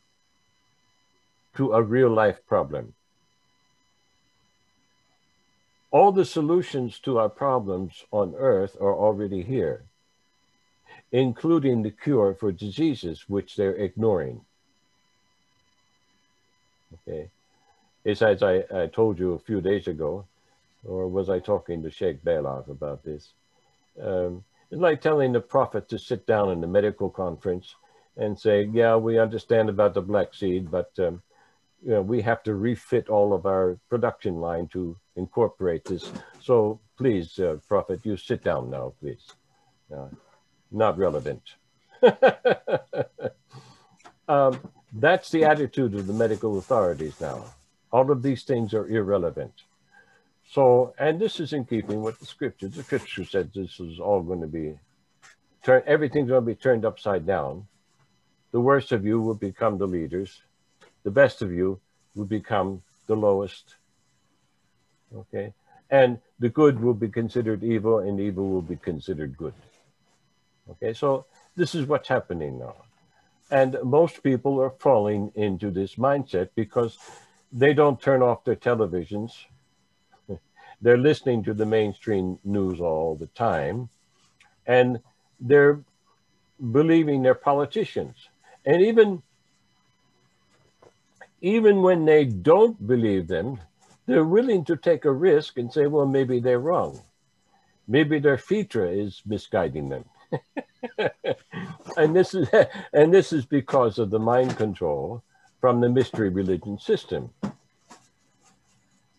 [1.56, 2.94] to a real life problem.
[5.92, 9.84] All the solutions to our problems on earth are already here,
[11.12, 14.40] including the cure for diseases which they're ignoring.
[16.94, 17.28] Okay.
[18.04, 20.24] It's as I, I told you a few days ago,
[20.84, 23.28] or was I talking to Sheikh Balak about this?
[24.02, 27.74] Um, it's like telling the prophet to sit down in the medical conference
[28.16, 31.22] and say, yeah, we understand about the black seed, but um,
[31.84, 36.10] you know, we have to refit all of our production line to incorporate this.
[36.40, 39.32] So please, uh, prophet, you sit down now, please.
[39.94, 40.08] Uh,
[40.70, 41.42] not relevant.
[44.28, 44.58] um,
[44.92, 47.44] that's the attitude of the medical authorities now.
[47.90, 49.52] All of these things are irrelevant.
[50.48, 52.68] So, and this is in keeping with the scripture.
[52.68, 54.78] The scripture said this is all going to be
[55.64, 57.66] turned, everything's going to be turned upside down.
[58.52, 60.42] The worst of you will become the leaders.
[61.04, 61.80] The best of you
[62.14, 63.76] will become the lowest.
[65.14, 65.52] Okay.
[65.90, 69.54] And the good will be considered evil and evil will be considered good.
[70.70, 70.92] Okay.
[70.94, 71.26] So
[71.56, 72.76] this is what's happening now.
[73.50, 76.96] And most people are falling into this mindset because
[77.52, 79.32] they don't turn off their televisions
[80.80, 83.90] they're listening to the mainstream news all the time
[84.66, 85.00] and
[85.40, 85.80] they're
[86.70, 88.16] believing their politicians.
[88.64, 89.22] And even
[91.42, 93.58] even when they don't believe them,
[94.06, 97.00] they're willing to take a risk and say, well, maybe they're wrong.
[97.88, 100.04] Maybe their fitra is misguiding them.
[101.96, 102.48] and this is
[102.92, 105.22] and this is because of the mind control
[105.60, 107.30] from the mystery religion system.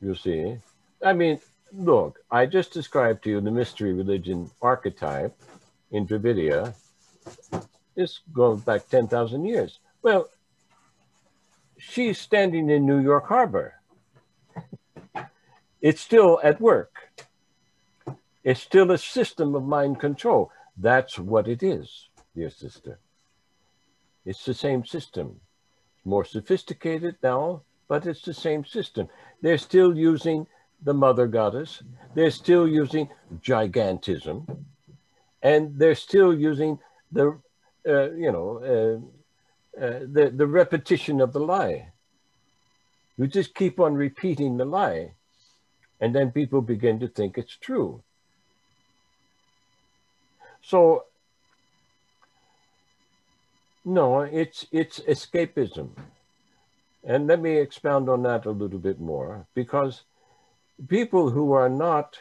[0.02, 0.58] You see,
[1.06, 1.40] I mean,
[1.74, 5.36] look, I just described to you the mystery religion archetype
[5.92, 6.74] in Dravidia.
[7.96, 9.80] This goes back 10,000 years.
[10.02, 10.30] Well,
[11.90, 13.76] she's standing in New York Harbor.
[15.82, 16.94] It's still at work.
[18.44, 20.52] It's still a system of mind control.
[20.78, 23.00] That's what it is, dear sister.
[24.26, 25.42] It's the same system.
[26.06, 29.10] More sophisticated now, but it's the same system.
[29.42, 30.48] They're still using
[30.82, 31.84] the mother goddess.
[32.16, 33.10] They're still using
[33.42, 34.66] gigantism,
[35.42, 36.80] and they're still using
[37.12, 37.40] the,
[37.88, 39.23] uh, you know, uh,
[39.80, 41.90] uh, the the repetition of the lie.
[43.18, 45.14] You just keep on repeating the lie,
[46.00, 48.04] and then people begin to think it's true.
[50.62, 51.06] So
[53.86, 55.90] no, it's it's escapism.
[57.04, 60.04] And let me expound on that a little bit more because
[60.88, 62.18] people who are not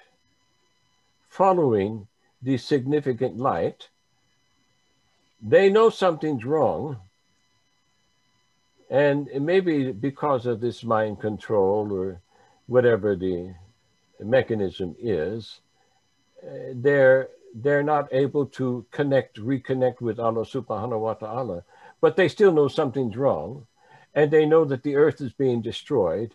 [1.28, 2.08] following
[2.42, 3.88] the significant light,
[5.40, 6.98] they know something's wrong.
[8.92, 12.20] And maybe because of this mind control or
[12.66, 13.54] whatever the
[14.20, 15.60] mechanism is,
[16.46, 21.64] uh, they're they're not able to connect, reconnect with Allah subhanahu wa ta'ala,
[22.02, 23.66] but they still know something's wrong.
[24.14, 26.34] And they know that the earth is being destroyed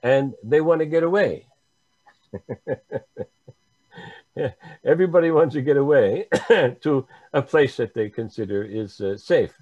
[0.00, 1.46] and they want to get away.
[4.84, 6.28] Everybody wants to get away
[6.82, 9.60] to a place that they consider is uh, safe.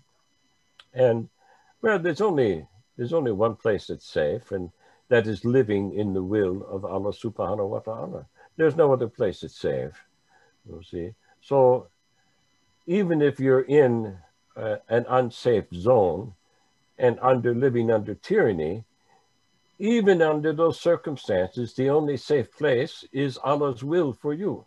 [0.93, 1.31] And
[1.85, 2.67] well, there's only
[2.97, 4.71] there's only one place that's safe, and
[5.11, 8.25] that is living in the will of Allah subhanahu wa ta'ala.
[8.57, 9.93] There's no other place that's safe.
[10.67, 11.11] You see.
[11.43, 11.89] So
[12.87, 14.17] even if you're in
[14.57, 16.33] uh, an unsafe zone
[16.97, 18.85] and under living under tyranny,
[19.79, 24.65] even under those circumstances, the only safe place is Allah's will for you.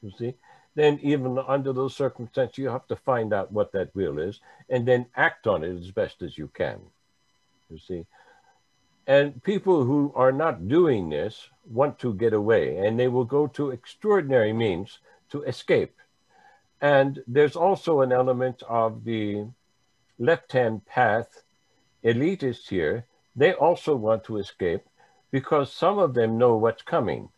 [0.00, 0.34] You see?
[0.76, 4.86] Then, even under those circumstances, you have to find out what that will is and
[4.86, 6.78] then act on it as best as you can.
[7.68, 8.06] You see?
[9.08, 13.48] And people who are not doing this want to get away and they will go
[13.48, 14.98] to extraordinary means
[15.30, 15.96] to escape.
[16.80, 19.46] And there's also an element of the
[20.18, 21.42] left hand path
[22.04, 24.82] elitists here they also want to escape
[25.30, 27.28] because some of them know what's coming.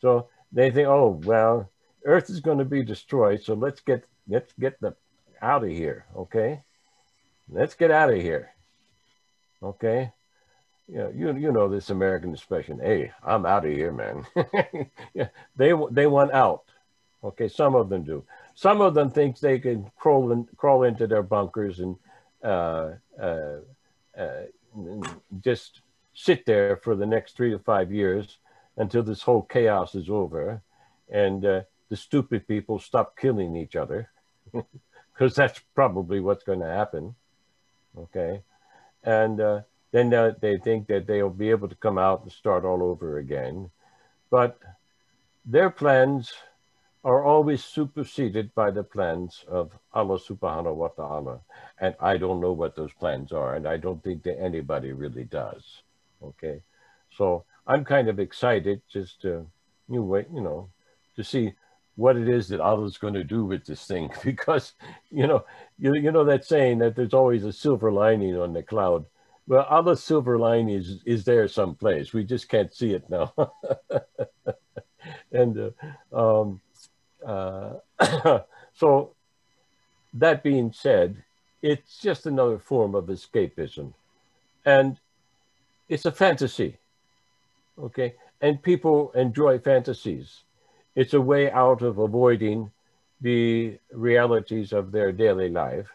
[0.00, 1.68] So they think, oh, well,
[2.06, 4.94] Earth is going to be destroyed, so let's get let's get the
[5.42, 6.62] out of here, okay?
[7.48, 8.50] Let's get out of here.
[9.62, 10.12] Okay?
[10.88, 14.24] you know, you, you know this American expression, hey, I'm out of here, man.
[15.14, 16.64] yeah, they, they want out.
[17.24, 18.24] Okay, some of them do.
[18.54, 21.96] Some of them think they can crawl, in, crawl into their bunkers and
[22.42, 23.56] uh, uh,
[24.16, 24.42] uh,
[25.40, 25.80] just
[26.14, 28.38] sit there for the next three to five years
[28.76, 30.62] until this whole chaos is over
[31.10, 34.10] and uh, the stupid people stop killing each other
[34.52, 37.14] because that's probably what's going to happen.
[37.96, 38.42] Okay.
[39.02, 39.60] And uh,
[39.92, 40.10] then
[40.40, 43.70] they think that they'll be able to come out and start all over again.
[44.30, 44.58] But
[45.44, 46.32] their plans
[47.04, 51.40] are always superseded by the plans of Allah subhanahu wa ta'ala.
[51.80, 55.22] And I don't know what those plans are, and I don't think that anybody really
[55.22, 55.82] does.
[56.20, 56.62] Okay.
[57.16, 59.46] So I'm kind of excited just to
[59.88, 60.68] you wait, you know,
[61.14, 61.54] to see
[61.96, 64.74] what it is that Allah's going to do with this thing because
[65.10, 65.44] you know
[65.78, 69.04] you, you know that saying that there's always a silver lining on the cloud?
[69.46, 72.12] Well Allah's silver lining is is there someplace.
[72.12, 73.32] We just can't see it now.
[75.30, 75.72] And
[76.12, 76.60] uh, um,
[77.24, 77.74] uh,
[78.74, 79.14] so
[80.14, 81.22] that being said
[81.62, 83.92] it's just another form of escapism.
[84.64, 84.98] And
[85.88, 86.78] it's a fantasy
[87.78, 88.14] okay?
[88.40, 90.42] And people enjoy fantasies
[90.96, 92.72] it's a way out of avoiding
[93.20, 95.88] the realities of their daily life.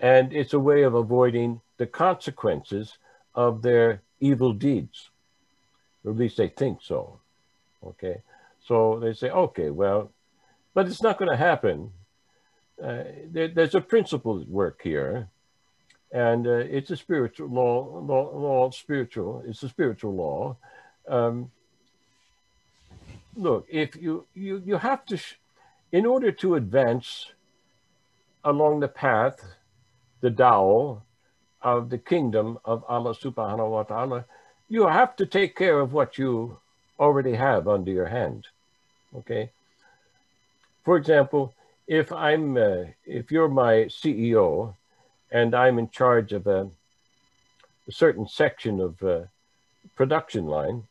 [0.00, 2.98] And it's a way of avoiding the consequences
[3.34, 5.10] of their evil deeds.
[6.04, 7.20] Or at least they think so.
[7.84, 8.22] Okay.
[8.64, 10.10] So they say, okay, well,
[10.74, 11.92] but it's not going to happen.
[12.82, 15.28] Uh, there, there's a principle at work here,
[16.12, 19.42] and uh, it's a spiritual law, law, law, spiritual.
[19.46, 20.56] It's a spiritual law.
[21.08, 21.50] Um,
[23.36, 25.18] look, if you, you, you have to,
[25.92, 27.26] in order to advance
[28.44, 29.40] along the path,
[30.20, 31.02] the Tao
[31.62, 34.24] of the kingdom of Allah subhanahu wa ta'ala,
[34.68, 36.58] you have to take care of what you
[36.98, 38.46] already have under your hand.
[39.14, 39.50] Okay.
[40.84, 41.54] For example,
[41.86, 44.74] if I'm, uh, if you're my CEO
[45.30, 46.68] and I'm in charge of a,
[47.86, 49.20] a certain section of uh,
[49.94, 50.84] production line,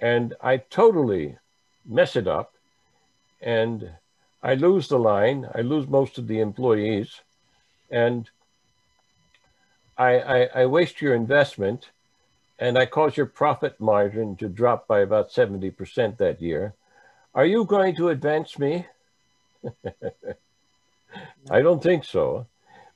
[0.00, 1.36] and I totally
[1.86, 2.54] mess it up
[3.40, 3.90] and
[4.42, 7.20] I lose the line, I lose most of the employees,
[7.90, 8.28] and
[9.98, 11.90] I, I, I, waste your investment
[12.58, 16.74] and I cause your profit margin to drop by about 70% that year.
[17.34, 18.86] Are you going to advance me?
[21.50, 22.46] I don't think so.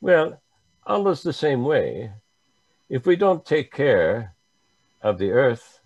[0.00, 0.40] Well,
[0.86, 2.12] Allah's the same way.
[2.88, 4.34] If we don't take care
[5.02, 5.80] of the earth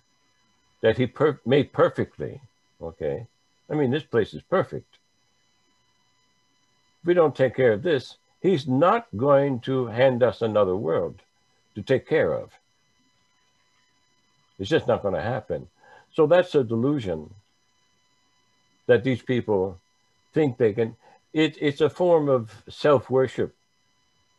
[0.83, 2.41] that he per made perfectly,
[2.81, 3.27] Okay.
[3.71, 4.99] I mean, this place is perfect.
[7.03, 11.21] If we don't take care of this, he's not going to hand us another world
[11.75, 12.51] to take care of.
[14.59, 15.69] It's just not going to happen.
[16.13, 17.35] So that's a delusion
[18.87, 19.79] that these people
[20.33, 20.97] think they can.
[21.33, 23.55] It, it's a form of self worship.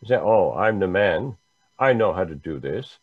[0.05, 1.37] Say, oh, I'm the man.
[1.77, 2.97] I know how to do this.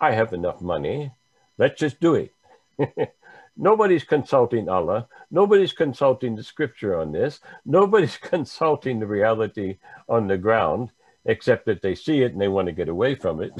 [0.00, 1.12] I have enough money.
[1.58, 2.32] Let's just do it.
[3.56, 5.08] Nobody's consulting Allah.
[5.30, 7.40] Nobody's consulting the scripture on this.
[7.64, 10.90] Nobody's consulting the reality on the ground,
[11.24, 13.52] except that they see it and they want to get away from it.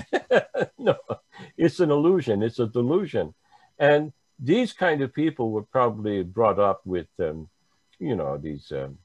[0.79, 0.97] no,
[1.57, 2.43] it's an illusion.
[2.43, 3.35] It's a delusion.
[3.79, 7.49] And these kind of people were probably brought up with, um,
[7.99, 8.99] you know, these um,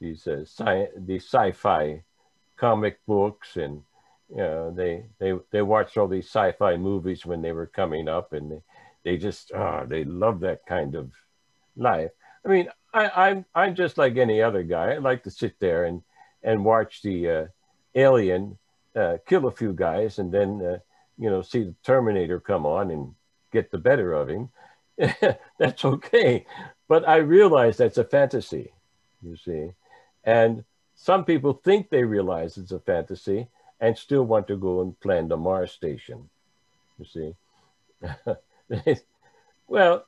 [0.00, 2.02] these uh, sci- these sci-fi
[2.56, 3.82] comic books, and
[4.30, 8.32] you know, they they they watched all these sci-fi movies when they were coming up,
[8.32, 8.62] and they
[9.04, 11.10] they just oh, they love that kind of
[11.76, 12.10] life.
[12.44, 14.92] I mean, I, I'm I'm just like any other guy.
[14.92, 16.02] I like to sit there and
[16.42, 17.46] and watch the uh,
[17.94, 18.58] alien
[18.96, 20.78] uh, kill a few guys, and then uh,
[21.18, 23.14] you know see the Terminator come on and
[23.52, 24.50] get the better of him.
[25.58, 26.46] that's okay,
[26.88, 28.72] but I realize that's a fantasy.
[29.22, 29.70] You see,
[30.24, 30.64] and
[30.94, 33.48] some people think they realize it's a fantasy
[33.80, 36.28] and still want to go and plan the Mars station.
[36.98, 37.34] You see.
[39.68, 40.06] well,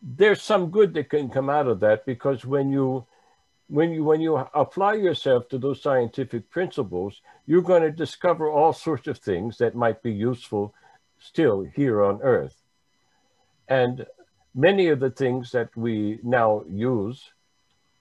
[0.00, 3.06] there's some good that can come out of that because when you
[3.68, 8.72] when you when you apply yourself to those scientific principles, you're going to discover all
[8.72, 10.74] sorts of things that might be useful
[11.18, 12.56] still here on Earth.
[13.68, 14.06] And
[14.54, 17.30] many of the things that we now use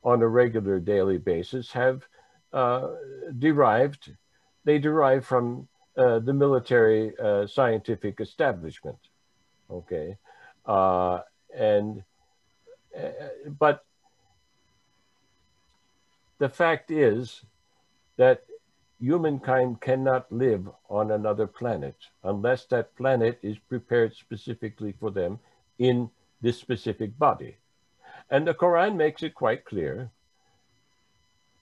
[0.03, 2.03] on a regular daily basis have
[2.51, 2.89] uh,
[3.37, 4.11] derived,
[4.65, 8.97] they derive from uh, the military uh, scientific establishment
[9.72, 10.18] okay
[10.65, 11.19] uh,
[11.56, 12.03] and
[12.98, 13.10] uh,
[13.57, 13.85] but
[16.39, 17.41] the fact is
[18.18, 18.43] that
[18.99, 25.39] humankind cannot live on another planet unless that planet is prepared specifically for them
[25.80, 26.10] in
[26.41, 27.57] this specific body.
[28.30, 30.11] And the Quran makes it quite clear.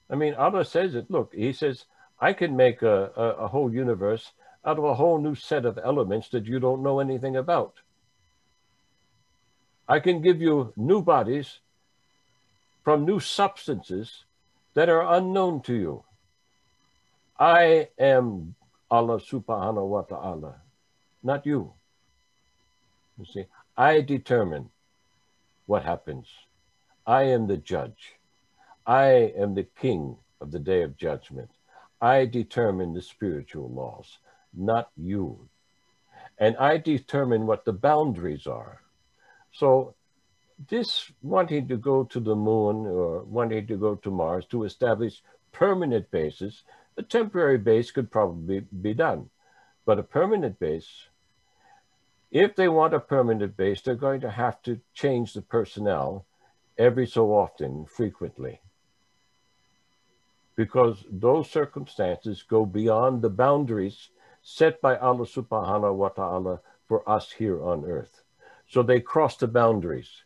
[0.09, 1.09] I mean, Allah says it.
[1.09, 1.85] Look, He says,
[2.19, 4.33] I can make a, a, a whole universe
[4.65, 7.75] out of a whole new set of elements that you don't know anything about.
[9.89, 11.59] I can give you new bodies
[12.83, 14.23] from new substances
[14.75, 16.03] that are unknown to you.
[17.39, 18.53] I am
[18.91, 20.61] Allah subhanahu wa ta'ala,
[21.23, 21.73] not you.
[23.17, 23.45] You see,
[23.75, 24.69] I determine
[25.65, 26.27] what happens.
[27.07, 28.13] I am the judge.
[28.85, 31.49] I am the king of the day of judgment.
[31.99, 34.19] I determine the spiritual laws,
[34.53, 35.49] not you.
[36.37, 38.81] And I determine what the boundaries are.
[39.51, 39.95] So
[40.69, 45.21] this wanting to go to the moon or wanting to go to Mars to establish
[45.51, 46.63] permanent bases
[46.99, 49.29] a temporary base could probably be done,
[49.85, 51.07] but a permanent base,
[52.29, 56.25] if they want a permanent base, they're going to have to change the personnel
[56.77, 58.59] every so often, frequently,
[60.57, 64.09] because those circumstances go beyond the boundaries
[64.43, 68.23] set by Allah subhanahu wa ta'ala for us here on earth.
[68.69, 70.23] So they cross the boundaries.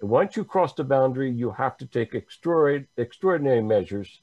[0.00, 4.20] once you cross the boundary, you have to take extraordinary, extraordinary measures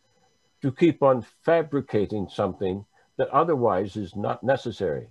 [0.62, 2.86] to keep on fabricating something
[3.18, 5.08] that otherwise is not necessary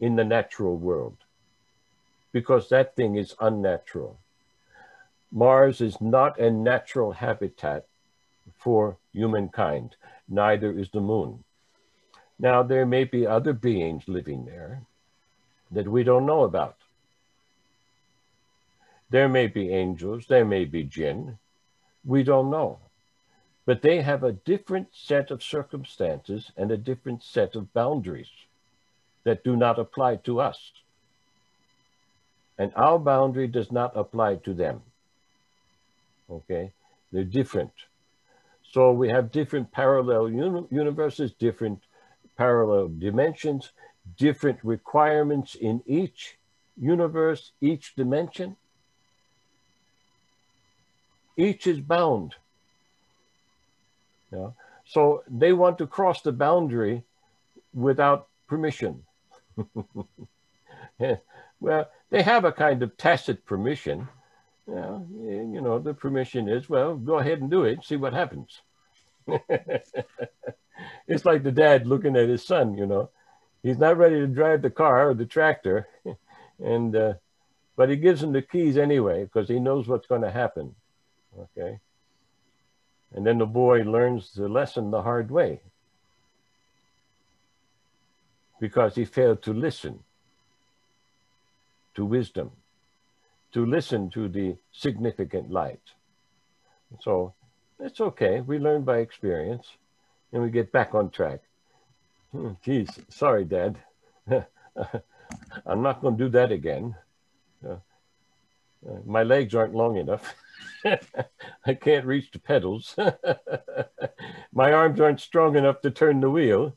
[0.00, 1.16] in the natural world
[2.32, 4.18] because that thing is unnatural.
[5.30, 7.86] Mars is not a natural habitat
[8.58, 9.96] for humankind,
[10.28, 11.44] neither is the moon.
[12.38, 14.82] Now, there may be other beings living there
[15.70, 16.76] that we don't know about.
[19.10, 21.38] There may be angels, there may be jinn,
[22.04, 22.78] we don't know.
[23.64, 28.30] But they have a different set of circumstances and a different set of boundaries
[29.24, 30.72] that do not apply to us.
[32.58, 34.82] And our boundary does not apply to them.
[36.30, 36.72] Okay?
[37.12, 37.72] They're different.
[38.70, 41.80] So we have different parallel uni universes, different
[42.36, 43.72] parallel dimensions,
[44.16, 46.38] different requirements in each
[46.76, 48.56] universe, each dimension.
[51.36, 52.34] Each is bound
[54.32, 54.50] yeah.
[54.84, 57.02] So they want to cross the boundary
[57.74, 59.02] without permission.
[61.60, 64.08] well, they have a kind of tacit permission.
[64.68, 68.60] Yeah, you know, the permission is, well, go ahead and do it, see what happens.
[71.08, 73.10] it's like the dad looking at his son, you know.
[73.66, 75.88] He's not ready to drive the car or the tractor,
[76.60, 77.14] and uh,
[77.74, 80.76] but he gives him the keys anyway because he knows what's going to happen.
[81.36, 81.80] Okay.
[83.12, 85.62] And then the boy learns the lesson the hard way
[88.60, 89.98] because he failed to listen
[91.96, 92.52] to wisdom,
[93.50, 95.82] to listen to the significant light.
[97.00, 97.34] So
[97.80, 98.42] it's okay.
[98.42, 99.66] We learn by experience
[100.32, 101.40] and we get back on track.
[102.36, 103.78] Hmm, geez, sorry, Dad.
[105.66, 106.94] I'm not going to do that again.
[107.66, 107.76] Uh,
[108.86, 110.34] uh, my legs aren't long enough.
[111.64, 112.94] I can't reach the pedals.
[114.52, 116.76] My arms aren't strong enough to turn the wheel,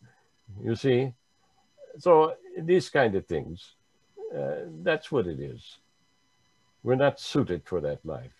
[0.63, 1.11] you see.
[1.97, 3.75] So these kind of things,
[4.33, 5.77] uh, that's what it is.
[6.83, 8.31] We're not suited for that life.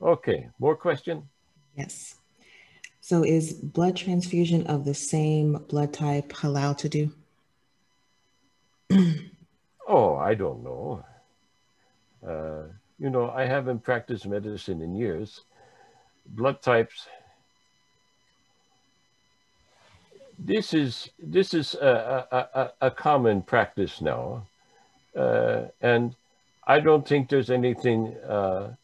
[0.00, 1.28] Okay, more question?
[1.76, 2.15] Yes.
[3.00, 7.12] So is blood transfusion of the same blood type allowed to do?
[9.88, 11.04] oh, I don't know.
[12.26, 12.62] Uh,
[12.98, 15.42] you know, I haven't practiced medicine in years.
[16.26, 17.06] Blood types.
[20.38, 24.46] This is this is a, a, a common practice now,
[25.16, 26.14] uh, and
[26.66, 28.74] I don't think there's anything uh,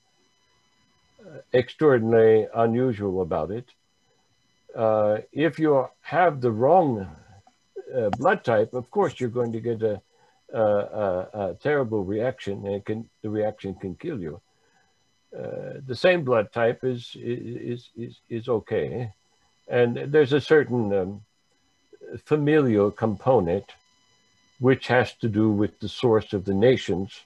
[1.52, 3.66] extraordinarily unusual about it.
[4.74, 7.06] Uh, if you have the wrong
[7.94, 10.00] uh, blood type, of course you're going to get a
[10.52, 14.40] a, a, terrible reaction, and can, the reaction can kill you.
[15.34, 19.10] Uh, the same blood type is is is is okay,
[19.68, 21.22] and there's a certain um,
[22.24, 23.64] familial component
[24.60, 27.20] which has to do with the source of the nations,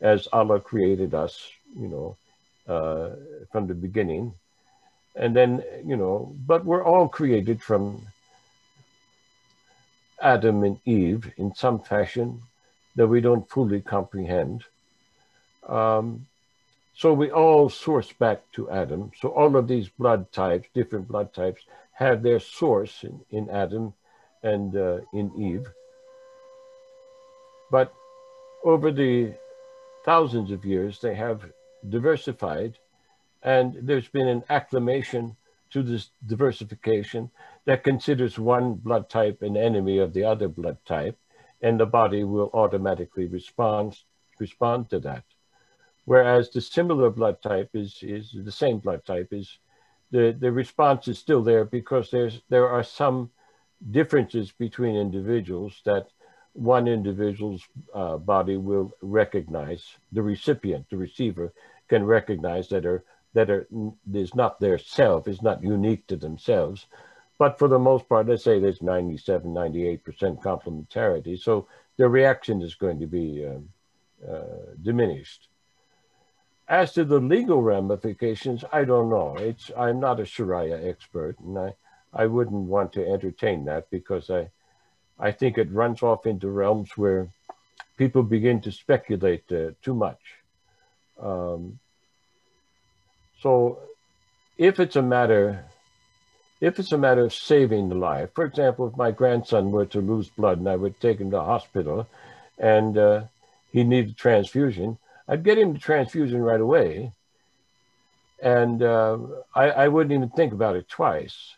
[0.00, 2.16] as Allah created us, you know,
[2.68, 3.16] uh,
[3.50, 4.34] from the beginning,
[5.16, 8.06] and then you know, but we're all created from
[10.20, 12.42] Adam and Eve in some fashion
[12.96, 14.64] that we don't fully comprehend.
[15.68, 16.26] Um,
[16.94, 19.10] so we all source back to Adam.
[19.20, 21.62] So all of these blood types, different blood types,
[21.92, 23.92] have their source in, in Adam
[24.42, 25.66] and uh, in Eve.
[27.70, 27.92] But
[28.64, 29.34] over the
[30.04, 31.44] thousands of years, they have
[31.88, 32.78] diversified,
[33.46, 35.36] and there's been an acclamation
[35.70, 37.30] to this diversification
[37.64, 41.16] that considers one blood type an enemy of the other blood type,
[41.62, 43.96] and the body will automatically respond
[44.38, 45.24] respond to that.
[46.04, 49.58] Whereas the similar blood type is is the same blood type is
[50.10, 53.30] the, the response is still there because there's there are some
[53.90, 56.08] differences between individuals that
[56.52, 57.62] one individual's
[57.94, 61.52] uh, body will recognize the recipient, the receiver
[61.88, 63.04] can recognize that are
[63.36, 63.66] that are
[64.14, 66.86] is not their self, is not unique to themselves.
[67.38, 70.00] But for the most part, let's say there's 97, 98%
[70.42, 71.38] complementarity.
[71.38, 71.68] So
[71.98, 73.68] the reaction is going to be um,
[74.26, 75.48] uh, diminished.
[76.66, 79.36] As to the legal ramifications, I don't know.
[79.36, 81.74] It's I'm not a Sharia expert, and I,
[82.14, 84.50] I wouldn't want to entertain that because I,
[85.18, 87.28] I think it runs off into realms where
[87.98, 90.22] people begin to speculate uh, too much.
[91.20, 91.78] Um,
[93.46, 93.78] so,
[94.58, 95.66] if it's a matter,
[96.60, 100.00] if it's a matter of saving the life, for example, if my grandson were to
[100.00, 102.08] lose blood and I would take him to hospital,
[102.58, 103.22] and uh,
[103.70, 104.98] he needed transfusion,
[105.28, 107.12] I'd get him the transfusion right away.
[108.42, 109.18] And uh,
[109.54, 111.54] I, I wouldn't even think about it twice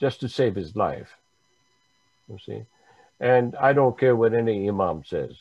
[0.00, 1.10] just to save his life.
[2.26, 2.62] You see?
[3.20, 5.36] And I don't care what any imam says.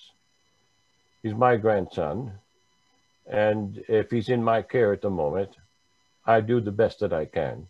[1.23, 2.33] He's my grandson.
[3.29, 5.57] And if he's in my care at the moment,
[6.25, 7.67] I do the best that I can.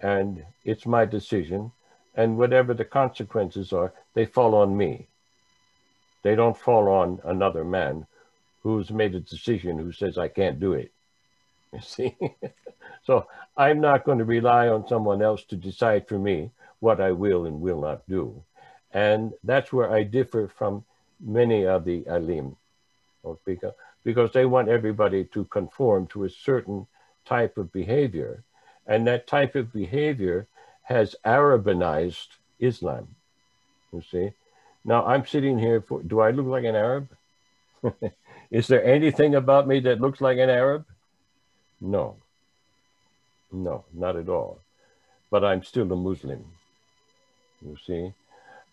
[0.00, 1.72] And it's my decision.
[2.14, 5.08] And whatever the consequences are, they fall on me.
[6.22, 8.06] They don't fall on another man
[8.62, 10.92] who's made a decision who says I can't do it.
[11.72, 12.16] You see?
[13.02, 13.26] so
[13.56, 17.46] I'm not going to rely on someone else to decide for me what I will
[17.46, 18.42] and will not do.
[18.92, 20.84] And that's where I differ from
[21.18, 22.56] many of the alim,
[23.46, 23.72] because,
[24.04, 26.86] because they want everybody to conform to a certain
[27.24, 28.44] type of behavior.
[28.86, 30.46] And that type of behavior
[30.82, 33.14] has Arabanized Islam,
[33.92, 34.32] you see.
[34.84, 37.08] Now I'm sitting here for, do I look like an Arab?
[38.50, 40.84] Is there anything about me that looks like an Arab?
[41.80, 42.16] No.
[43.52, 44.60] No, not at all.
[45.30, 46.44] But I'm still a Muslim,
[47.64, 48.12] you see.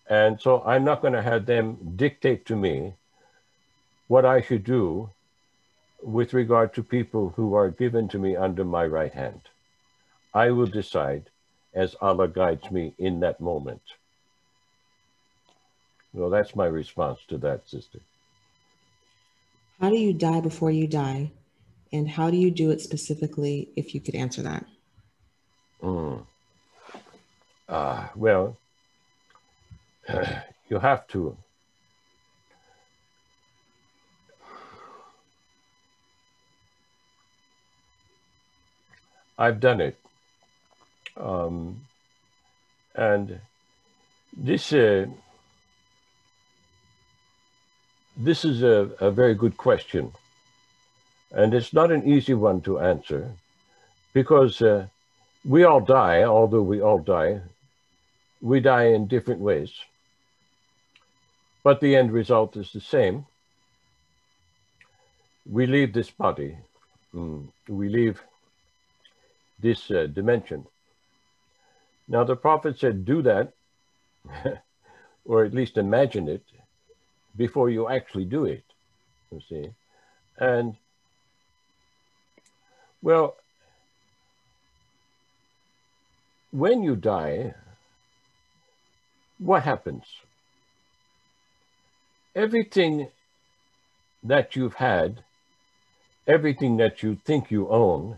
[0.10, 2.96] And so I'm not going to have them dictate to me
[4.08, 5.12] what I should do
[6.02, 9.42] with regard to people who are given to me under my right hand.
[10.34, 11.30] I will decide
[11.74, 13.82] as Allah guides me in that moment.
[16.14, 18.00] Well, that's my response to that, sister.
[19.80, 21.32] How do you die before you die?
[21.92, 24.66] And how do you do it specifically, if you could answer that?
[25.82, 26.26] Mm.
[27.68, 28.58] Uh, well,
[30.70, 31.38] you have to.
[39.40, 39.98] I've done it.
[41.16, 41.82] Um,
[42.94, 43.40] and
[44.36, 45.06] this uh,
[48.18, 50.12] this is a, a very good question.
[51.32, 53.32] And it's not an easy one to answer
[54.14, 54.88] because uh,
[55.46, 57.40] we all die, although we all die,
[58.42, 59.72] we die in different ways.
[61.64, 63.26] But the end result is the same.
[65.50, 66.58] We leave this body,
[67.14, 68.22] mm, we leave
[69.62, 70.66] this uh, dimension.
[72.08, 73.54] Now, the prophet said, do that,
[75.26, 76.44] or at least imagine it,
[77.36, 78.64] before you actually do it,
[79.32, 79.70] you see.
[80.38, 80.76] And,
[83.02, 83.36] well,
[86.52, 87.54] when you die,
[89.38, 90.04] what happens?
[92.36, 93.10] Everything
[94.24, 95.24] that you've had,
[96.28, 98.18] everything that you think you own,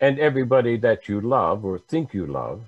[0.00, 2.62] and everybody that you love or think you love,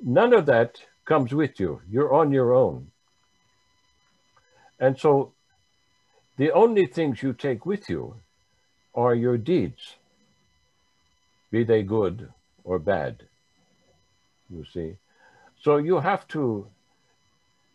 [0.00, 1.80] none of that comes with you.
[1.88, 2.90] You're on your own.
[4.78, 5.32] And so
[6.36, 8.16] the only things you take with you
[8.94, 9.96] are your deeds,
[11.50, 12.28] be they good
[12.64, 13.24] or bad,
[14.48, 14.96] you see.
[15.60, 16.66] So you have to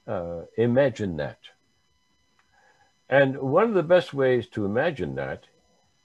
[0.07, 1.39] uh, imagine that.
[3.09, 5.45] And one of the best ways to imagine that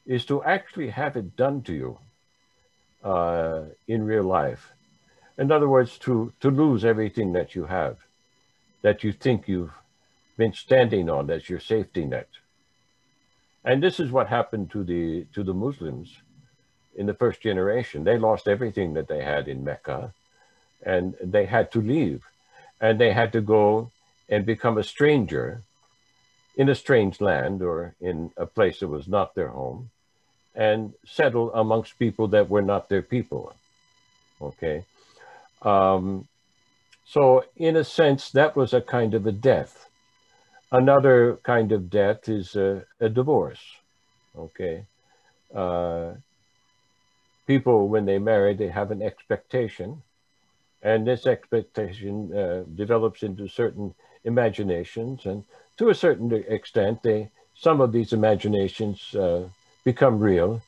[0.07, 1.99] is to actually have it done to you
[3.03, 4.73] uh, in real life.
[5.39, 7.97] In other words, to, to lose everything that you have,
[8.83, 9.73] that you think you've
[10.37, 12.29] been standing on as your safety net.
[13.65, 16.17] And this is what happened to the to the Muslims
[16.97, 18.03] in the first generation.
[18.03, 20.13] They lost everything that they had in Mecca
[20.85, 22.25] and they had to leave
[22.81, 23.91] and they had to go
[24.29, 25.63] and become a stranger
[26.57, 29.91] in a strange land or in a place that was not their home
[30.55, 33.55] and settle amongst people that were not their people.
[34.41, 34.85] Okay.
[35.63, 36.27] Um,
[37.05, 39.89] so, in a sense, that was a kind of a death.
[40.71, 43.61] Another kind of death is a, a divorce.
[44.37, 44.87] Okay.
[45.55, 46.13] Uh,
[47.47, 50.03] people, when they marry, they have an expectation,
[50.83, 55.45] and this expectation uh, develops into certain imaginations, and
[55.77, 59.47] to a certain extent, they some of these imaginations uh,
[59.85, 60.63] become real.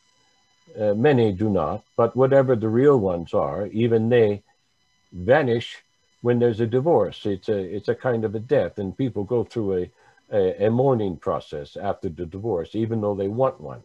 [0.79, 4.43] Uh, many do not, but whatever the real ones are, even they
[5.13, 5.83] vanish
[6.23, 7.25] when there's a divorce.
[7.27, 9.91] It's a it's a kind of a death, and people go through a
[10.33, 13.83] a, a mourning process after the divorce, even though they want one.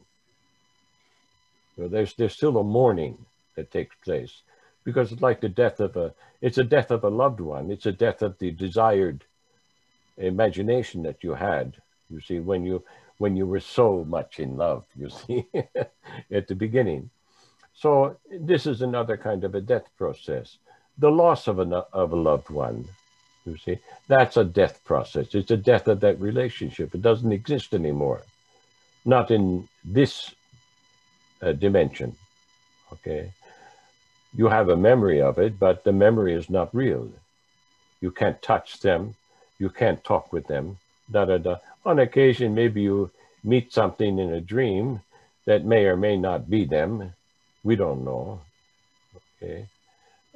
[1.77, 3.25] So there's there's still a mourning
[3.55, 4.41] that takes place
[4.83, 7.69] because it's like the death of a it's a death of a loved one.
[7.69, 9.25] It's a death of the desired
[10.17, 11.75] imagination that you had.
[12.09, 12.83] You see, when you
[13.19, 15.45] when you were so much in love, you see,
[16.31, 17.09] at the beginning.
[17.75, 20.57] So this is another kind of a death process.
[20.97, 21.63] The loss of a,
[21.93, 22.87] of a loved one,
[23.45, 23.77] you see,
[24.07, 25.35] that's a death process.
[25.35, 26.95] It's a death of that relationship.
[26.95, 28.23] It doesn't exist anymore.
[29.05, 30.33] Not in this
[31.41, 32.15] uh, dimension,
[32.93, 33.31] okay?
[34.33, 37.09] You have a memory of it, but the memory is not real.
[37.99, 39.15] You can't touch them.
[39.57, 40.77] You can't talk with them.
[41.11, 43.11] Da, da, da on occasion, maybe you
[43.43, 45.01] meet something in a dream
[45.45, 47.13] that may or may not be them.
[47.63, 48.41] We don't know.
[49.41, 49.67] Okay.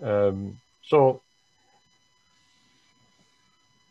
[0.02, 1.22] Um, so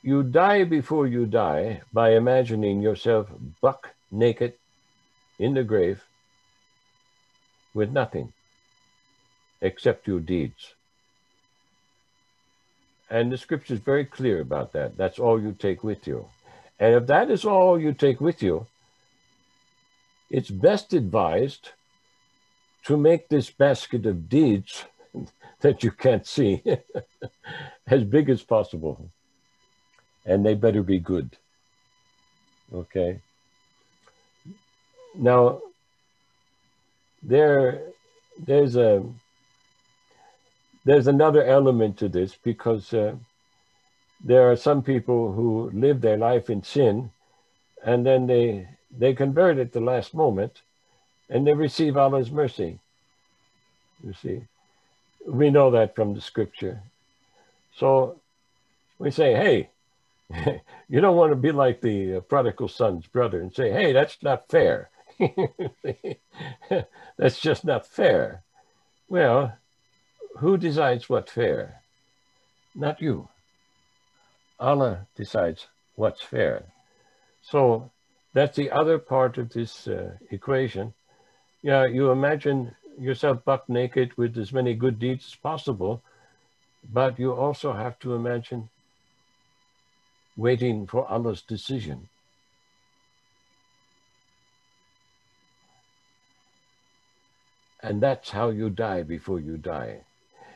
[0.02, 3.28] you die before you die by imagining yourself
[3.60, 4.54] buck naked
[5.38, 6.02] in the grave
[7.74, 8.32] with nothing
[9.60, 10.74] except your deeds.
[13.08, 14.96] And the scripture is very clear about that.
[14.96, 16.26] That's all you take with you.
[16.82, 18.66] And if that is all you take with you,
[20.28, 21.68] it's best advised
[22.86, 24.84] to make this basket of deeds
[25.60, 26.60] that you can't see
[27.86, 29.08] as big as possible.
[30.26, 31.36] And they better be good.
[32.74, 33.20] Okay.
[35.14, 35.60] Now,
[37.22, 37.80] there,
[38.44, 39.04] there's a
[40.84, 43.14] there's another element to this because uh,
[44.24, 47.10] there are some people who live their life in sin
[47.84, 50.62] and then they they convert at the last moment
[51.28, 52.78] and they receive Allah's mercy.
[54.04, 54.42] You see,
[55.26, 56.82] we know that from the scripture.
[57.74, 58.20] So
[58.98, 59.70] we say, hey,
[60.88, 64.18] you don't want to be like the uh, prodigal son's brother and say, hey, that's
[64.22, 64.90] not fair.
[67.16, 68.42] that's just not fair.
[69.08, 69.56] Well,
[70.38, 71.82] who decides what fair?
[72.74, 73.28] Not you.
[74.62, 75.66] Allah decides
[75.96, 76.62] what's fair.
[77.42, 77.90] So
[78.32, 80.94] that's the other part of this uh, equation.
[81.62, 86.02] Yeah, you imagine yourself buck naked with as many good deeds as possible,
[86.92, 88.68] but you also have to imagine
[90.36, 92.08] waiting for Allah's decision.
[97.82, 100.02] And that's how you die before you die.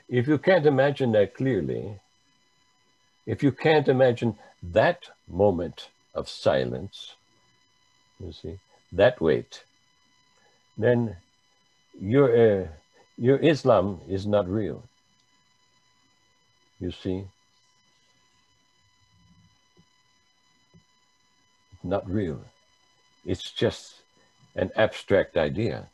[0.09, 1.99] If you can't imagine that clearly,
[3.27, 7.17] if you can't imagine that moment of silence,
[8.21, 8.59] you see,
[8.93, 9.65] that wait,
[10.79, 11.17] then
[12.01, 12.67] your, uh,
[13.19, 14.85] your Islam is not real.
[16.81, 17.25] You see?
[21.83, 22.41] Not real.
[23.25, 24.03] It's just
[24.55, 25.89] an abstract idea.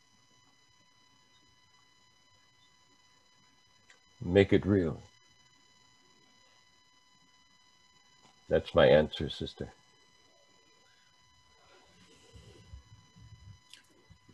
[4.24, 5.00] Make it real.
[8.52, 9.72] That's my answer, sister.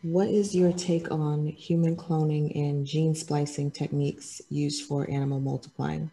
[0.03, 6.11] What is your take on human cloning and gene splicing techniques used for animal multiplying?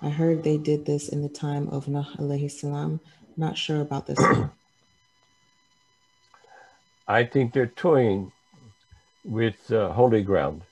[0.00, 3.00] I heard they did this in the time of Nuh alayhi salam.
[3.36, 4.52] Not sure about this one.
[7.08, 8.30] I think they're toying
[9.24, 10.62] with uh, holy ground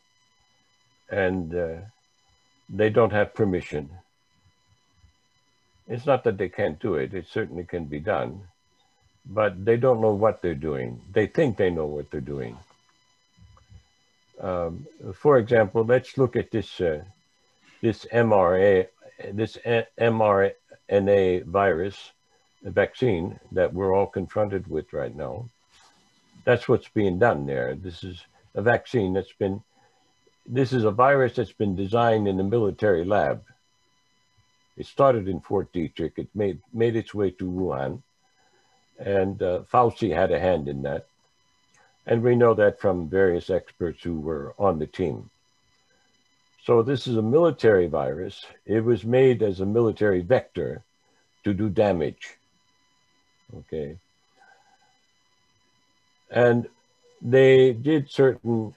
[1.11, 1.77] and uh,
[2.69, 3.91] they don't have permission.
[5.89, 8.43] It's not that they can't do it, it certainly can be done
[9.25, 11.01] but they don't know what they're doing.
[11.13, 12.57] They think they know what they're doing.
[14.41, 17.05] Um, for example, let's look at this uh,
[17.81, 18.89] this mRNA
[19.33, 19.57] this
[20.01, 22.13] mRNA virus
[22.63, 25.49] vaccine that we're all confronted with right now.
[26.45, 27.75] That's what's being done there.
[27.75, 29.63] This is a vaccine that's been,
[30.47, 33.45] this is a virus that's been designed in a military lab.
[34.77, 36.13] It started in Fort Detrick.
[36.17, 38.03] It made, made its way to Wuhan.
[38.99, 41.07] And uh, Fauci had a hand in that.
[42.07, 45.31] And we know that from various experts who were on the team.
[46.65, 48.45] So this is a military virus.
[48.67, 50.83] It was made as a military vector
[51.45, 52.39] to do damage.
[53.59, 53.99] Okay.
[56.31, 56.69] And
[57.21, 58.75] they did certain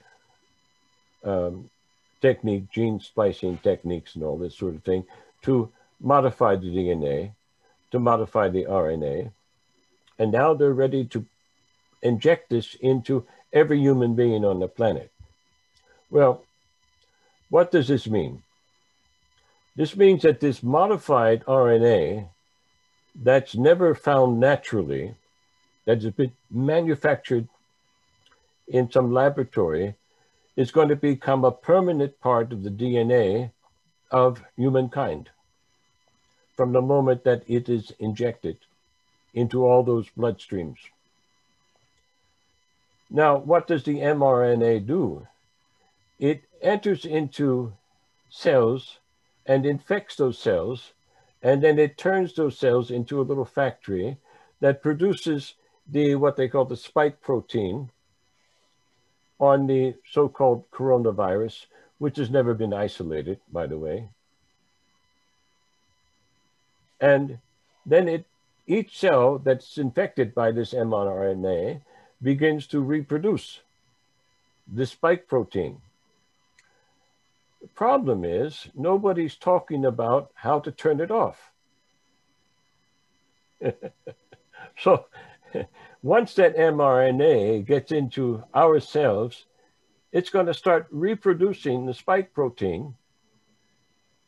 [1.24, 1.70] um,
[2.22, 5.06] technique, gene splicing techniques and all this sort of thing
[5.44, 5.72] to
[6.06, 7.32] modify the DNA,
[7.92, 9.32] to modify the RNA.
[10.20, 11.26] And now they're ready to
[12.02, 15.12] inject this into every human being on the planet.
[16.12, 16.44] Well,
[17.50, 18.44] what does this mean?
[19.76, 22.30] This means that this modified RNA
[23.16, 25.16] that's never found naturally,
[25.86, 27.48] that has been manufactured
[28.68, 29.96] in some laboratory,
[30.56, 33.52] is going to become a permanent part of the DNA
[34.12, 35.30] of humankind
[36.56, 38.58] from the moment that it is injected
[39.34, 40.78] into all those bloodstreams.
[43.10, 45.28] Now, what does the mRNA do?
[46.20, 47.74] It enters into
[48.30, 49.00] cells
[49.46, 50.94] and infects those cells,
[51.44, 54.18] and then it turns those cells into a little factory
[54.62, 55.56] that produces
[55.88, 57.92] the what they call the spike protein
[59.40, 61.66] on the so-called coronavirus,
[62.00, 64.10] which has never been isolated, by the way.
[67.00, 67.40] And
[67.86, 68.26] then it
[68.68, 71.82] each cell that's infected by this mRNA
[72.22, 73.62] begins to reproduce
[74.74, 75.82] the spike protein.
[77.62, 81.52] The problem is nobody's talking about how to turn it off.
[84.80, 85.06] so
[86.04, 89.46] once that mRNA gets into our cells,
[90.12, 92.96] it's going to start reproducing the spike protein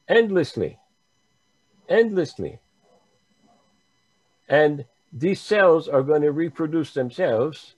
[0.07, 0.77] endlessly,
[1.89, 2.59] endlessly.
[4.49, 7.75] And these cells are going to reproduce themselves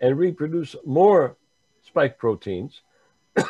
[0.00, 1.36] and reproduce more
[1.82, 2.82] spike proteins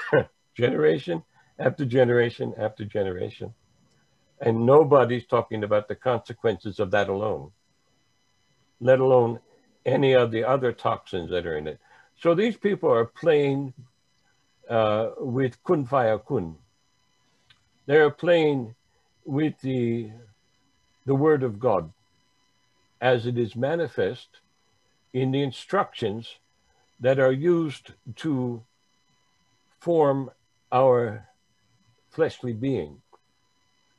[0.55, 1.23] generation
[1.59, 3.55] after generation after generation.
[4.41, 7.51] And nobody's talking about the consequences of that alone,
[8.81, 9.41] let alone
[9.85, 11.79] any of the other toxins that are in it.
[12.19, 13.73] So these people are playing
[14.69, 16.57] uh, with kun faya kun.
[17.87, 18.75] They're playing
[19.31, 20.11] with the,
[21.07, 21.93] the word of God
[23.01, 24.41] as it is manifest
[25.13, 26.35] in the instructions
[26.99, 28.63] that are used to
[29.79, 30.31] form
[30.73, 31.29] our
[32.11, 33.03] fleshly being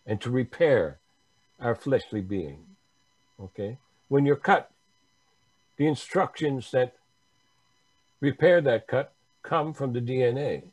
[0.06, 1.00] and to repair
[1.62, 2.66] our fleshly being.
[3.42, 3.78] Okay?
[4.10, 4.70] When you're cut,
[5.78, 6.96] the instructions that
[8.20, 9.14] repair that cut
[9.44, 10.64] come from the DNA.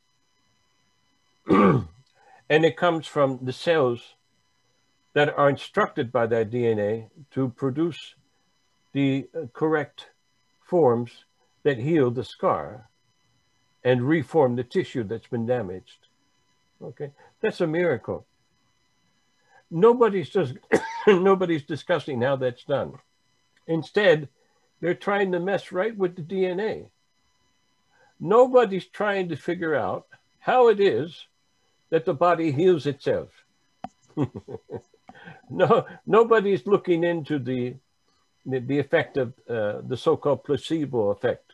[1.48, 4.14] and it comes from the cells
[5.14, 8.14] that are instructed by that DNA to produce
[8.92, 10.06] the uh, correct
[10.64, 11.24] forms
[11.62, 12.88] that heal the scar
[13.84, 16.08] and reform the tissue that's been damaged.
[16.82, 17.10] Okay,
[17.40, 18.26] that's a miracle.
[19.70, 20.54] Nobody's just
[21.06, 22.94] nobody's discussing how that's done.
[23.66, 24.28] Instead,
[24.80, 26.88] they're trying to mess right with the DNA.
[28.20, 30.06] Nobody's trying to figure out
[30.38, 31.26] how it is
[31.90, 33.28] that the body heals itself.
[35.50, 37.74] no, nobody's looking into the
[38.46, 41.52] the, effect of uh, the so-called placebo effect.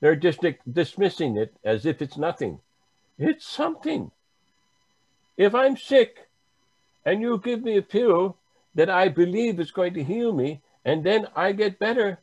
[0.00, 0.40] They're just
[0.70, 2.60] dismissing it as if it's nothing.
[3.16, 4.10] It's something.
[5.36, 6.28] If I'm sick
[7.04, 8.36] and you give me a pill
[8.74, 12.18] that I believe is going to heal me, and then I get better,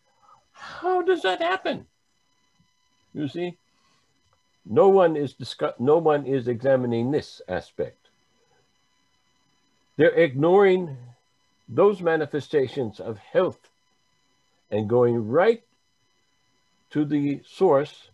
[0.52, 1.88] how does that happen?
[3.14, 3.58] You see,
[4.66, 8.01] no one is discuss- no one is examining this aspect.
[10.02, 10.98] They're ignoring
[11.70, 13.70] those manifestations of health
[14.72, 15.62] and going right
[16.90, 18.10] to the source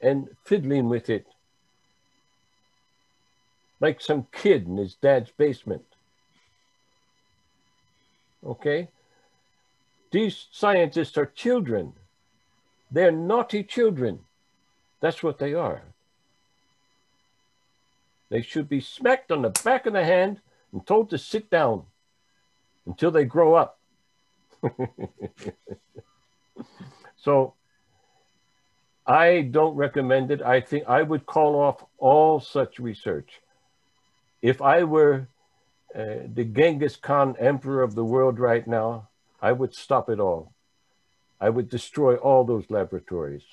[0.00, 1.26] and fiddling with it
[3.78, 5.84] like some kid in his dad's basement.
[8.42, 8.88] Okay?
[10.12, 11.92] These scientists are children.
[12.90, 14.20] They're naughty children.
[15.00, 15.82] That's what they are.
[18.30, 20.40] They should be smacked on the back of the hand
[20.72, 21.84] and told to sit down
[22.86, 23.78] until they grow up.
[27.16, 27.54] so
[29.06, 30.42] I don't recommend it.
[30.42, 33.40] I think I would call off all such research.
[34.42, 35.28] If I were
[35.94, 39.08] uh, the Genghis Khan emperor of the world right now,
[39.40, 40.52] I would stop it all.
[41.40, 43.44] I would destroy all those laboratories.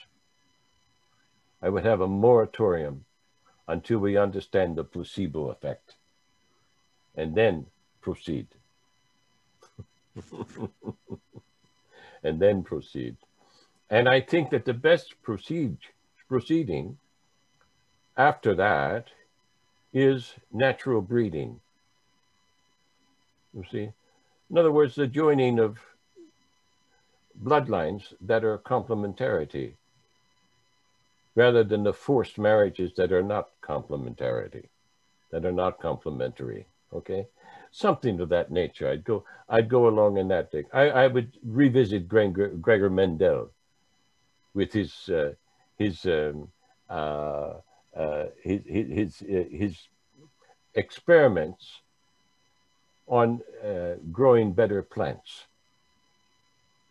[1.61, 3.04] I would have a moratorium
[3.67, 5.95] until we understand the placebo effect
[7.15, 7.65] and then
[8.01, 8.47] proceed.
[12.23, 13.17] and then proceed.
[13.89, 15.77] And I think that the best proceed,
[16.27, 16.97] proceeding
[18.17, 19.07] after that
[19.93, 21.59] is natural breeding.
[23.53, 23.89] You see?
[24.49, 25.77] In other words, the joining of
[27.41, 29.73] bloodlines that are complementarity
[31.35, 34.67] rather than the forced marriages that are not complementarity,
[35.31, 36.65] that are not complementary.
[36.93, 37.27] Okay?
[37.71, 38.89] Something of that nature.
[38.89, 40.63] I'd go, I'd go along in that thing.
[40.73, 43.51] I, I would revisit Gregor, Gregor Mendel
[44.53, 45.33] with his, uh,
[45.77, 46.47] his, um,
[46.89, 47.55] uh,
[47.95, 49.77] uh, his, his, uh, his
[50.73, 51.81] experiments
[53.07, 55.45] on uh, growing better plants.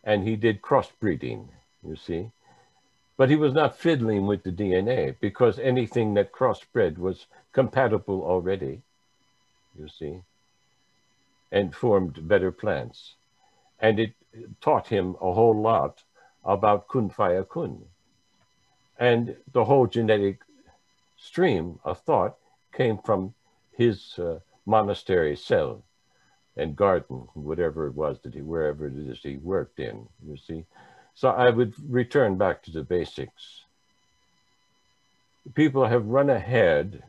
[0.03, 1.47] And he did crossbreeding,
[1.83, 2.29] you see.
[3.17, 8.81] But he was not fiddling with the DNA because anything that crossbred was compatible already,
[9.77, 10.21] you see,
[11.51, 13.15] and formed better plants.
[13.79, 14.13] And it
[14.59, 16.03] taught him a whole lot
[16.43, 17.85] about kun faya kun.
[18.99, 20.41] And the whole genetic
[21.17, 22.37] stream of thought
[22.73, 23.33] came from
[23.71, 25.83] his uh, monastery cell
[26.57, 30.65] and garden, whatever it was that he, wherever it is he worked in, you see.
[31.15, 33.63] So I would return back to the basics.
[35.53, 37.03] People have run ahead.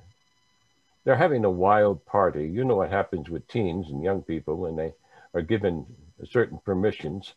[1.04, 2.46] They're having a wild party.
[2.46, 4.92] You know what happens with teens and young people when they
[5.34, 5.86] are given
[6.30, 7.34] certain permissions,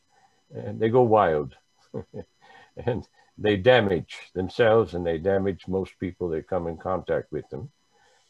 [0.54, 1.56] and they go wild.
[2.86, 7.72] and they damage themselves and they damage most people that come in contact with them.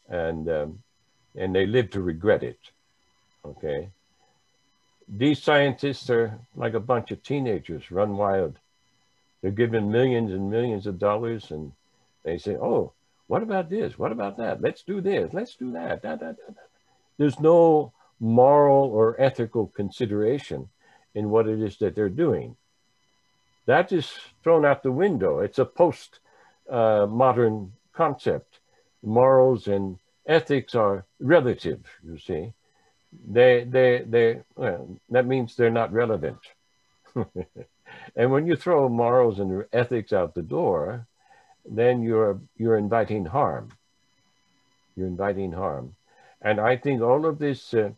[0.08, 0.82] And, um,
[1.36, 2.58] and they live to regret it.
[3.44, 3.90] Okay.
[5.12, 8.58] These scientists are like a bunch of teenagers run wild.
[9.42, 11.72] They're given millions and millions of dollars and
[12.22, 12.92] they say, oh,
[13.26, 13.98] what about this?
[13.98, 14.60] What about that?
[14.60, 15.32] Let's do this.
[15.32, 16.02] Let's do that.
[16.02, 16.54] Da, da, da,
[17.18, 20.68] There's no moral or ethical consideration
[21.14, 22.56] in what it is that they're doing.
[23.66, 24.12] That is
[24.44, 25.40] thrown out the window.
[25.40, 26.20] It's a post
[26.68, 28.60] uh, modern concept.
[29.02, 32.52] Morals and ethics are relative, you see
[33.12, 36.38] they they they well, that means they're not relevant.
[38.16, 41.06] And when you throw morals and ethics out the door
[41.64, 43.70] then you're you're inviting harm.
[44.96, 45.96] You're inviting harm.
[46.42, 47.90] And i think all of this uh,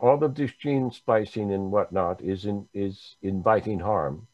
[0.00, 4.26] all of this gene splicing and whatnot is in, is inviting harm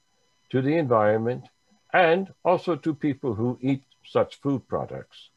[0.51, 1.45] to the environment
[1.93, 5.31] and also to people who eat such food products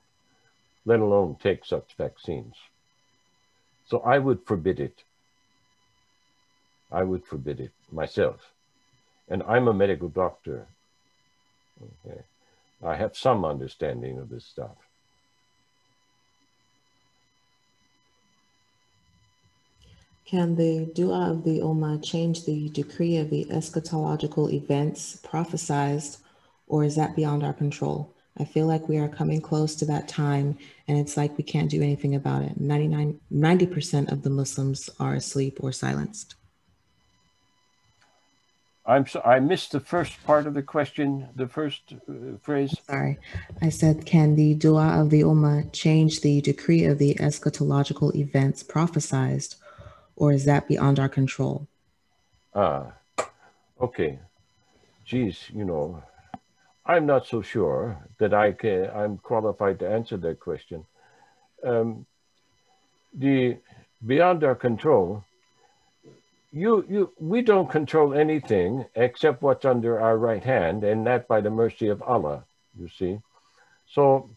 [0.85, 2.55] let alone take such vaccines
[3.89, 5.03] so I would forbid it.
[6.91, 8.53] I would forbid it myself.
[9.27, 10.67] And I'm a medical doctor.
[12.05, 12.21] Okay.
[12.83, 14.75] I have some understanding of this stuff.
[20.25, 26.17] Can the dua of the Ummah change the decree of the eschatological events prophesized,
[26.67, 28.13] or is that beyond our control?
[28.39, 30.57] I feel like we are coming close to that time
[30.87, 32.59] and it's like we can't do anything about it.
[32.59, 36.35] 99, 90% of the Muslims are asleep or silenced.
[38.85, 42.75] I'm so, I missed the first part of the question, the first uh, phrase.
[42.87, 43.19] Sorry.
[43.61, 48.63] I said, can the dua of the Ummah change the decree of the eschatological events
[48.63, 49.57] prophesized,
[50.15, 51.67] or is that beyond our control?
[52.55, 52.93] Ah,
[53.79, 54.17] okay.
[55.05, 56.01] Geez, you know,
[56.89, 60.85] I'm not so sure that I can, I'm qualified to answer that question.
[61.63, 62.07] Um,
[63.13, 63.57] the
[64.03, 65.23] beyond our control,
[66.51, 71.41] you, you, we don't control anything except what's under our right hand, and that by
[71.41, 72.43] the mercy of Allah,
[72.75, 73.19] you see.
[73.93, 74.31] So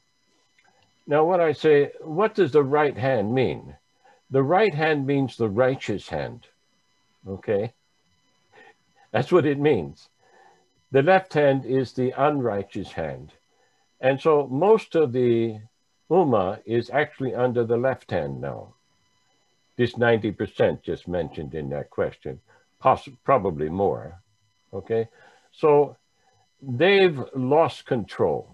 [1.07, 3.75] now what I say, what does the right hand mean?
[4.31, 6.47] The right hand means the righteous hand,
[7.27, 7.73] okay?
[9.11, 10.07] That's what it means.
[10.93, 13.33] The left hand is the unrighteous hand.
[14.01, 15.59] And so most of the
[16.11, 18.75] Ummah is actually under the left hand now.
[19.77, 22.41] This 90% just mentioned in that question,
[23.25, 24.21] probably more.
[24.75, 25.09] Okay,
[25.51, 25.97] so
[26.61, 28.51] they've lost control.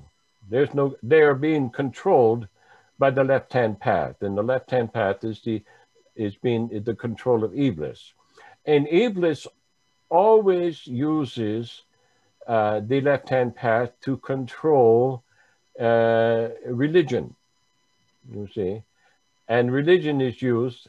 [0.49, 2.47] There's no, they are being controlled
[2.99, 5.63] by the left-hand path, and the left-hand path is the
[6.15, 8.13] is being the control of Iblis,
[8.65, 9.47] and Iblis
[10.09, 11.83] always uses
[12.49, 15.23] uh, the left-hand path to control
[15.79, 17.37] uh, religion,
[18.33, 18.83] you see.
[19.49, 20.89] And religion is used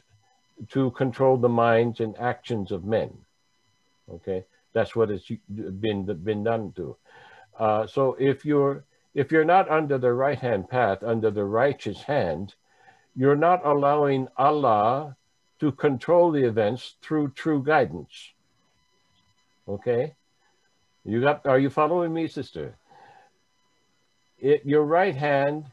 [0.70, 3.12] to control the minds and actions of men,
[4.10, 4.44] okay?
[4.72, 6.96] That's what it's been, been done to.
[7.58, 8.84] Uh, so if you're,
[9.14, 12.54] if you're not under the right hand path, under the righteous hand,
[13.14, 15.16] you're not allowing Allah
[15.58, 18.30] to control the events through true guidance.
[19.68, 20.14] Okay?
[21.04, 22.76] You got are you following me, sister?
[24.38, 25.66] It, your right hand,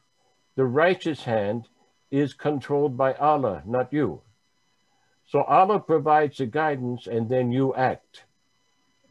[0.56, 1.68] the righteous hand,
[2.12, 4.22] is controlled by Allah, not you.
[5.28, 8.24] So Allah provides the guidance and then you act.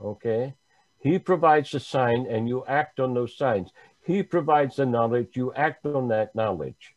[0.02, 0.54] Okay?
[0.98, 3.70] He provides the sign and you act on those signs.
[4.02, 6.94] He provides the knowledge, you act on that knowledge.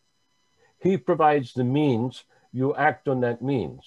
[0.79, 2.23] He provides the means,
[2.53, 3.83] you act on that means.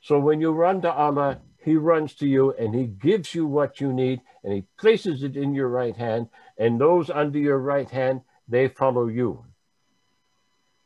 [0.00, 3.80] So when you run to Allah, He runs to you and He gives you what
[3.80, 7.88] you need and He places it in your right hand, and those under your right
[7.88, 9.44] hand, they follow you.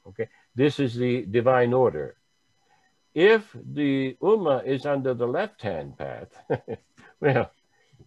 [0.07, 2.17] Okay, this is the divine order.
[3.15, 6.29] If the Ummah is under the left hand path,
[7.21, 7.51] well,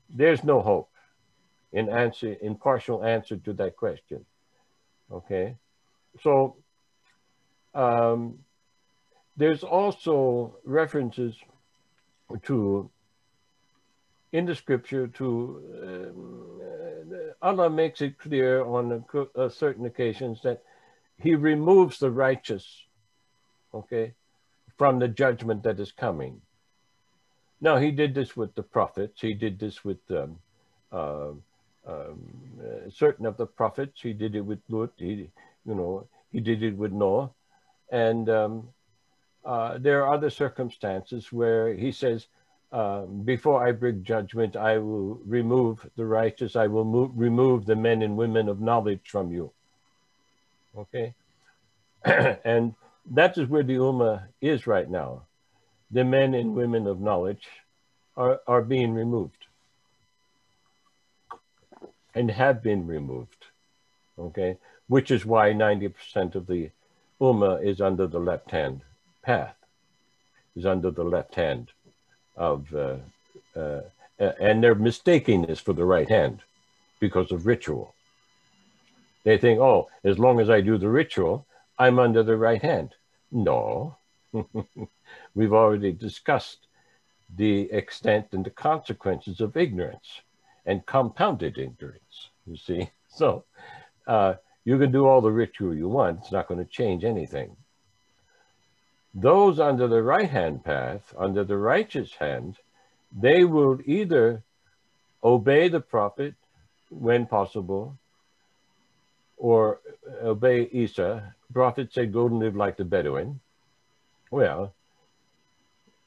[0.10, 0.90] there's no hope
[1.72, 4.26] in answer in partial answer to that question.
[5.12, 5.56] Okay,
[6.22, 6.58] so
[7.74, 8.40] um,
[9.38, 11.36] there's also references
[12.44, 12.90] to
[14.34, 16.58] in the scripture to um,
[17.42, 20.64] Allah makes it clear on a, a certain occasions that
[21.18, 22.84] he removes the righteous,
[23.74, 24.14] okay,
[24.78, 26.42] from the judgment that is coming.
[27.62, 29.22] Now he did this with the prophets.
[29.22, 30.38] He did this with um,
[30.92, 31.32] uh,
[31.88, 32.22] um,
[32.62, 34.02] uh, certain of the prophets.
[34.02, 34.92] He did it with Lut.
[34.98, 35.30] He,
[35.66, 37.32] you know, he did it with Noah,
[37.92, 38.70] and um,
[39.48, 42.28] uh, there are other circumstances where he says,
[42.74, 46.58] uh, "Before I bring judgment, I will remove the righteous.
[46.58, 49.54] I will move, remove the men and women of knowledge from you."
[50.78, 51.14] Okay,
[52.04, 52.76] and
[53.12, 55.24] that is where the Ummah is right now.
[55.92, 57.48] The men and women of knowledge
[58.18, 59.46] are, are being removed
[62.14, 63.46] and have been removed.
[64.20, 64.58] Okay,
[64.88, 66.72] which is why 90% of the
[67.22, 68.82] Ummah is under the left hand
[69.28, 69.58] path,
[70.56, 71.70] is under the left hand
[72.38, 72.96] of, uh,
[73.60, 73.82] uh,
[74.18, 76.40] and they're mistaking this for the right hand
[77.02, 77.94] because of ritual.
[79.26, 81.46] They think, oh, as long as I do the ritual,
[81.78, 82.96] I'm under the right hand.
[83.30, 83.98] No.
[85.36, 86.68] We've already discussed
[87.36, 90.22] the extent and the consequences of ignorance
[90.66, 92.90] and compounded ignorance, you see.
[93.10, 93.46] So
[94.06, 97.56] uh, you can do all the ritual you want, it's not going to change anything.
[99.20, 102.60] Those under the right hand path, under the righteous hand,
[103.12, 104.44] they will either
[105.24, 106.36] obey the prophet
[106.90, 107.98] when possible
[109.38, 109.80] or
[110.22, 111.34] obey Isa.
[111.52, 113.40] Prophet said, Go and live like the Bedouin.
[114.30, 114.76] Well,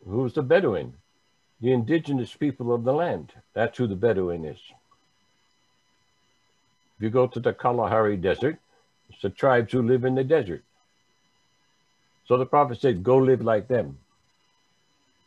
[0.07, 0.95] who's the Bedouin?
[1.61, 3.33] The indigenous people of the land.
[3.55, 4.61] That's who the Bedouin is.
[6.97, 8.61] If you go to the Kalahari Desert,
[9.09, 10.63] it's the tribes who live in the desert.
[12.31, 13.99] So the prophet said, go live like them.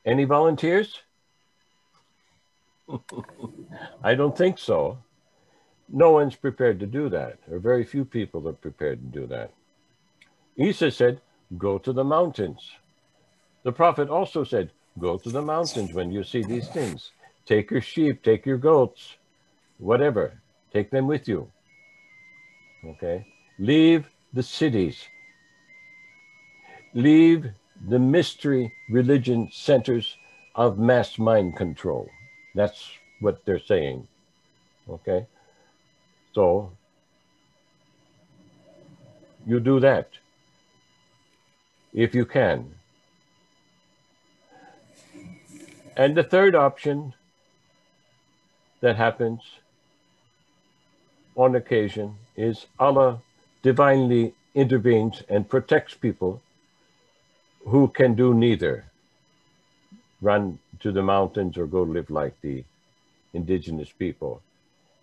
[0.05, 1.01] Any volunteers?
[4.01, 4.99] I don't think so.
[5.89, 9.51] No one's prepared to do that, or very few people are prepared to do that.
[10.55, 11.19] Isa said,
[11.57, 12.71] go to the mountains.
[13.63, 17.11] The prophet also said, go to the mountains when you see these things.
[17.45, 19.17] Take your sheep, take your goats,
[19.77, 20.39] whatever,
[20.71, 21.51] take them with you.
[22.85, 23.27] Okay?
[23.59, 25.03] Leave the cities.
[26.93, 27.49] Leave
[27.87, 30.15] the mystery religion centers
[30.55, 32.07] of mass mind control.
[32.55, 32.89] That's
[33.19, 34.07] what they're saying.
[34.89, 35.25] Okay?
[36.33, 36.71] So
[39.45, 40.09] you do that
[41.93, 42.75] if you can.
[45.95, 47.13] And the third option
[48.81, 49.41] that happens
[51.35, 53.21] on occasion is Allah
[53.61, 56.41] divinely intervenes and protects people
[57.65, 58.85] who can do neither
[60.21, 62.63] run to the mountains or go live like the
[63.33, 64.41] indigenous people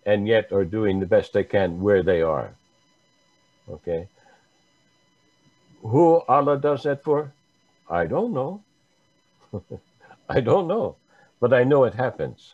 [0.05, 2.53] and yet are doing the best they can where they are.
[3.69, 4.07] Okay.
[5.81, 7.33] Who Allah does that for?
[7.89, 8.63] I don't know.
[10.29, 10.95] I don't know,
[11.39, 12.53] but I know it happens.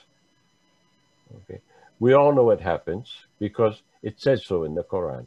[1.36, 1.62] Okay.
[2.00, 5.26] We all know it happens because it says so in the Quran.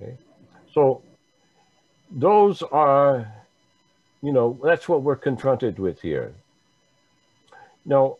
[0.00, 0.16] Okay.
[0.72, 1.02] So
[2.14, 3.32] those are,
[4.22, 6.34] you know, that's what we're confronted with here.
[7.84, 8.18] Now,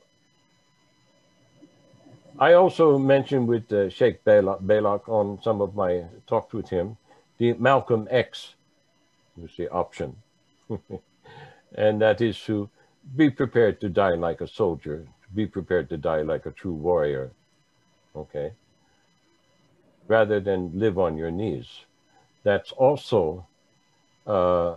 [2.39, 6.97] I also mentioned with uh, Sheikh Balak on some of my talks with him,
[7.39, 8.55] the Malcolm X,
[9.41, 10.17] you see, option.
[11.77, 12.69] and that is to
[13.17, 17.31] be prepared to die like a soldier, be prepared to die like a true warrior.
[18.17, 18.53] Okay.
[20.09, 21.67] rather than live on your knees.
[22.43, 23.47] That's also
[24.27, 24.77] uh,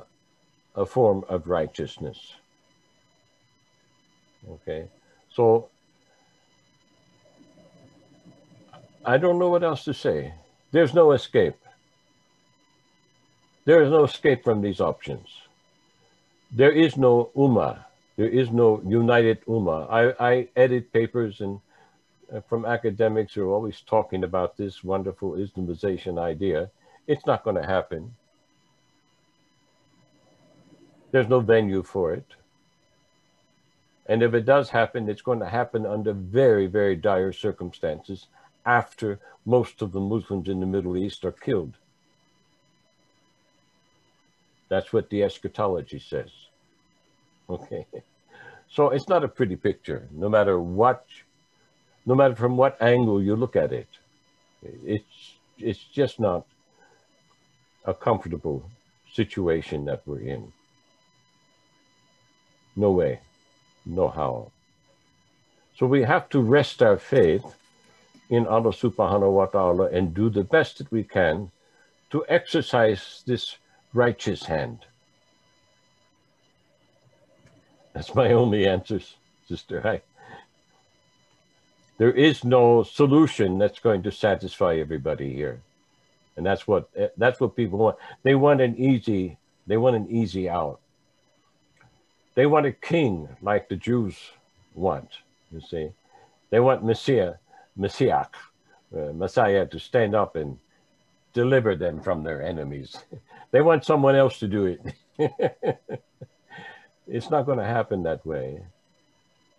[0.75, 2.33] a form of righteousness.
[4.49, 4.87] Okay,
[5.29, 5.69] so
[9.05, 10.33] I don't know what else to say.
[10.71, 11.55] There's no escape.
[13.65, 15.27] There is no escape from these options.
[16.51, 17.85] There is no Ummah.
[18.15, 19.89] There is no united Ummah.
[19.91, 21.59] I, I edit papers and
[22.33, 26.69] uh, from academics who are always talking about this wonderful Islamization idea.
[27.07, 28.13] It's not going to happen.
[31.11, 32.25] There's no venue for it.
[34.07, 38.27] And if it does happen, it's going to happen under very, very dire circumstances
[38.65, 41.77] after most of the Muslims in the Middle East are killed.
[44.69, 46.31] That's what the eschatology says.
[47.49, 47.85] Okay.
[48.69, 51.05] So it's not a pretty picture, no matter what,
[52.05, 53.87] no matter from what angle you look at it.
[54.61, 56.45] It's, it's just not
[57.85, 58.69] a comfortable
[59.13, 60.51] situation that we're in.
[62.77, 63.19] No way,
[63.85, 64.51] no how.
[65.75, 67.43] So we have to rest our faith
[68.29, 71.51] in Allah subhanahu wa ta'ala and do the best that we can
[72.11, 73.57] to exercise this
[73.93, 74.85] righteous hand.
[77.93, 79.01] That's my only answer,
[79.47, 79.81] sister.
[79.81, 80.01] Hi.
[81.97, 85.61] There is no solution that's going to satisfy everybody here.
[86.35, 87.97] And that's what that's what people want.
[88.21, 90.79] They want an easy, they want an easy out.
[92.37, 94.15] They want a king like the Jews
[94.75, 95.09] want,
[95.51, 95.89] you see.
[96.51, 97.33] They want Messiah,
[97.75, 98.25] Messiah,
[98.95, 100.59] uh, Messiah to stand up and
[101.33, 102.95] deliver them from their enemies.
[103.51, 104.81] They want someone else to do it.
[107.07, 108.61] it's not going to happen that way.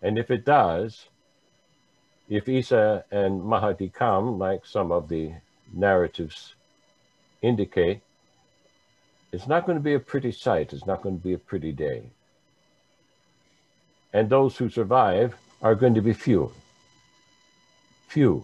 [0.03, 1.07] And if it does,
[2.29, 5.33] if Isa and Mahdi come, like some of the
[5.73, 6.53] narratives
[7.41, 8.01] indicate,
[9.33, 10.71] it's not going to be a pretty sight.
[10.71, 12.11] It's not going to be a pretty day.
[14.13, 16.51] And those who survive are going to be few.
[18.07, 18.43] Few.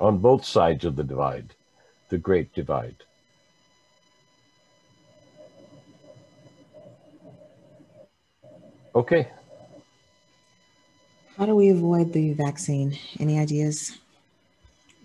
[0.00, 1.54] On both sides of the divide,
[2.08, 2.96] the great divide.
[8.94, 9.28] Okay.
[11.36, 12.98] How do we avoid the vaccine?
[13.20, 13.98] Any ideas?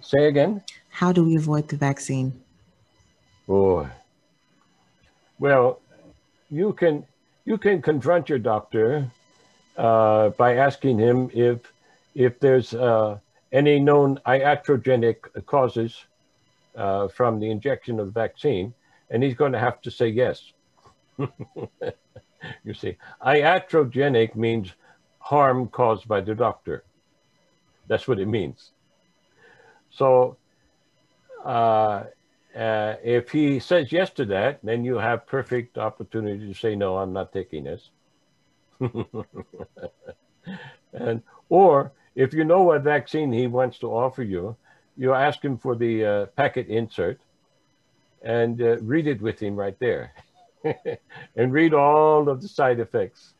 [0.02, 0.64] Say again.
[0.90, 2.34] How do we avoid the vaccine?
[3.48, 3.88] Oh,
[5.38, 5.80] well,
[6.50, 7.06] you can
[7.46, 9.10] you can confront your doctor
[9.78, 11.60] uh, by asking him if
[12.16, 13.18] if there's uh,
[13.52, 16.06] any known iatrogenic causes
[16.76, 18.74] uh, from the injection of the vaccine,
[19.10, 20.54] and he's going to have to say yes.
[21.18, 24.74] you see, iatrogenic means
[25.20, 26.84] harm caused by the doctor.
[27.88, 28.72] That's what it means.
[29.90, 30.38] So
[32.56, 36.98] uh, if he says yes to that, then you have perfect opportunity to say, no,
[36.98, 37.90] I'm not taking this.
[40.94, 44.56] and or if you know what vaccine he wants to offer you,
[44.98, 47.20] you ask him for the uh, packet insert
[48.22, 50.14] and uh, read it with him right there.
[51.36, 53.34] and read all of the side effects.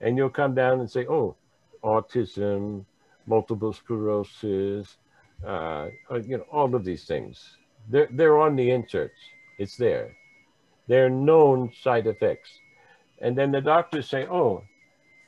[0.00, 1.36] And you'll come down and say, oh,
[1.84, 2.84] autism,
[3.26, 4.96] multiple sclerosis,
[5.44, 7.56] uh, uh, you know, all of these things.
[7.88, 9.18] They're, they're on the inserts.
[9.58, 10.16] It's there.
[10.88, 12.50] They're known side effects.
[13.20, 14.62] And then the doctors say, oh,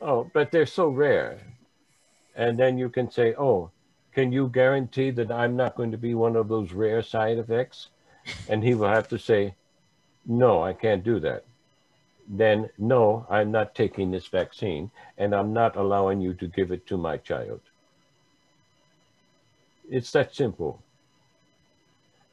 [0.01, 1.39] oh, but they're so rare.
[2.37, 3.71] And then you can say, oh,
[4.13, 7.89] can you guarantee that I'm not going to be one of those rare side effects?
[8.49, 9.55] And he will have to say,
[10.29, 11.45] no, I can't do that,
[12.29, 16.87] then no, I'm not taking this vaccine and I'm not allowing you to give it
[16.89, 17.61] to my child.
[19.91, 20.83] It's that simple.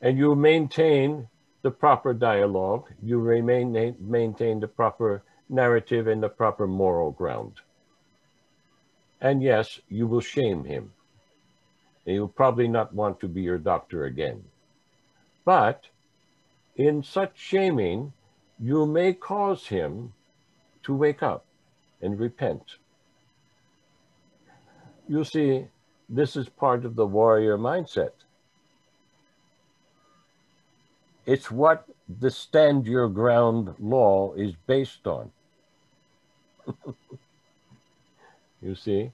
[0.06, 1.30] And you maintain
[1.64, 7.54] the proper dialogue, you remain maintain the proper narrative and the proper moral ground.
[9.20, 10.94] And yes, you will shame him.
[12.06, 14.44] And you'll probably not want to be your doctor again.
[15.44, 15.86] But
[16.76, 18.14] in such shaming,
[18.60, 20.14] you may cause him
[20.84, 21.46] to wake up
[22.00, 22.76] and repent.
[25.08, 25.66] You see,
[26.08, 28.12] this is part of the warrior mindset.
[31.26, 31.86] It's what
[32.20, 35.32] the stand your ground law is based on.
[38.62, 39.12] you see?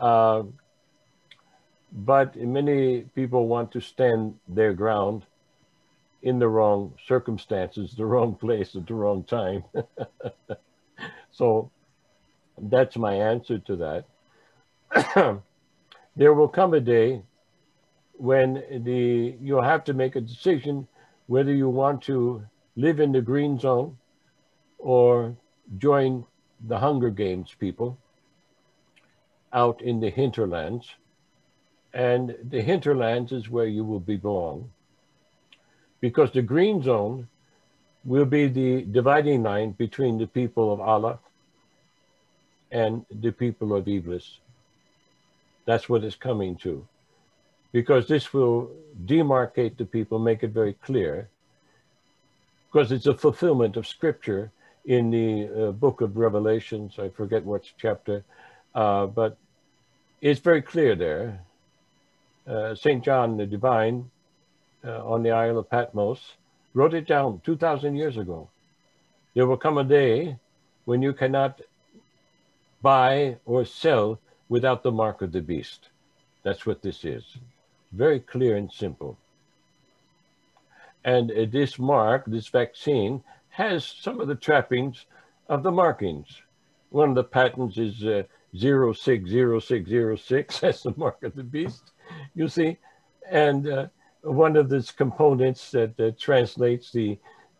[0.00, 0.42] Uh,
[1.92, 5.24] but many people want to stand their ground
[6.22, 9.64] in the wrong circumstances, the wrong place at the wrong time.
[11.30, 11.70] so
[12.60, 14.04] that's my answer to that.
[16.16, 17.22] there will come a day
[18.12, 20.86] when the you'll have to make a decision
[21.26, 22.44] whether you want to
[22.76, 23.96] live in the green zone
[24.78, 25.36] or
[25.78, 26.24] join
[26.66, 27.98] the Hunger Games people
[29.52, 30.88] out in the hinterlands.
[31.94, 34.70] And the hinterlands is where you will belong
[36.00, 37.28] because the green zone
[38.04, 41.18] will be the dividing line between the people of Allah
[42.70, 44.38] and the people of Iblis.
[45.66, 46.86] That's what it's coming to.
[47.72, 48.70] Because this will
[49.06, 51.28] demarcate the people, make it very clear,
[52.70, 54.50] because it's a fulfillment of scripture
[54.84, 56.98] in the uh, book of Revelations.
[56.98, 58.24] I forget which chapter,
[58.74, 59.36] uh, but
[60.20, 61.40] it's very clear there.
[62.46, 63.04] Uh, St.
[63.04, 64.10] John the Divine
[64.84, 66.20] uh, on the Isle of Patmos
[66.74, 68.48] wrote it down 2,000 years ago.
[69.34, 70.36] There will come a day
[70.84, 71.60] when you cannot
[72.82, 74.18] buy or sell
[74.48, 75.88] without the mark of the beast.
[76.42, 77.24] That's what this is.
[77.92, 79.18] Very clear and simple.
[81.04, 85.04] And uh, this mark, this vaccine, has some of the trappings
[85.48, 86.40] of the markings.
[86.90, 88.22] One of the patents is uh,
[88.54, 91.90] 060606, that's the mark of the beast,
[92.34, 92.78] you see.
[93.30, 93.88] And uh,
[94.22, 97.18] one of these components that uh, translates the,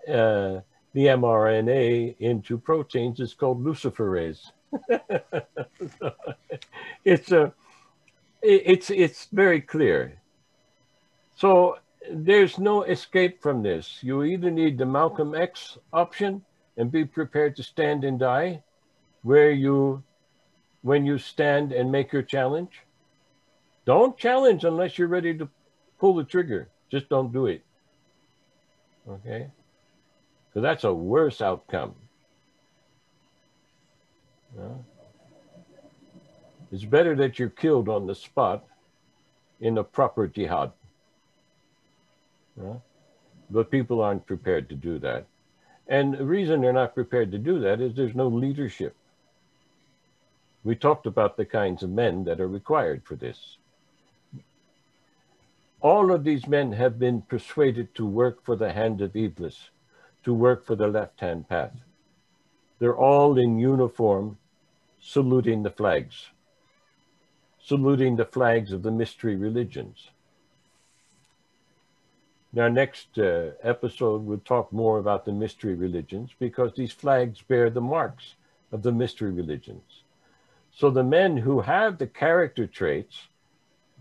[0.09, 0.61] uh,
[0.95, 4.51] the mRNA into proteins is called luciferase.
[7.05, 7.53] it's a,
[8.43, 10.22] it's it's very clear.
[11.35, 11.79] So
[12.11, 13.99] there's no escape from this.
[14.03, 16.45] You either need the Malcolm X option
[16.77, 18.63] and be prepared to stand and die,
[19.23, 20.03] where you,
[20.83, 22.81] when you stand and make your challenge.
[23.85, 25.49] Don't challenge unless you're ready to
[25.99, 26.69] pull the trigger.
[26.91, 27.63] Just don't do it.
[29.09, 29.51] Okay?
[30.49, 31.95] Because that's a worse outcome.
[36.71, 38.65] It's better that you're killed on the spot
[39.61, 40.73] in a proper jihad.
[42.57, 45.27] But people aren't prepared to do that.
[45.89, 48.97] And the reason they're not prepared to do that is there's no leadership.
[50.65, 53.59] We talked about the kinds of men that are required for this.
[55.81, 59.71] All of these men have been persuaded to work for the hand of Iblis,
[60.23, 61.73] to work for the left-hand path.
[62.79, 64.39] They're all in uniform
[65.01, 66.29] saluting the flags,
[67.61, 70.11] saluting the flags of the mystery religions.
[72.55, 77.71] Now, next uh, episode, we'll talk more about the mystery religions because these flags bear
[77.71, 78.35] the marks
[78.73, 80.03] of the mystery religions.
[80.71, 83.29] So the men who have the character traits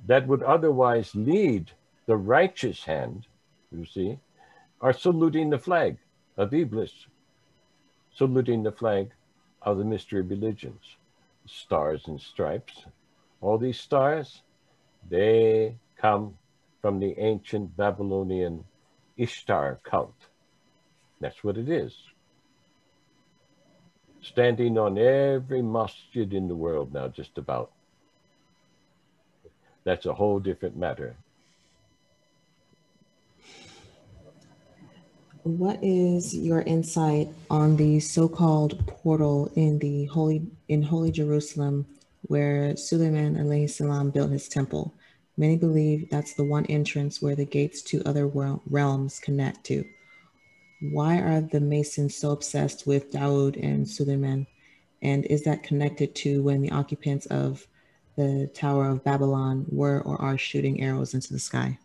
[0.06, 1.72] that would otherwise lead
[2.08, 3.26] the righteous hand,
[3.72, 4.20] you see,
[4.82, 5.98] are saluting the flag
[6.36, 7.08] of Iblis,
[8.14, 9.12] saluting the flag
[9.62, 10.98] of the mystery religions,
[11.46, 12.86] stars and stripes.
[13.40, 14.42] All these stars,
[15.10, 16.38] they come
[16.82, 18.66] from the ancient Babylonian
[19.18, 20.16] Ishtar cult.
[21.20, 21.94] That's what it is.
[24.22, 27.72] Standing on every masjid in the world now, just about.
[29.84, 31.16] That's a whole different matter.
[35.44, 41.88] What is your insight on the so-called portal in the holy in Holy Jerusalem
[42.22, 44.94] where Suleiman alayhi salam built his temple?
[45.38, 49.86] Many believe that's the one entrance where the gates to other realms connect to.
[50.82, 54.48] Why are the Masons so obsessed with Dawood and Suleiman?
[55.02, 57.66] And is that connected to when the occupants of
[58.18, 61.78] the Tower of Babylon were or are shooting arrows into the sky?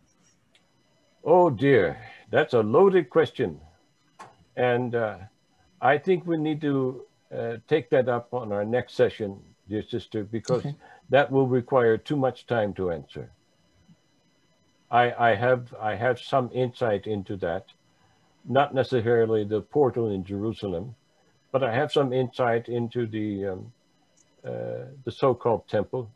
[1.25, 1.99] Oh dear,
[2.31, 3.61] that's a loaded question.
[4.57, 5.19] And uh,
[5.81, 7.03] I think we need to
[7.37, 10.75] uh, take that up on our next session, dear sister, because okay.
[11.11, 13.31] That will require too much time to answer.
[14.91, 17.67] I, I have I have some insight into that,
[18.45, 20.95] not necessarily the portal in Jerusalem,
[21.51, 23.73] but I have some insight into the um,
[24.45, 26.11] uh, the so-called temple,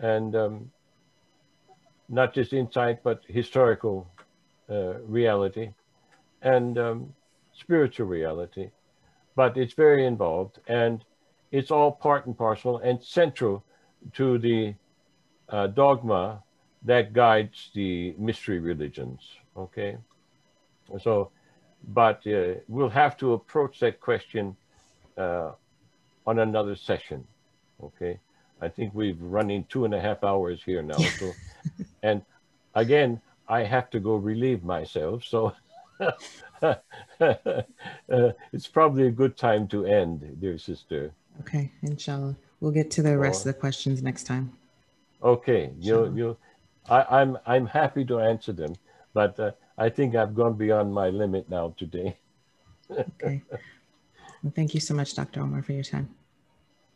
[0.00, 0.70] and um,
[2.08, 4.08] not just insight but historical
[4.68, 5.70] uh, reality
[6.42, 7.14] and um,
[7.52, 8.70] spiritual reality,
[9.34, 11.04] but it's very involved and
[11.52, 13.64] it's all part and parcel and central
[14.14, 14.74] to the
[15.48, 16.42] uh, dogma
[16.82, 19.20] that guides the mystery religions.
[19.56, 19.96] Okay,
[21.02, 21.30] so,
[21.88, 24.56] but uh, we'll have to approach that question
[25.16, 25.52] uh,
[26.26, 27.26] on another session.
[27.82, 28.18] Okay,
[28.60, 30.98] I think we've running two and a half hours here now.
[31.18, 31.34] So,
[32.02, 32.22] and
[32.74, 35.24] again, I have to go relieve myself.
[35.24, 35.52] So
[36.62, 36.74] uh,
[38.52, 41.12] it's probably a good time to end, dear sister.
[41.40, 42.36] Okay, inshallah.
[42.60, 44.52] We'll get to the rest of the questions next time.
[45.22, 46.36] Okay, you you
[46.88, 48.74] I, I'm I'm happy to answer them,
[49.12, 52.16] but uh, I think I've gone beyond my limit now today.
[52.90, 53.42] Okay.
[54.42, 55.40] Well, thank you so much, Dr.
[55.40, 56.08] Omar, for your time.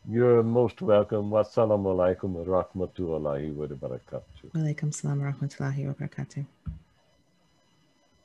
[0.09, 1.31] You're most welcome.
[1.31, 4.55] Wassalamu alaikum wa rahmatullahi wa barakatuh.
[4.55, 6.47] Wa alaikum salam wa rahmatullahi wa barakatuh.